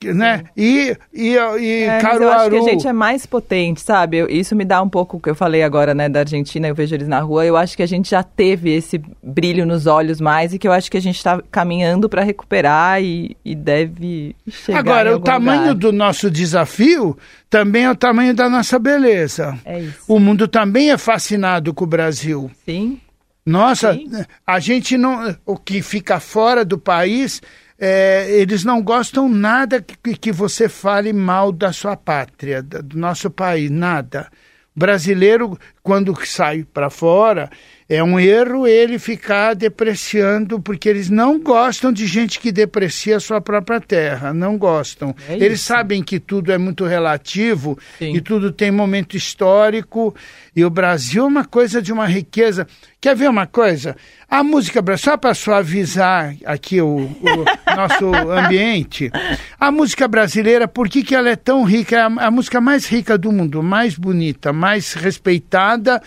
Né? 0.04 0.44
E, 0.56 0.96
e, 1.12 1.34
e 1.60 1.82
É, 1.84 1.98
Caruaru. 2.00 2.22
eu 2.24 2.32
acho 2.32 2.50
que 2.50 2.56
a 2.56 2.72
gente 2.72 2.88
é 2.88 2.92
mais 2.92 3.26
potente, 3.26 3.80
sabe? 3.80 4.16
Eu- 4.18 4.28
isso 4.28 4.54
me 4.56 4.64
dá 4.64 4.80
um 4.82 4.88
pouco 4.88 5.16
o 5.16 5.20
que 5.20 5.28
eu 5.30 5.34
falei 5.34 5.62
agora, 5.62 5.94
né, 5.94 6.08
da 6.08 6.20
Argentina, 6.20 6.68
eu 6.68 6.74
vejo 6.74 6.94
eles 6.94 7.08
na 7.08 7.20
rua. 7.20 7.44
Eu 7.44 7.56
acho 7.56 7.76
que 7.76 7.82
a 7.82 7.86
gente 7.86 8.10
já 8.10 8.22
teve 8.22 8.72
esse 8.74 9.00
brilho 9.22 9.64
nos 9.66 9.86
olhos 9.86 10.20
mais 10.20 10.52
e 10.54 10.58
que 10.58 10.66
eu 10.66 10.72
acho 10.72 10.90
que 10.90 10.96
a 10.96 11.00
gente 11.02 11.16
está 11.16 11.40
caminhando 11.50 12.08
para 12.08 12.22
recuperar 12.22 13.02
e, 13.02 13.36
e 13.44 13.54
deve 13.54 14.34
chegar. 14.48 14.78
Agora, 14.78 15.16
o 15.16 15.20
tamanho 15.20 15.60
lugar. 15.60 15.74
do 15.74 15.92
nosso 15.92 16.30
desafio 16.30 17.16
também 17.50 17.84
é 17.84 17.90
o 17.90 17.96
tamanho 17.96 18.34
da 18.34 18.48
nossa 18.48 18.78
beleza. 18.78 19.58
É 19.64 19.80
isso. 19.80 19.98
O 20.08 20.18
mundo 20.18 20.48
também 20.48 20.90
é 20.90 20.98
fascinado 20.98 21.74
com 21.74 21.84
o 21.84 21.86
Brasil. 21.86 22.50
Sim. 22.64 22.98
Nossa, 23.44 23.92
Sim. 23.94 24.08
a 24.46 24.60
gente 24.60 24.96
não. 24.96 25.34
O 25.44 25.56
que 25.56 25.82
fica 25.82 26.20
fora 26.20 26.64
do 26.64 26.78
país, 26.78 27.42
é, 27.84 28.30
eles 28.30 28.62
não 28.62 28.80
gostam 28.80 29.28
nada 29.28 29.82
que, 29.82 30.14
que 30.16 30.30
você 30.30 30.68
fale 30.68 31.12
mal 31.12 31.50
da 31.50 31.72
sua 31.72 31.96
pátria, 31.96 32.62
do 32.62 32.96
nosso 32.96 33.28
país, 33.28 33.68
nada. 33.72 34.28
O 34.76 34.78
brasileiro, 34.78 35.58
quando 35.82 36.14
sai 36.24 36.62
para 36.62 36.88
fora, 36.88 37.50
é 37.88 38.02
um 38.02 38.18
erro 38.18 38.66
ele 38.66 38.98
ficar 38.98 39.54
depreciando, 39.54 40.60
porque 40.60 40.88
eles 40.88 41.10
não 41.10 41.38
gostam 41.38 41.92
de 41.92 42.06
gente 42.06 42.38
que 42.38 42.52
deprecia 42.52 43.16
a 43.16 43.20
sua 43.20 43.40
própria 43.40 43.80
terra, 43.80 44.32
não 44.32 44.56
gostam. 44.56 45.14
É 45.28 45.34
eles 45.34 45.60
sabem 45.60 46.02
que 46.02 46.20
tudo 46.20 46.52
é 46.52 46.58
muito 46.58 46.84
relativo 46.84 47.78
Sim. 47.98 48.14
e 48.14 48.20
tudo 48.20 48.52
tem 48.52 48.70
momento 48.70 49.16
histórico 49.16 50.14
e 50.54 50.64
o 50.64 50.70
Brasil 50.70 51.24
é 51.24 51.26
uma 51.26 51.44
coisa 51.44 51.82
de 51.82 51.92
uma 51.92 52.06
riqueza. 52.06 52.66
Quer 53.00 53.16
ver 53.16 53.28
uma 53.28 53.46
coisa? 53.46 53.96
A 54.30 54.42
música 54.44 54.80
brasileira, 54.80 55.12
só 55.12 55.16
para 55.16 55.34
suavizar 55.34 56.36
aqui 56.44 56.80
o, 56.80 56.96
o 56.96 57.44
nosso 57.74 58.14
ambiente, 58.30 59.10
a 59.58 59.70
música 59.70 60.06
brasileira, 60.06 60.68
por 60.68 60.88
que, 60.88 61.02
que 61.02 61.14
ela 61.14 61.28
é 61.28 61.36
tão 61.36 61.64
rica? 61.64 61.96
É 61.96 62.00
a, 62.00 62.06
a 62.06 62.30
música 62.30 62.60
mais 62.60 62.86
rica 62.86 63.18
do 63.18 63.32
mundo, 63.32 63.62
mais 63.62 63.96
bonita, 63.96 64.52
mais 64.52 64.94
respeitada, 64.94 66.00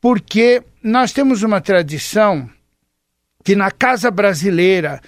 porque 0.00 0.62
nós 0.82 1.12
temos 1.12 1.42
uma 1.42 1.60
tradição 1.60 2.48
que 3.44 3.54
na 3.54 3.70
casa 3.70 4.10
brasileira 4.10 5.00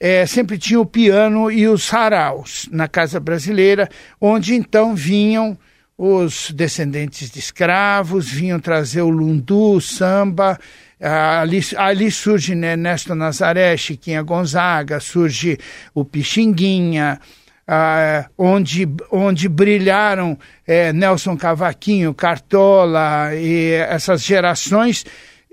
eh, 0.00 0.26
sempre 0.26 0.58
tinha 0.58 0.80
o 0.80 0.86
piano 0.86 1.50
e 1.50 1.66
os 1.66 1.84
saraus 1.84 2.68
na 2.70 2.86
casa 2.86 3.18
brasileira, 3.18 3.88
onde 4.20 4.54
então 4.54 4.94
vinham 4.94 5.58
os 5.96 6.52
descendentes 6.52 7.30
de 7.30 7.40
escravos, 7.40 8.30
vinham 8.30 8.60
trazer 8.60 9.02
o 9.02 9.10
lundu, 9.10 9.72
o 9.72 9.80
samba. 9.80 10.58
ali, 11.00 11.60
ali 11.76 12.10
surge 12.10 12.54
né, 12.54 12.72
Ernesto 12.72 13.14
Nazaré, 13.14 13.76
Chiquinha 13.76 14.22
Gonzaga, 14.22 15.00
surge 15.00 15.58
o 15.92 16.04
Pixinguinha, 16.04 17.20
ah, 17.68 18.26
onde, 18.38 18.88
onde 19.12 19.46
brilharam 19.46 20.38
eh, 20.66 20.90
Nelson 20.90 21.36
Cavaquinho, 21.36 22.14
Cartola 22.14 23.34
e 23.34 23.72
essas 23.74 24.22
gerações 24.22 25.04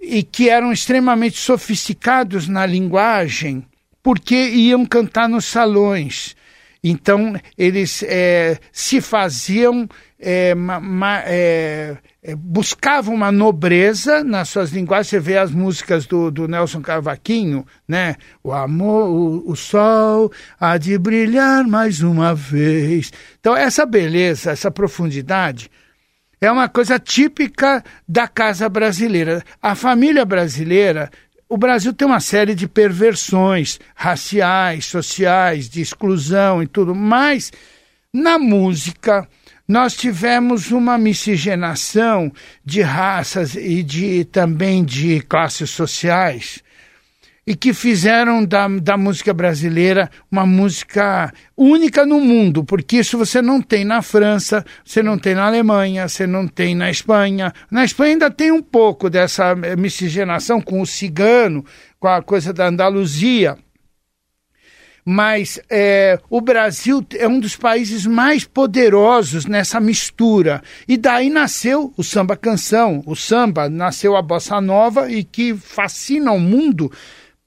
e 0.02 0.24
que 0.24 0.50
eram 0.50 0.72
extremamente 0.72 1.38
sofisticados 1.38 2.48
na 2.48 2.66
linguagem, 2.66 3.66
porque 4.02 4.36
iam 4.36 4.86
cantar 4.86 5.28
nos 5.28 5.44
salões. 5.44 6.36
Então, 6.88 7.34
eles 7.58 8.04
eh, 8.08 8.60
se 8.72 9.02
faziam, 9.02 9.90
eh, 10.20 10.54
ma- 10.54 10.80
ma- 10.80 11.24
eh, 11.26 11.98
eh, 12.22 12.36
buscavam 12.36 13.16
uma 13.16 13.32
nobreza 13.32 14.24
nas 14.24 14.50
suas 14.50 14.70
linguagens. 14.70 15.08
Você 15.08 15.20
vê 15.20 15.36
as 15.36 15.50
músicas 15.50 16.06
do, 16.06 16.30
do 16.30 16.48
Nelson 16.48 16.82
Cavaquinho, 16.84 17.66
né? 17.88 18.18
O 18.44 18.52
amor, 18.52 19.10
o, 19.10 19.50
o 19.50 19.56
sol 19.56 20.32
há 20.60 20.78
de 20.78 20.96
brilhar 21.00 21.64
mais 21.68 22.04
uma 22.04 22.36
vez. 22.36 23.12
Então, 23.40 23.58
essa 23.58 23.84
beleza, 23.84 24.52
essa 24.52 24.70
profundidade, 24.70 25.72
é 26.40 26.52
uma 26.52 26.70
coisa 26.70 27.00
típica 27.00 27.84
da 28.08 28.28
casa 28.28 28.70
brasileira. 28.70 29.44
A 29.60 29.74
família 29.74 30.24
brasileira, 30.24 31.10
o 31.48 31.58
Brasil 31.58 31.94
tem 31.94 32.08
uma 32.08 32.20
série 32.20 32.56
de 32.56 32.68
perversões 32.68 33.80
raciais, 33.96 34.86
sociais, 34.86 35.70
de 35.70 35.82
exclusão 35.82 36.64
e 36.64 36.68
tudo, 36.68 36.96
mas 36.96 37.52
na 38.12 38.40
música 38.40 39.28
nós 39.68 39.96
tivemos 39.96 40.72
uma 40.72 40.98
miscigenação 40.98 42.32
de 42.64 42.82
raças 42.82 43.56
e 43.56 43.82
de 43.84 44.26
também 44.26 44.84
de 44.84 45.22
classes 45.22 45.70
sociais 45.70 46.64
e 47.48 47.56
que 47.56 47.74
fizeram 47.74 48.44
da, 48.44 48.68
da 48.68 48.98
música 48.98 49.34
brasileira 49.34 50.10
uma 50.32 50.46
música 50.46 51.32
única 51.56 52.06
no 52.06 52.20
mundo, 52.20 52.64
porque 52.64 52.98
isso 52.98 53.18
você 53.18 53.42
não 53.42 53.62
tem 53.62 53.86
na 53.86 54.02
França, 54.02 54.66
você 54.84 55.04
não 55.04 55.18
tem 55.18 55.36
na 55.36 55.46
Alemanha, 55.46 56.08
você 56.08 56.26
não 56.26 56.48
tem 56.48 56.74
na 56.74 56.90
Espanha. 56.90 57.54
Na 57.70 57.86
Espanha 57.86 58.14
ainda 58.14 58.32
tem 58.32 58.52
um 58.52 58.64
pouco 58.64 59.10
dessa 59.10 59.54
miscigenação 59.78 60.60
com 60.60 60.82
o 60.82 60.88
cigano, 60.88 61.64
com 62.00 62.08
a 62.08 62.22
coisa 62.22 62.52
da 62.52 62.68
Andaluzia. 62.68 63.58
Mas 65.08 65.62
eh, 65.70 66.18
o 66.32 66.42
Brasil 66.42 67.06
é 67.14 67.28
um 67.28 67.40
dos 67.40 67.56
países 67.56 68.08
mais 68.08 68.44
poderosos 68.44 69.46
nessa 69.46 69.80
mistura. 69.80 70.64
E 70.88 70.98
daí 70.98 71.30
nasceu 71.30 71.94
o 71.96 72.04
samba 72.04 72.36
canção, 72.36 73.04
o 73.06 73.16
samba, 73.16 73.70
nasceu 73.70 74.16
a 74.16 74.22
bossa 74.24 74.60
nova 74.60 75.12
e 75.12 75.24
que 75.24 75.54
fascina 75.54 76.32
o 76.32 76.40
mundo 76.40 76.92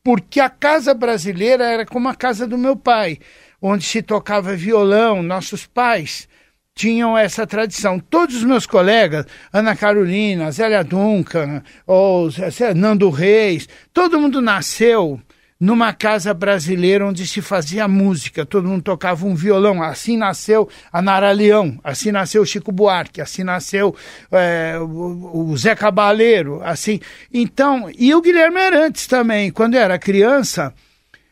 porque 0.09 0.41
a 0.41 0.49
casa 0.49 0.95
brasileira 0.95 1.67
era 1.67 1.85
como 1.85 2.09
a 2.09 2.15
casa 2.15 2.47
do 2.47 2.57
meu 2.57 2.75
pai, 2.75 3.19
onde 3.61 3.85
se 3.85 4.01
tocava 4.01 4.57
violão, 4.57 5.23
nossos 5.23 5.67
pais 5.67 6.27
tinham 6.75 7.19
essa 7.19 7.47
tradição. 7.47 8.01
Todos 8.01 8.37
os 8.37 8.45
meus 8.45 8.65
colegas, 8.65 9.27
Ana 9.53 9.77
Carolina, 9.77 10.51
Zélia 10.51 10.83
Duncan, 10.83 11.63
ou 11.87 12.31
Nando 12.75 13.11
Reis, 13.11 13.69
todo 13.93 14.19
mundo 14.19 14.41
nasceu 14.41 15.21
numa 15.61 15.93
casa 15.93 16.33
brasileira 16.33 17.07
onde 17.07 17.27
se 17.27 17.43
fazia 17.43 17.89
música, 17.89 18.47
todo 18.47 18.69
mundo 18.69 18.83
tocava 18.83 19.27
um 19.27 19.35
violão. 19.35 19.83
Assim 19.83 20.17
nasceu 20.17 20.69
a 20.93 21.03
Nara 21.03 21.33
Leão, 21.33 21.79
assim 21.83 22.13
nasceu 22.13 22.45
Chico 22.45 22.71
Buarque, 22.71 23.21
assim 23.21 23.43
nasceu 23.43 23.95
é, 24.31 24.79
o, 24.79 25.49
o 25.51 25.57
Zé 25.57 25.75
Cabaleiro, 25.75 26.61
assim. 26.63 27.01
Então, 27.33 27.91
e 27.99 28.15
o 28.15 28.23
Guilherme 28.23 28.61
Arantes 28.61 29.07
também, 29.07 29.51
quando 29.51 29.75
era 29.75 29.99
criança, 29.99 30.73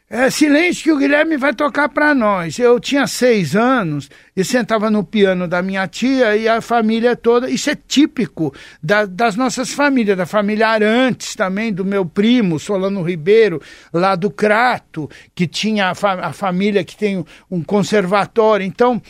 é, 0.08 0.30
silêncio 0.30 0.84
que 0.84 0.92
o 0.92 0.98
Guilherme 0.98 1.36
vai 1.36 1.52
tocar 1.52 1.88
para 1.88 2.14
nós. 2.14 2.58
Eu 2.60 2.78
tinha 2.78 3.08
seis 3.08 3.56
anos 3.56 4.08
e 4.36 4.44
sentava 4.44 4.88
no 4.88 5.02
piano 5.02 5.48
da 5.48 5.60
minha 5.62 5.86
tia 5.88 6.36
e 6.36 6.48
a 6.48 6.60
família 6.60 7.16
toda. 7.16 7.50
Isso 7.50 7.70
é 7.70 7.74
típico 7.74 8.54
da- 8.80 9.04
das 9.04 9.34
nossas 9.34 9.72
famílias, 9.72 10.16
da 10.16 10.24
família 10.24 10.68
Arantes 10.68 11.34
também, 11.34 11.72
do 11.72 11.84
meu 11.84 12.06
primo 12.06 12.58
Solano 12.60 13.02
Ribeiro, 13.02 13.60
lá 13.92 14.14
do 14.14 14.30
Crato, 14.30 15.10
que 15.34 15.46
tinha 15.46 15.90
a, 15.90 15.94
fa- 15.96 16.20
a 16.24 16.32
família 16.32 16.84
que 16.84 16.96
tem 16.96 17.24
um 17.50 17.62
conservatório. 17.64 18.64
Então, 18.64 19.02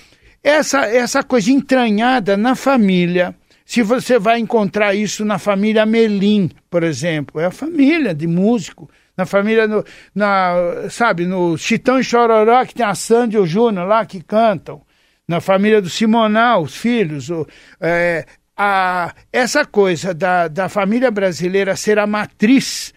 essa, 0.42 0.86
essa 0.86 1.22
coisa 1.22 1.50
entranhada 1.50 2.36
na 2.36 2.54
família 2.54 3.34
Se 3.68 3.82
você 3.82 4.16
vai 4.16 4.38
encontrar 4.38 4.94
isso 4.94 5.24
na 5.24 5.38
família 5.40 5.84
Melim, 5.84 6.48
por 6.70 6.84
exemplo, 6.84 7.40
é 7.40 7.46
a 7.46 7.50
família 7.50 8.14
de 8.14 8.24
músico. 8.26 8.88
Na 9.16 9.24
família, 9.24 9.66
no, 9.66 9.84
na, 10.14 10.88
sabe, 10.90 11.26
no 11.26 11.56
Chitão 11.56 11.98
e 11.98 12.04
Chororó, 12.04 12.64
que 12.64 12.74
tem 12.74 12.84
a 12.84 12.94
Sandy 12.94 13.36
e 13.36 13.40
o 13.40 13.46
Júnior 13.46 13.86
lá 13.86 14.04
que 14.04 14.22
cantam. 14.22 14.82
Na 15.26 15.40
família 15.40 15.80
do 15.80 15.88
Simonal, 15.88 16.62
os 16.62 16.76
filhos. 16.76 17.30
O, 17.30 17.46
é, 17.80 18.26
a, 18.56 19.14
essa 19.32 19.64
coisa 19.64 20.14
da, 20.14 20.48
da 20.48 20.68
família 20.68 21.10
brasileira 21.10 21.76
ser 21.76 21.98
a 21.98 22.06
matriz 22.06 22.92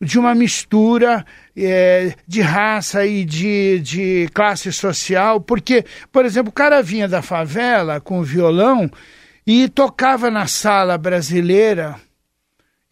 de 0.00 0.18
uma 0.18 0.34
mistura 0.34 1.24
é, 1.56 2.14
de 2.26 2.40
raça 2.40 3.06
e 3.06 3.24
de, 3.24 3.80
de 3.80 4.28
classe 4.34 4.72
social, 4.72 5.40
porque, 5.40 5.84
por 6.12 6.24
exemplo, 6.24 6.50
o 6.50 6.54
cara 6.54 6.82
vinha 6.82 7.08
da 7.08 7.22
favela 7.22 8.00
com 8.00 8.20
o 8.20 8.24
violão 8.24 8.90
e 9.46 9.68
tocava 9.68 10.30
na 10.30 10.46
sala 10.46 10.98
brasileira. 10.98 11.96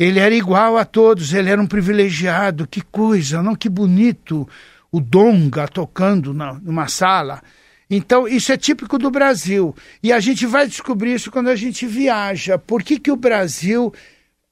Ele 0.03 0.19
era 0.19 0.35
igual 0.35 0.77
a 0.77 0.85
todos, 0.85 1.33
ele 1.33 1.49
era 1.49 1.63
um 1.63 1.67
privilegiado. 1.67 2.67
Que 2.67 2.81
coisa, 2.81 3.43
não 3.43 3.55
que 3.55 3.69
bonito 3.69 4.49
o 4.91 5.01
donga 5.01 5.69
tocando 5.69 6.35
na, 6.35 6.55
numa 6.55 6.89
sala. 6.89 7.41
Então, 7.89 8.27
isso 8.27 8.51
é 8.53 8.57
típico 8.57 8.99
do 8.99 9.11
Brasil. 9.11 9.75
E 10.03 10.13
a 10.13 10.19
gente 10.19 10.45
vai 10.45 10.67
descobrir 10.67 11.15
isso 11.15 11.31
quando 11.31 11.49
a 11.49 11.57
gente 11.57 11.87
viaja. 11.87 12.59
Por 12.59 12.83
que, 12.83 12.99
que 12.99 13.13
o 13.13 13.17
Brasil 13.17 13.93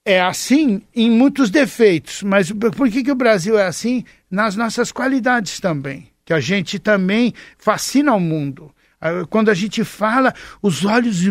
é 0.05 0.21
assim 0.21 0.83
em 0.95 1.11
muitos 1.11 1.51
defeitos, 1.51 2.23
mas 2.23 2.51
por 2.51 2.89
que, 2.89 3.03
que 3.03 3.13
o 3.13 3.17
Brasil 3.17 3.59
é 3.59 3.67
assim 3.67 4.05
nas 4.31 4.57
nossas 4.57 4.93
qualidades 4.93 5.59
também? 5.59 6.09
Que 6.25 6.33
a 6.33 6.41
gente 6.41 6.79
também 6.79 7.35
fascina 7.59 8.15
o 8.15 8.21
mundo. 8.21 8.73
Ah, 9.01 9.25
quando 9.31 9.49
a 9.49 9.55
gente 9.55 9.83
fala, 9.83 10.35
os 10.61 10.85
olhos 10.85 11.23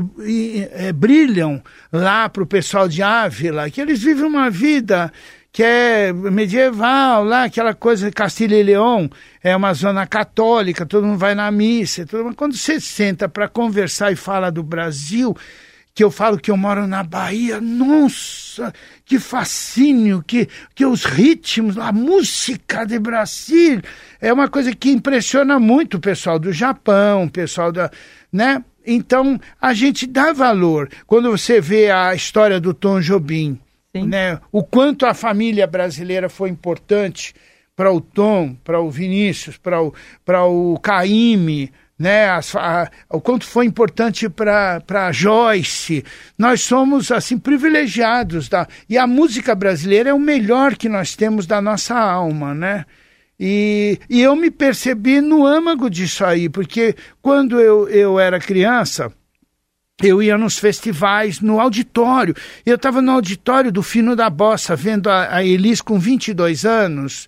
é, 0.72 0.92
brilham 0.92 1.62
lá 1.94 2.28
para 2.28 2.42
o 2.42 2.48
pessoal 2.48 2.88
de 2.88 3.04
Ávila, 3.04 3.70
que 3.70 3.80
eles 3.80 4.02
vivem 4.02 4.26
uma 4.26 4.50
vida 4.50 5.12
que 5.52 5.64
é 5.64 6.14
medieval, 6.14 7.24
lá, 7.24 7.44
aquela 7.44 7.74
coisa, 7.74 8.12
Castilha 8.12 8.56
e 8.56 8.64
Leão, 8.64 9.10
é 9.44 9.56
uma 9.56 9.74
zona 9.74 10.06
católica, 10.06 10.86
todo 10.86 11.06
mundo 11.06 11.18
vai 11.18 11.34
na 11.34 11.50
missa. 11.52 12.06
Quando 12.36 12.56
você 12.56 12.80
senta 12.80 13.28
para 13.28 13.48
conversar 13.48 14.12
e 14.12 14.16
fala 14.16 14.52
do 14.52 14.62
Brasil, 14.62 15.36
que 16.00 16.04
eu 16.06 16.10
falo 16.10 16.39
que 16.39 16.50
eu 16.50 16.56
moro 16.56 16.88
na 16.88 17.04
Bahia, 17.04 17.60
nossa, 17.60 18.74
que 19.04 19.20
fascínio, 19.20 20.24
que, 20.26 20.47
que 20.74 20.86
os 20.86 21.04
ritmos, 21.04 21.78
a 21.78 21.91
música 21.91 22.86
de 22.86 22.97
Brasil, 22.97 23.82
é 24.22 24.32
uma 24.32 24.47
coisa 24.47 24.74
que 24.74 24.91
impressiona 24.91 25.60
muito 25.60 25.97
o 25.97 26.00
pessoal 26.00 26.39
do 26.39 26.54
Japão, 26.54 27.26
o 27.26 27.30
pessoal 27.30 27.70
da, 27.70 27.91
né? 28.32 28.64
Então, 28.88 29.38
a 29.60 29.74
gente 29.74 30.08
dá 30.08 30.32
valor. 30.32 30.89
Quando 31.06 31.32
você 31.32 31.60
vê 31.60 31.91
a 31.91 32.16
história 32.16 32.62
do 32.62 32.74
Tom 32.74 33.02
Jobim, 33.02 33.60
Sim. 33.93 34.08
né? 34.08 34.39
O 34.54 34.64
quanto 34.64 35.06
a 35.06 35.14
família 35.14 35.68
brasileira 35.68 36.30
foi 36.30 36.50
importante 36.50 37.34
para 37.76 37.91
o 37.91 38.00
Tom, 38.00 38.56
para 38.64 38.80
o 38.80 38.89
Vinícius, 38.89 39.58
para 39.58 39.82
o, 39.82 39.93
para 40.24 40.45
o 40.45 40.80
Caíme, 40.80 41.74
né, 42.00 42.30
as, 42.30 42.56
a, 42.56 42.89
o 43.10 43.20
quanto 43.20 43.45
foi 43.45 43.66
importante 43.66 44.30
para 44.30 45.12
Joyce. 45.12 46.06
Nós 46.38 46.62
somos 46.62 47.12
assim 47.12 47.38
privilegiados 47.38 48.47
da, 48.47 48.66
e 48.88 48.97
a 48.97 49.06
música 49.06 49.54
brasileira 49.54 50.12
é 50.12 50.14
o 50.14 50.20
melhor 50.20 50.78
que 50.78 50.88
nós 50.88 51.14
temos 51.14 51.45
da 51.45 51.62
nossa 51.62 52.00
alma, 52.00 52.56
né? 52.56 52.86
E, 53.38 54.00
e 54.10 54.22
eu 54.22 54.36
me 54.36 54.50
percebi 54.50 55.22
no 55.22 55.45
âmago 55.45 55.89
disso 55.89 56.24
aí, 56.26 56.50
porque 56.50 56.95
quando 57.22 57.60
eu, 57.60 57.88
eu 57.89 58.20
era 58.20 58.39
criança, 58.39 59.12
eu 60.02 60.24
ia 60.24 60.38
nos 60.38 60.58
festivais, 60.58 61.41
no 61.41 61.60
auditório. 61.60 62.36
Eu 62.66 62.76
estava 62.76 63.02
no 63.02 63.12
auditório 63.12 63.72
do 63.72 63.84
Fino 63.84 64.16
da 64.16 64.30
Bossa, 64.30 64.76
vendo 64.76 65.10
a, 65.10 65.36
a 65.36 65.43
Elis 65.43 65.82
com 65.82 66.00
22 66.00 66.66
anos 66.66 67.28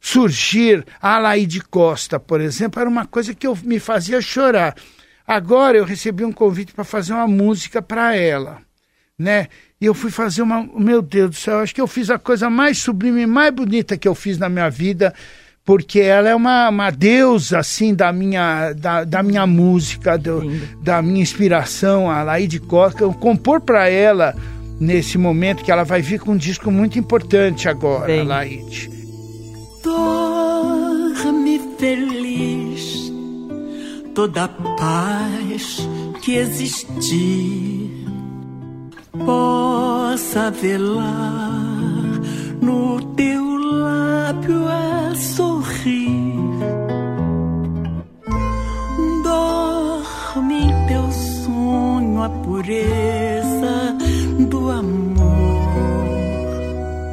surgir 0.00 0.84
a 1.00 1.16
Alaide 1.16 1.60
Costa, 1.60 2.18
por 2.18 2.40
exemplo, 2.40 2.80
era 2.80 2.88
uma 2.88 3.04
coisa 3.04 3.34
que 3.34 3.46
eu, 3.46 3.56
me 3.62 3.78
fazia 3.78 4.20
chorar. 4.20 4.74
Agora 5.26 5.76
eu 5.76 5.84
recebi 5.84 6.24
um 6.24 6.32
convite 6.32 6.72
para 6.72 6.82
fazer 6.82 7.12
uma 7.12 7.28
música 7.28 7.82
para 7.82 8.16
ela, 8.16 8.58
né? 9.18 9.48
E 9.80 9.86
eu 9.86 9.94
fui 9.94 10.10
fazer 10.10 10.42
uma. 10.42 10.68
Meu 10.74 11.00
Deus 11.00 11.30
do 11.30 11.36
céu, 11.36 11.60
acho 11.60 11.74
que 11.74 11.80
eu 11.80 11.86
fiz 11.86 12.10
a 12.10 12.18
coisa 12.18 12.50
mais 12.50 12.78
sublime, 12.78 13.26
mais 13.26 13.54
bonita 13.54 13.96
que 13.96 14.08
eu 14.08 14.14
fiz 14.14 14.38
na 14.38 14.48
minha 14.48 14.68
vida, 14.68 15.14
porque 15.64 16.00
ela 16.00 16.28
é 16.28 16.34
uma, 16.34 16.68
uma 16.68 16.90
deusa, 16.90 17.58
assim, 17.58 17.94
da 17.94 18.12
minha, 18.12 18.72
da, 18.72 19.04
da 19.04 19.22
minha 19.22 19.46
música, 19.46 20.18
do, 20.18 20.42
da 20.82 21.00
minha 21.00 21.22
inspiração, 21.22 22.10
a 22.10 22.22
Laide 22.22 22.58
Costa. 22.58 23.04
Eu 23.04 23.14
compor 23.14 23.60
para 23.60 23.88
ela 23.88 24.34
nesse 24.80 25.16
momento 25.16 25.62
que 25.62 25.70
ela 25.70 25.84
vai 25.84 26.02
vir 26.02 26.20
com 26.20 26.32
um 26.32 26.36
disco 26.36 26.70
muito 26.70 26.98
importante 26.98 27.68
agora, 27.68 28.06
Bem. 28.06 28.24
Laide. 28.24 28.99
Dorme 29.82 31.58
feliz, 31.78 33.10
toda 34.14 34.46
paz 34.48 35.88
que 36.20 36.36
existir 36.36 38.06
possa 39.24 40.50
velar 40.50 42.20
no 42.60 43.00
teu 43.14 43.42
lábio 43.56 44.66
a 44.68 45.14
sorrir. 45.14 46.36
Dorme 49.22 50.64
em 50.64 50.86
teu 50.88 51.10
sonho 51.12 52.22
a 52.22 52.28
pureza 52.28 53.96
do 54.40 54.70
amor. 54.70 55.20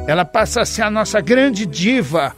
Ela 0.06 0.24
passa 0.26 0.62
a 0.62 0.66
ser 0.66 0.82
a 0.82 0.90
nossa 0.90 1.20
grande 1.20 1.64
diva 1.64 2.34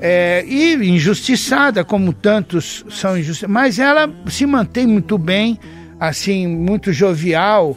é, 0.00 0.44
e 0.46 0.74
injustiçada, 0.74 1.84
como 1.84 2.12
tantos 2.12 2.84
são 2.88 3.16
injustiçados, 3.18 3.52
mas 3.52 3.78
ela 3.78 4.10
se 4.26 4.46
mantém 4.46 4.86
muito 4.86 5.18
bem, 5.18 5.58
assim, 5.98 6.46
muito 6.46 6.92
jovial, 6.92 7.76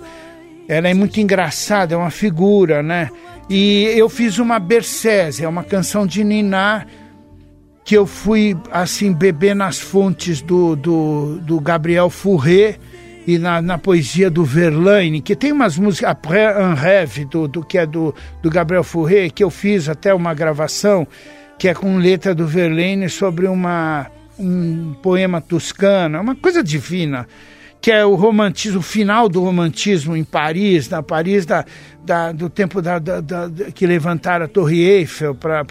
ela 0.68 0.88
é 0.88 0.94
muito 0.94 1.20
engraçada, 1.20 1.96
é 1.96 1.98
uma 1.98 2.12
figura, 2.12 2.84
né? 2.84 3.10
E 3.50 3.84
eu 3.98 4.08
fiz 4.08 4.38
uma 4.38 4.60
Bercese, 4.60 5.44
é 5.44 5.48
uma 5.48 5.64
canção 5.64 6.06
de 6.06 6.24
Niná, 6.24 6.86
que 7.84 7.98
eu 7.98 8.06
fui, 8.06 8.56
assim, 8.72 9.12
beber 9.12 9.56
nas 9.56 9.80
fontes 9.80 10.42
do, 10.42 10.76
do, 10.76 11.40
do 11.40 11.60
Gabriel 11.60 12.10
Fourré 12.10 12.78
e 13.28 13.38
na, 13.38 13.62
na, 13.62 13.78
poesia 13.78 14.30
do 14.30 14.44
Verlaine, 14.46 15.22
que 15.22 15.36
tem 15.36 15.52
umas 15.52 15.78
músicas, 15.78 16.12
Après 16.12 16.56
un 16.58 16.74
rêve, 16.74 17.26
do, 17.26 17.48
do, 17.48 17.64
que 17.64 17.78
é 17.78 17.86
do, 17.86 18.16
do 18.42 18.50
Gabriel 18.50 18.84
Fourré, 18.84 19.30
que 19.30 19.44
eu 19.44 19.50
fiz 19.50 19.90
até 19.90 20.14
uma 20.14 20.34
gravação, 20.34 21.08
que 21.62 21.68
é 21.68 21.76
com 21.76 21.98
letra 21.98 22.34
do 22.34 22.48
Verlaine 22.48 23.08
sobre 23.08 23.46
uma, 23.46 24.08
um 24.40 24.96
poema 24.96 25.40
toscano, 25.40 26.20
uma 26.20 26.36
coisa 26.36 26.64
divina, 26.64 27.28
que 27.80 27.92
é 27.92 28.04
o 28.04 28.16
romantismo, 28.16 28.80
o 28.80 28.82
final 28.82 29.30
do 29.30 29.44
romantismo 29.44 30.18
em 30.18 30.24
Paris, 30.24 30.90
na 30.90 31.04
Paris 31.04 31.46
da, 31.46 31.64
da 32.04 32.32
do 32.32 32.50
tempo 32.50 32.82
da, 32.82 32.98
da, 32.98 33.22
da, 33.22 33.48
que 33.76 33.86
levantaram 33.86 34.46
a 34.46 34.48
Torre 34.48 34.82
Eiffel 34.82 35.36
para 35.36 35.64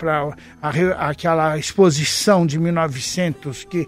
aquela 0.96 1.58
exposição 1.58 2.46
de 2.46 2.56
1900 2.56 3.64
que 3.64 3.84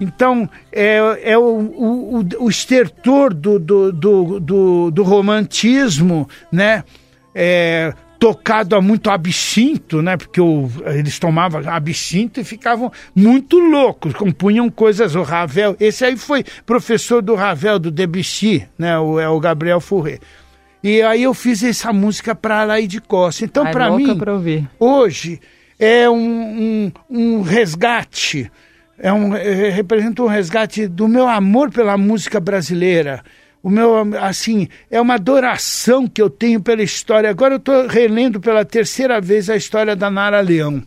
então, 0.00 0.48
é, 0.70 1.32
é 1.32 1.36
o, 1.36 1.42
o, 1.42 2.44
o 2.44 2.48
estertor 2.48 3.34
do, 3.34 3.58
do, 3.58 3.90
do, 3.90 4.90
do, 4.92 5.02
romantismo, 5.02 6.28
né? 6.50 6.84
Tocado 8.20 8.76
a 8.76 8.82
muito 8.82 9.10
absinto, 9.10 10.02
né? 10.02 10.16
Porque 10.16 10.40
o, 10.40 10.70
eles 10.84 11.18
tomavam 11.18 11.62
absinto 11.66 12.38
e 12.38 12.44
ficavam 12.44 12.92
muito 13.16 13.58
loucos, 13.58 14.12
compunham 14.12 14.68
coisas. 14.70 15.14
O 15.14 15.22
Ravel, 15.22 15.74
esse 15.80 16.04
aí 16.04 16.16
foi 16.16 16.44
professor 16.66 17.22
do 17.22 17.34
Ravel, 17.34 17.78
do 17.78 17.90
Debussy, 17.90 18.68
né? 18.78 18.98
O, 18.98 19.18
é 19.18 19.28
o 19.28 19.40
Gabriel 19.40 19.80
Fourré. 19.80 20.18
E 20.82 21.02
aí 21.02 21.22
eu 21.22 21.34
fiz 21.34 21.62
essa 21.62 21.92
música 21.92 22.34
para 22.34 22.64
Laide 22.64 23.00
Costa. 23.00 23.44
Então, 23.44 23.64
para 23.70 23.90
mim, 23.90 24.18
hoje 24.78 25.40
é 25.78 26.08
um, 26.08 26.12
um, 26.20 26.92
um 27.10 27.42
resgate, 27.42 28.50
é 28.98 29.10
um, 29.10 29.34
é, 29.34 29.70
representa 29.70 30.22
um 30.22 30.26
resgate 30.26 30.86
do 30.86 31.08
meu 31.08 31.26
amor 31.26 31.70
pela 31.70 31.96
música 31.96 32.38
brasileira 32.38 33.22
o 33.62 33.68
meu, 33.68 33.94
assim, 34.18 34.68
é 34.90 35.00
uma 35.00 35.14
adoração 35.14 36.06
que 36.06 36.20
eu 36.20 36.30
tenho 36.30 36.60
pela 36.60 36.82
história. 36.82 37.28
Agora 37.28 37.54
eu 37.54 37.58
estou 37.58 37.86
relendo 37.86 38.40
pela 38.40 38.64
terceira 38.64 39.20
vez 39.20 39.50
a 39.50 39.56
história 39.56 39.94
da 39.94 40.10
Nara 40.10 40.40
Leão. 40.40 40.82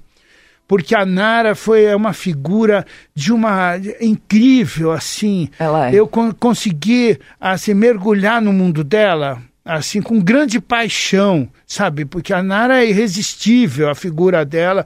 Porque 0.68 0.96
a 0.96 1.06
Nara 1.06 1.54
foi 1.56 1.84
é 1.84 1.96
uma 1.96 2.14
figura 2.14 2.86
de 3.14 3.32
uma 3.32 3.74
incrível, 4.02 4.92
assim. 4.92 5.50
Ela 5.60 5.90
é. 5.90 5.96
Eu 5.96 6.08
con 6.08 6.32
consegui 6.34 7.20
assim, 7.40 7.74
mergulhar 7.74 8.42
no 8.42 8.52
mundo 8.52 8.84
dela, 8.84 9.42
assim, 9.64 10.02
com 10.02 10.20
grande 10.20 10.60
paixão, 10.60 11.48
sabe? 11.68 12.06
Porque 12.06 12.34
a 12.34 12.42
Nara 12.42 12.84
é 12.84 12.90
irresistível, 12.90 13.90
a 13.90 13.94
figura 13.94 14.44
dela. 14.44 14.86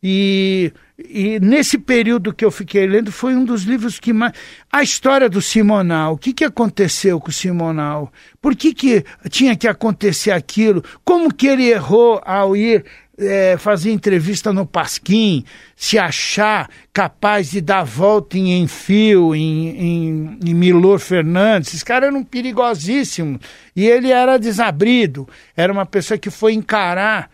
E 0.00 0.72
e 0.96 1.40
nesse 1.40 1.76
período 1.76 2.32
que 2.32 2.44
eu 2.44 2.52
fiquei 2.52 2.86
lendo, 2.86 3.10
foi 3.10 3.34
um 3.34 3.44
dos 3.44 3.64
livros 3.64 3.98
que 3.98 4.12
mais. 4.12 4.32
A 4.70 4.82
história 4.82 5.28
do 5.28 5.42
Simonal. 5.42 6.14
O 6.14 6.18
que, 6.18 6.32
que 6.32 6.44
aconteceu 6.44 7.18
com 7.20 7.30
o 7.30 7.32
Simonal? 7.32 8.12
Por 8.40 8.54
que, 8.54 8.72
que 8.72 9.04
tinha 9.28 9.56
que 9.56 9.66
acontecer 9.66 10.30
aquilo? 10.30 10.84
Como 11.04 11.34
que 11.34 11.48
ele 11.48 11.68
errou 11.68 12.22
ao 12.24 12.56
ir 12.56 12.84
é, 13.18 13.56
fazer 13.58 13.90
entrevista 13.90 14.52
no 14.52 14.66
Pasquim, 14.66 15.44
se 15.74 15.98
achar 15.98 16.70
capaz 16.92 17.50
de 17.50 17.60
dar 17.60 17.84
volta 17.84 18.38
em 18.38 18.62
Enfio, 18.62 19.34
em, 19.34 19.68
em, 19.68 20.38
em 20.44 20.54
Milor 20.54 21.00
Fernandes. 21.00 21.74
Esse 21.74 21.84
cara 21.84 22.06
era 22.06 22.14
um 22.14 22.24
perigosíssimo. 22.24 23.40
E 23.74 23.84
ele 23.84 24.10
era 24.10 24.38
desabrido. 24.38 25.28
Era 25.56 25.72
uma 25.72 25.86
pessoa 25.86 26.18
que 26.18 26.30
foi 26.30 26.54
encarar 26.54 27.30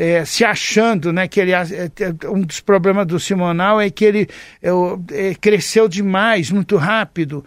é, 0.00 0.24
se 0.24 0.46
achando, 0.46 1.12
né, 1.12 1.28
que 1.28 1.38
ele 1.38 1.52
é, 1.52 1.60
é, 1.60 2.28
um 2.30 2.40
dos 2.40 2.58
problemas 2.58 3.06
do 3.06 3.20
Simonal 3.20 3.78
é 3.78 3.90
que 3.90 4.06
ele 4.06 4.28
é, 4.62 5.34
cresceu 5.38 5.86
demais, 5.86 6.50
muito 6.50 6.78
rápido. 6.78 7.44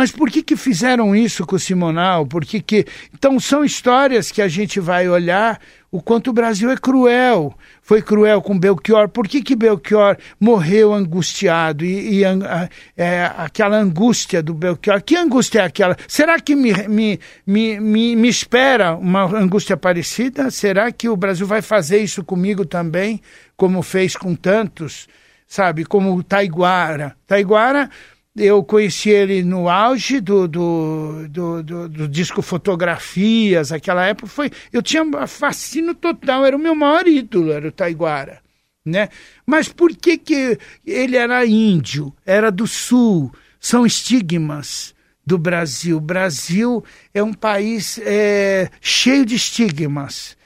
Mas 0.00 0.10
por 0.10 0.30
que 0.30 0.42
que 0.42 0.56
fizeram 0.56 1.14
isso 1.14 1.44
com 1.44 1.56
o 1.56 1.58
Simonal? 1.58 2.24
Por 2.24 2.42
que 2.42 2.58
que... 2.58 2.86
Então 3.12 3.38
são 3.38 3.62
histórias 3.62 4.32
que 4.32 4.40
a 4.40 4.48
gente 4.48 4.80
vai 4.80 5.06
olhar 5.06 5.60
o 5.90 6.00
quanto 6.00 6.30
o 6.30 6.32
Brasil 6.32 6.70
é 6.70 6.76
cruel. 6.78 7.52
Foi 7.82 8.00
cruel 8.00 8.40
com 8.40 8.58
Belchior. 8.58 9.10
Por 9.10 9.28
que, 9.28 9.42
que 9.42 9.54
Belchior 9.54 10.16
morreu 10.40 10.94
angustiado? 10.94 11.84
E, 11.84 12.20
e 12.20 12.24
a, 12.24 12.66
é, 12.96 13.30
aquela 13.36 13.76
angústia 13.76 14.42
do 14.42 14.54
Belchior. 14.54 15.02
Que 15.02 15.16
angústia 15.16 15.60
é 15.60 15.64
aquela? 15.66 15.94
Será 16.08 16.40
que 16.40 16.56
me, 16.56 16.72
me, 16.88 17.20
me, 17.46 17.78
me, 17.78 18.16
me 18.16 18.28
espera 18.30 18.96
uma 18.96 19.24
angústia 19.24 19.76
parecida? 19.76 20.50
Será 20.50 20.90
que 20.90 21.10
o 21.10 21.16
Brasil 21.16 21.46
vai 21.46 21.60
fazer 21.60 21.98
isso 21.98 22.24
comigo 22.24 22.64
também, 22.64 23.20
como 23.54 23.82
fez 23.82 24.16
com 24.16 24.34
tantos? 24.34 25.06
Sabe, 25.46 25.84
como 25.84 26.16
o 26.16 26.22
Taiguara. 26.22 27.14
Taiguara 27.26 27.90
eu 28.36 28.62
conheci 28.62 29.10
ele 29.10 29.42
no 29.42 29.68
auge 29.68 30.20
do, 30.20 30.46
do, 30.46 31.28
do, 31.28 31.62
do, 31.62 31.88
do 31.88 32.08
disco 32.08 32.42
Fotografias, 32.42 33.72
aquela 33.72 34.06
época 34.06 34.28
foi. 34.28 34.50
Eu 34.72 34.82
tinha 34.82 35.04
fascínio 35.26 35.94
total, 35.94 36.44
era 36.44 36.56
o 36.56 36.60
meu 36.60 36.74
maior 36.74 37.06
ídolo, 37.06 37.52
era 37.52 37.68
o 37.68 37.72
Taiguara. 37.72 38.40
Né? 38.84 39.08
Mas 39.44 39.68
por 39.68 39.94
que, 39.94 40.16
que 40.16 40.58
ele 40.86 41.16
era 41.16 41.44
índio, 41.44 42.14
era 42.24 42.50
do 42.50 42.66
sul? 42.66 43.32
São 43.60 43.84
estigmas 43.84 44.94
do 45.26 45.36
Brasil. 45.36 45.98
O 45.98 46.00
Brasil 46.00 46.82
é 47.12 47.22
um 47.22 47.34
país 47.34 48.00
é, 48.02 48.70
cheio 48.80 49.26
de 49.26 49.34
estigmas. 49.34 50.36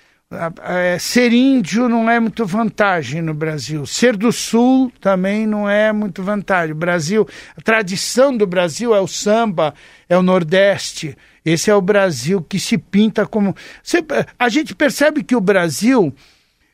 É, 0.62 0.98
ser 0.98 1.32
índio 1.32 1.88
não 1.88 2.08
é 2.10 2.18
muito 2.18 2.44
vantagem 2.46 3.22
no 3.22 3.34
Brasil. 3.34 3.86
Ser 3.86 4.16
do 4.16 4.32
Sul 4.32 4.92
também 5.00 5.46
não 5.46 5.68
é 5.68 5.92
muito 5.92 6.22
vantagem. 6.22 6.72
O 6.72 6.78
Brasil, 6.78 7.26
a 7.56 7.60
tradição 7.60 8.36
do 8.36 8.46
Brasil 8.46 8.94
é 8.94 9.00
o 9.00 9.06
samba, 9.06 9.74
é 10.08 10.16
o 10.16 10.22
Nordeste. 10.22 11.16
Esse 11.44 11.70
é 11.70 11.74
o 11.74 11.82
Brasil 11.82 12.42
que 12.42 12.58
se 12.58 12.78
pinta 12.78 13.26
como. 13.26 13.54
A 14.38 14.48
gente 14.48 14.74
percebe 14.74 15.22
que 15.22 15.36
o 15.36 15.40
Brasil 15.40 16.14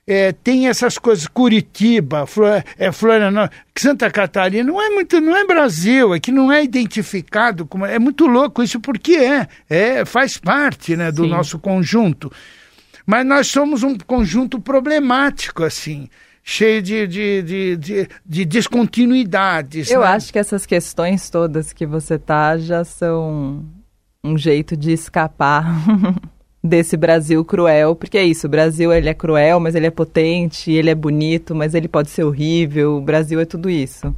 é, 0.06 0.32
tem 0.32 0.68
essas 0.68 0.98
coisas. 0.98 1.26
Curitiba, 1.26 2.26
Flor, 2.26 2.64
é, 2.78 2.90
Florianópolis, 2.90 3.56
Santa 3.76 4.10
Catarina 4.10 4.64
não 4.64 4.80
é 4.80 4.90
muito, 4.90 5.20
não 5.20 5.36
é 5.36 5.44
Brasil, 5.44 6.14
é 6.14 6.20
que 6.20 6.32
não 6.32 6.52
é 6.52 6.62
identificado 6.62 7.64
como. 7.64 7.86
É 7.86 7.98
muito 7.98 8.26
louco 8.26 8.62
isso 8.62 8.80
porque 8.80 9.12
é, 9.12 9.48
é 9.68 10.04
faz 10.04 10.36
parte, 10.36 10.96
né, 10.96 11.10
do 11.12 11.24
Sim. 11.24 11.30
nosso 11.30 11.58
conjunto. 11.58 12.30
Mas 13.06 13.26
nós 13.26 13.46
somos 13.46 13.82
um 13.82 13.96
conjunto 13.96 14.60
problemático, 14.60 15.64
assim 15.64 16.08
cheio 16.42 16.82
de, 16.82 17.06
de, 17.06 17.42
de, 17.42 17.76
de, 17.76 18.08
de 18.24 18.44
descontinuidades. 18.44 19.90
Eu 19.90 20.00
né? 20.00 20.06
acho 20.06 20.32
que 20.32 20.38
essas 20.38 20.66
questões 20.66 21.30
todas 21.30 21.72
que 21.72 21.86
você 21.86 22.18
tá 22.18 22.56
já 22.58 22.82
são 22.82 23.64
um 24.22 24.36
jeito 24.36 24.76
de 24.76 24.92
escapar 24.92 25.64
desse 26.62 26.96
Brasil 26.96 27.42
cruel, 27.44 27.96
porque 27.96 28.18
é 28.18 28.24
isso, 28.24 28.46
o 28.46 28.50
Brasil 28.50 28.92
ele 28.92 29.08
é 29.08 29.14
cruel, 29.14 29.58
mas 29.60 29.74
ele 29.74 29.86
é 29.86 29.90
potente, 29.90 30.70
ele 30.70 30.90
é 30.90 30.94
bonito, 30.94 31.54
mas 31.54 31.74
ele 31.74 31.88
pode 31.88 32.10
ser 32.10 32.24
horrível, 32.24 32.96
o 32.96 33.00
Brasil 33.00 33.40
é 33.40 33.44
tudo 33.44 33.70
isso. 33.70 34.14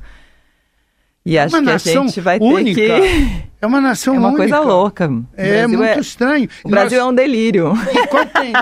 E 1.25 1.39
acho 1.39 1.62
que 1.62 1.70
a 1.70 1.79
gente 1.79 2.20
vai 2.20 2.39
única. 2.41 2.81
ter 2.81 3.01
que. 3.01 3.43
É 3.61 3.66
uma 3.66 3.81
nação 3.81 4.14
É 4.16 4.18
uma 4.18 4.29
única. 4.31 4.43
coisa 4.49 4.59
louca. 4.61 5.05
É 5.37 5.61
Brasil 5.61 5.79
muito 5.79 6.01
estranho. 6.01 6.49
O 6.64 6.68
Brasil 6.68 6.99
Nós- 6.99 7.07
é 7.09 7.11
um 7.11 7.14
delírio. 7.14 7.73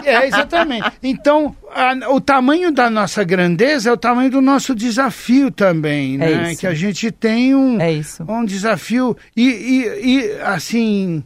É, 0.04 0.26
exatamente. 0.26 0.92
Então, 1.02 1.56
a- 1.74 2.10
o 2.12 2.20
tamanho 2.20 2.70
da 2.70 2.90
nossa 2.90 3.24
grandeza 3.24 3.88
é 3.88 3.92
o 3.92 3.96
tamanho 3.96 4.30
do 4.30 4.42
nosso 4.42 4.74
desafio 4.74 5.50
também, 5.50 6.16
É 6.16 6.18
né? 6.18 6.52
isso. 6.52 6.60
Que 6.60 6.66
a 6.66 6.74
gente 6.74 7.10
tem 7.10 7.54
um, 7.54 7.80
É 7.80 7.90
isso. 7.90 8.24
um 8.28 8.44
desafio 8.44 9.16
e, 9.34 9.48
e- 9.48 10.16
e, 10.18 10.32
assim, 10.42 11.24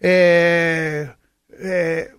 é, 0.00 1.08
é, 1.62 2.10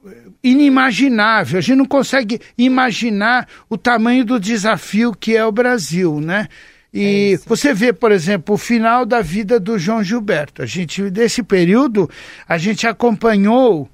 inimaginável. 0.43 1.57
A 1.57 1.61
gente 1.61 1.77
não 1.77 1.85
consegue 1.85 2.39
imaginar 2.57 3.47
o 3.69 3.75
tamanho 3.77 4.23
do 4.23 4.39
desafio 4.39 5.13
que 5.19 5.35
é 5.35 5.43
o 5.43 5.51
Brasil, 5.51 6.21
né? 6.21 6.47
É 6.93 6.99
E 6.99 7.37
você 7.45 7.73
vê, 7.73 7.93
por 7.93 8.11
exemplo, 8.11 8.55
o 8.55 8.57
final 8.57 9.05
da 9.05 9.21
vida 9.21 9.59
do 9.59 9.79
João 9.79 10.03
Gilberto. 10.03 10.61
A 10.61 10.65
gente, 10.65 11.09
desse 11.09 11.41
período, 11.43 12.09
a 12.47 12.57
gente 12.57 12.85
acompanhou 12.85 13.89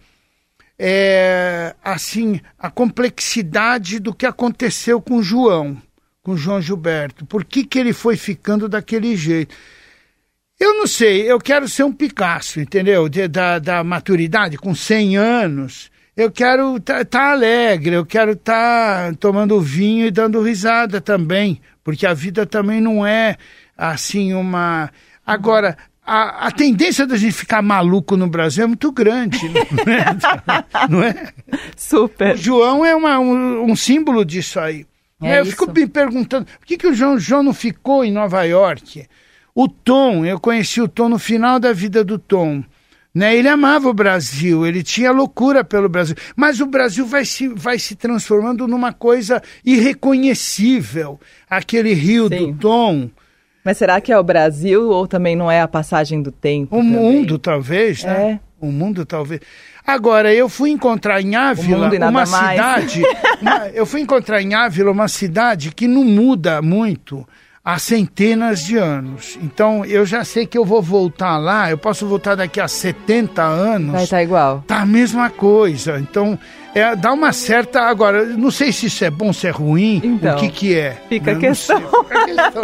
é, 0.80 1.76
assim 1.84 2.40
a 2.58 2.70
complexidade 2.70 4.00
do 4.00 4.14
que 4.14 4.26
aconteceu 4.26 5.02
com 5.02 5.18
o 5.18 5.24
João, 5.24 5.82
com 6.22 6.32
o 6.32 6.38
João 6.38 6.62
Gilberto. 6.62 7.26
Por 7.26 7.44
que, 7.44 7.64
que 7.64 7.80
ele 7.80 7.94
foi 7.94 8.16
ficando 8.18 8.68
daquele 8.70 9.16
jeito? 9.16 9.56
Eu 10.60 10.74
não 10.76 10.88
sei, 10.88 11.32
eu 11.32 11.40
quero 11.40 11.68
ser 11.68 11.84
um 11.84 11.94
Picasso, 11.94 12.60
entendeu? 12.60 13.08
De- 13.08 13.28
da, 13.28 13.60
da 13.60 13.84
maturidade, 13.84 14.58
com 14.58 14.74
100 14.74 15.16
anos. 15.18 15.92
Eu 16.18 16.32
quero 16.32 16.78
estar 16.78 17.32
alegre, 17.32 17.96
eu 17.96 18.06
quero 18.06 18.32
estar 18.32 19.16
tomando 19.18 19.62
vinho 19.62 20.08
e 20.08 20.12
dando 20.12 20.42
risada 20.42 21.00
também, 21.00 21.62
porque 21.84 22.08
a 22.08 22.14
vida 22.14 22.44
também 22.44 22.82
não 22.82 23.06
é 23.06 23.38
assim 23.78 24.34
uma. 24.34 24.90
Agora, 25.26 25.78
a, 26.04 26.48
a 26.48 26.52
tendência 26.52 27.06
da 27.06 27.16
gente 27.18 27.34
ficar 27.34 27.62
maluco 27.62 28.18
no 28.18 28.28
Brasil 28.28 28.64
é 28.64 28.68
muito 28.68 28.92
grande, 28.92 29.38
não 29.48 29.62
é? 29.94 30.06
Não 30.90 31.04
é? 31.04 31.32
Super. 31.76 32.34
O 32.34 32.38
João 32.38 32.84
é 32.86 32.96
uma- 32.96 33.20
um, 33.20 33.70
um 33.72 33.76
símbolo 33.76 34.26
disso 34.26 34.60
aí. 34.60 34.88
É 35.22 35.40
eu 35.40 35.46
fico 35.46 35.66
isso. 35.66 35.74
me 35.74 35.88
perguntando 35.88 36.46
por 36.60 36.66
que, 36.66 36.78
que 36.78 36.88
o 36.88 36.94
João, 36.94 37.20
João 37.20 37.44
não 37.44 37.54
ficou 37.54 38.04
em 38.06 38.12
Nova 38.12 38.44
York? 38.44 39.06
O 39.54 39.68
Tom, 39.68 40.26
eu 40.26 40.40
conheci 40.40 40.80
o 40.82 40.88
Tom 40.88 41.10
no 41.10 41.20
final 41.20 41.60
da 41.60 41.74
vida 41.74 42.04
do 42.04 42.18
Tom. 42.20 42.64
Né? 43.18 43.36
Ele 43.36 43.48
amava 43.50 43.90
o 43.90 43.94
Brasil, 43.94 44.64
ele 44.64 44.84
tinha 44.84 45.12
loucura 45.12 45.64
pelo 45.64 45.90
Brasil. 45.90 46.16
Mas 46.36 46.60
o 46.62 46.68
Brasil 46.68 47.04
vai 47.04 47.26
se, 47.26 47.48
vai 47.48 47.80
se 47.80 47.96
transformando 47.96 48.68
numa 48.68 48.94
coisa 48.94 49.42
irreconhecível. 49.66 51.20
Aquele 51.50 51.94
rio 51.94 52.28
Sim. 52.28 52.52
do 52.52 52.60
Tom, 52.60 53.10
Mas 53.64 53.78
será 53.78 54.00
que 54.00 54.12
é 54.12 54.20
o 54.20 54.24
Brasil 54.24 54.90
ou 54.90 55.08
também 55.08 55.36
não 55.36 55.50
é 55.50 55.62
a 55.62 55.68
passagem 55.68 56.22
do 56.22 56.32
tempo? 56.32 56.76
o 56.76 56.80
também? 56.80 56.92
mundo 56.94 57.40
talvez, 57.40 58.04
né? 58.04 58.40
É. 58.44 58.48
O 58.60 58.72
mundo 58.72 59.06
talvez. 59.06 59.42
Agora, 59.86 60.34
eu 60.34 60.48
fui 60.50 60.70
encontrar 60.72 61.22
em 61.22 61.36
Ávila 61.36 61.90
uma 61.90 62.12
mais. 62.26 62.30
cidade. 62.30 63.04
uma- 63.42 63.68
eu 63.70 63.86
fui 63.86 64.02
encontrar 64.02 64.42
em 64.42 64.54
Ávila 64.54 64.92
uma 64.92 65.08
cidade 65.08 65.72
que 65.74 65.88
não 65.88 66.04
muda 66.04 66.62
muito 66.62 67.28
há 67.70 67.78
centenas 67.78 68.62
de 68.64 68.78
anos. 68.78 69.38
Então, 69.44 69.84
eu 69.84 70.06
já 70.06 70.24
sei 70.24 70.46
que 70.46 70.58
eu 70.58 70.64
vou 70.64 70.82
voltar 70.82 71.38
lá, 71.38 71.70
eu 71.70 71.78
posso 71.78 72.08
voltar 72.08 72.34
daqui 72.36 72.62
a 72.62 72.68
70 72.68 73.42
anos. 73.44 73.92
Vai 73.92 74.04
estar 74.06 74.24
igual. 74.24 74.64
Tá 74.66 74.80
a 74.84 74.86
mesma 74.86 75.30
coisa. 75.30 76.00
Então, 76.00 76.40
é, 76.74 76.96
dá 76.96 77.12
uma 77.12 77.34
certa. 77.34 77.82
Agora, 77.82 78.24
não 78.24 78.52
sei 78.52 78.72
se 78.72 78.86
isso 78.86 79.04
é 79.04 79.10
bom, 79.10 79.34
se 79.34 79.48
é 79.48 79.50
ruim, 79.50 80.00
Então, 80.02 80.38
o 80.38 80.40
que, 80.40 80.48
que 80.48 80.76
é. 80.76 80.96
fica 81.10 81.32
a 81.32 81.34
não 81.34 81.42
questão. 81.42 81.82
fica 81.82 82.22
a 82.22 82.26
questão. 82.26 82.64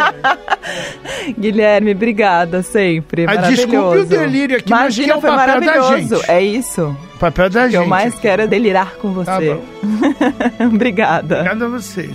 Guilherme, 1.38 1.92
obrigada 1.92 2.62
sempre. 2.62 3.26
Ah, 3.28 3.36
desculpe 3.36 3.98
o 3.98 4.04
delírio 4.06 4.56
aqui, 4.56 4.70
mas 4.70 4.96
Imagina, 4.96 5.06
que 5.06 5.12
é 5.12 5.16
o 5.16 5.20
papel 5.36 5.60
da 5.60 5.96
gente. 5.98 6.30
É 6.30 6.42
isso. 6.42 6.96
O 7.14 7.18
papel 7.18 7.50
da 7.50 7.60
O 7.60 7.64
que 7.64 7.70
gente. 7.72 7.82
eu 7.82 7.86
mais 7.86 8.14
quero 8.14 8.40
é 8.42 8.46
delirar 8.46 8.94
com 8.94 9.22
Tá 9.22 9.36
você. 9.38 9.54
bom. 9.54 10.64
obrigada. 10.72 11.34
Obrigado 11.40 11.64
a 11.64 11.68
você. 11.68 12.08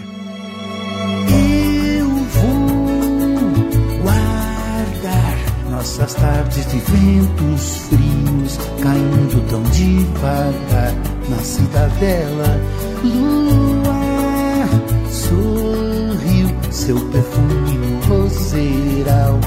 Nossas 5.79 6.13
tardes 6.13 6.65
de 6.65 6.77
ventos 6.77 7.77
frios 7.87 8.57
caindo 8.81 9.47
tão 9.47 9.63
devagar 9.63 10.93
na 11.29 11.37
cidadela. 11.37 12.61
Lua 13.01 14.67
sorriu, 15.09 16.49
seu 16.69 16.99
perfume 17.11 17.77
no 17.77 17.99
roseiral, 18.07 19.39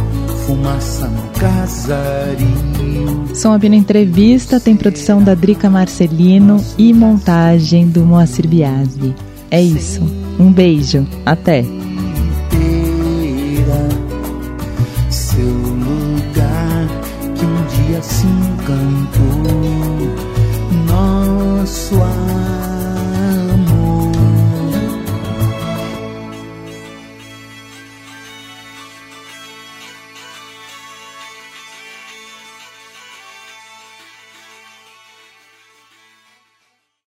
fumaça 0.46 1.06
no 1.06 1.22
casario. 1.38 3.34
Som 3.34 3.52
Abino 3.52 3.74
Entrevista 3.74 4.58
tem 4.58 4.74
produção 4.74 5.22
da 5.22 5.34
Drica 5.34 5.68
Marcelino 5.68 6.64
e 6.78 6.94
montagem 6.94 7.88
do 7.88 8.06
Moacir 8.06 8.48
Biasi. 8.48 9.14
É 9.50 9.60
isso. 9.60 10.00
Um 10.40 10.50
beijo. 10.50 11.06
Até. 11.26 11.81
assim 18.02 18.56
cantou 18.66 19.52
nosso 20.88 21.94
amor. 21.94 22.21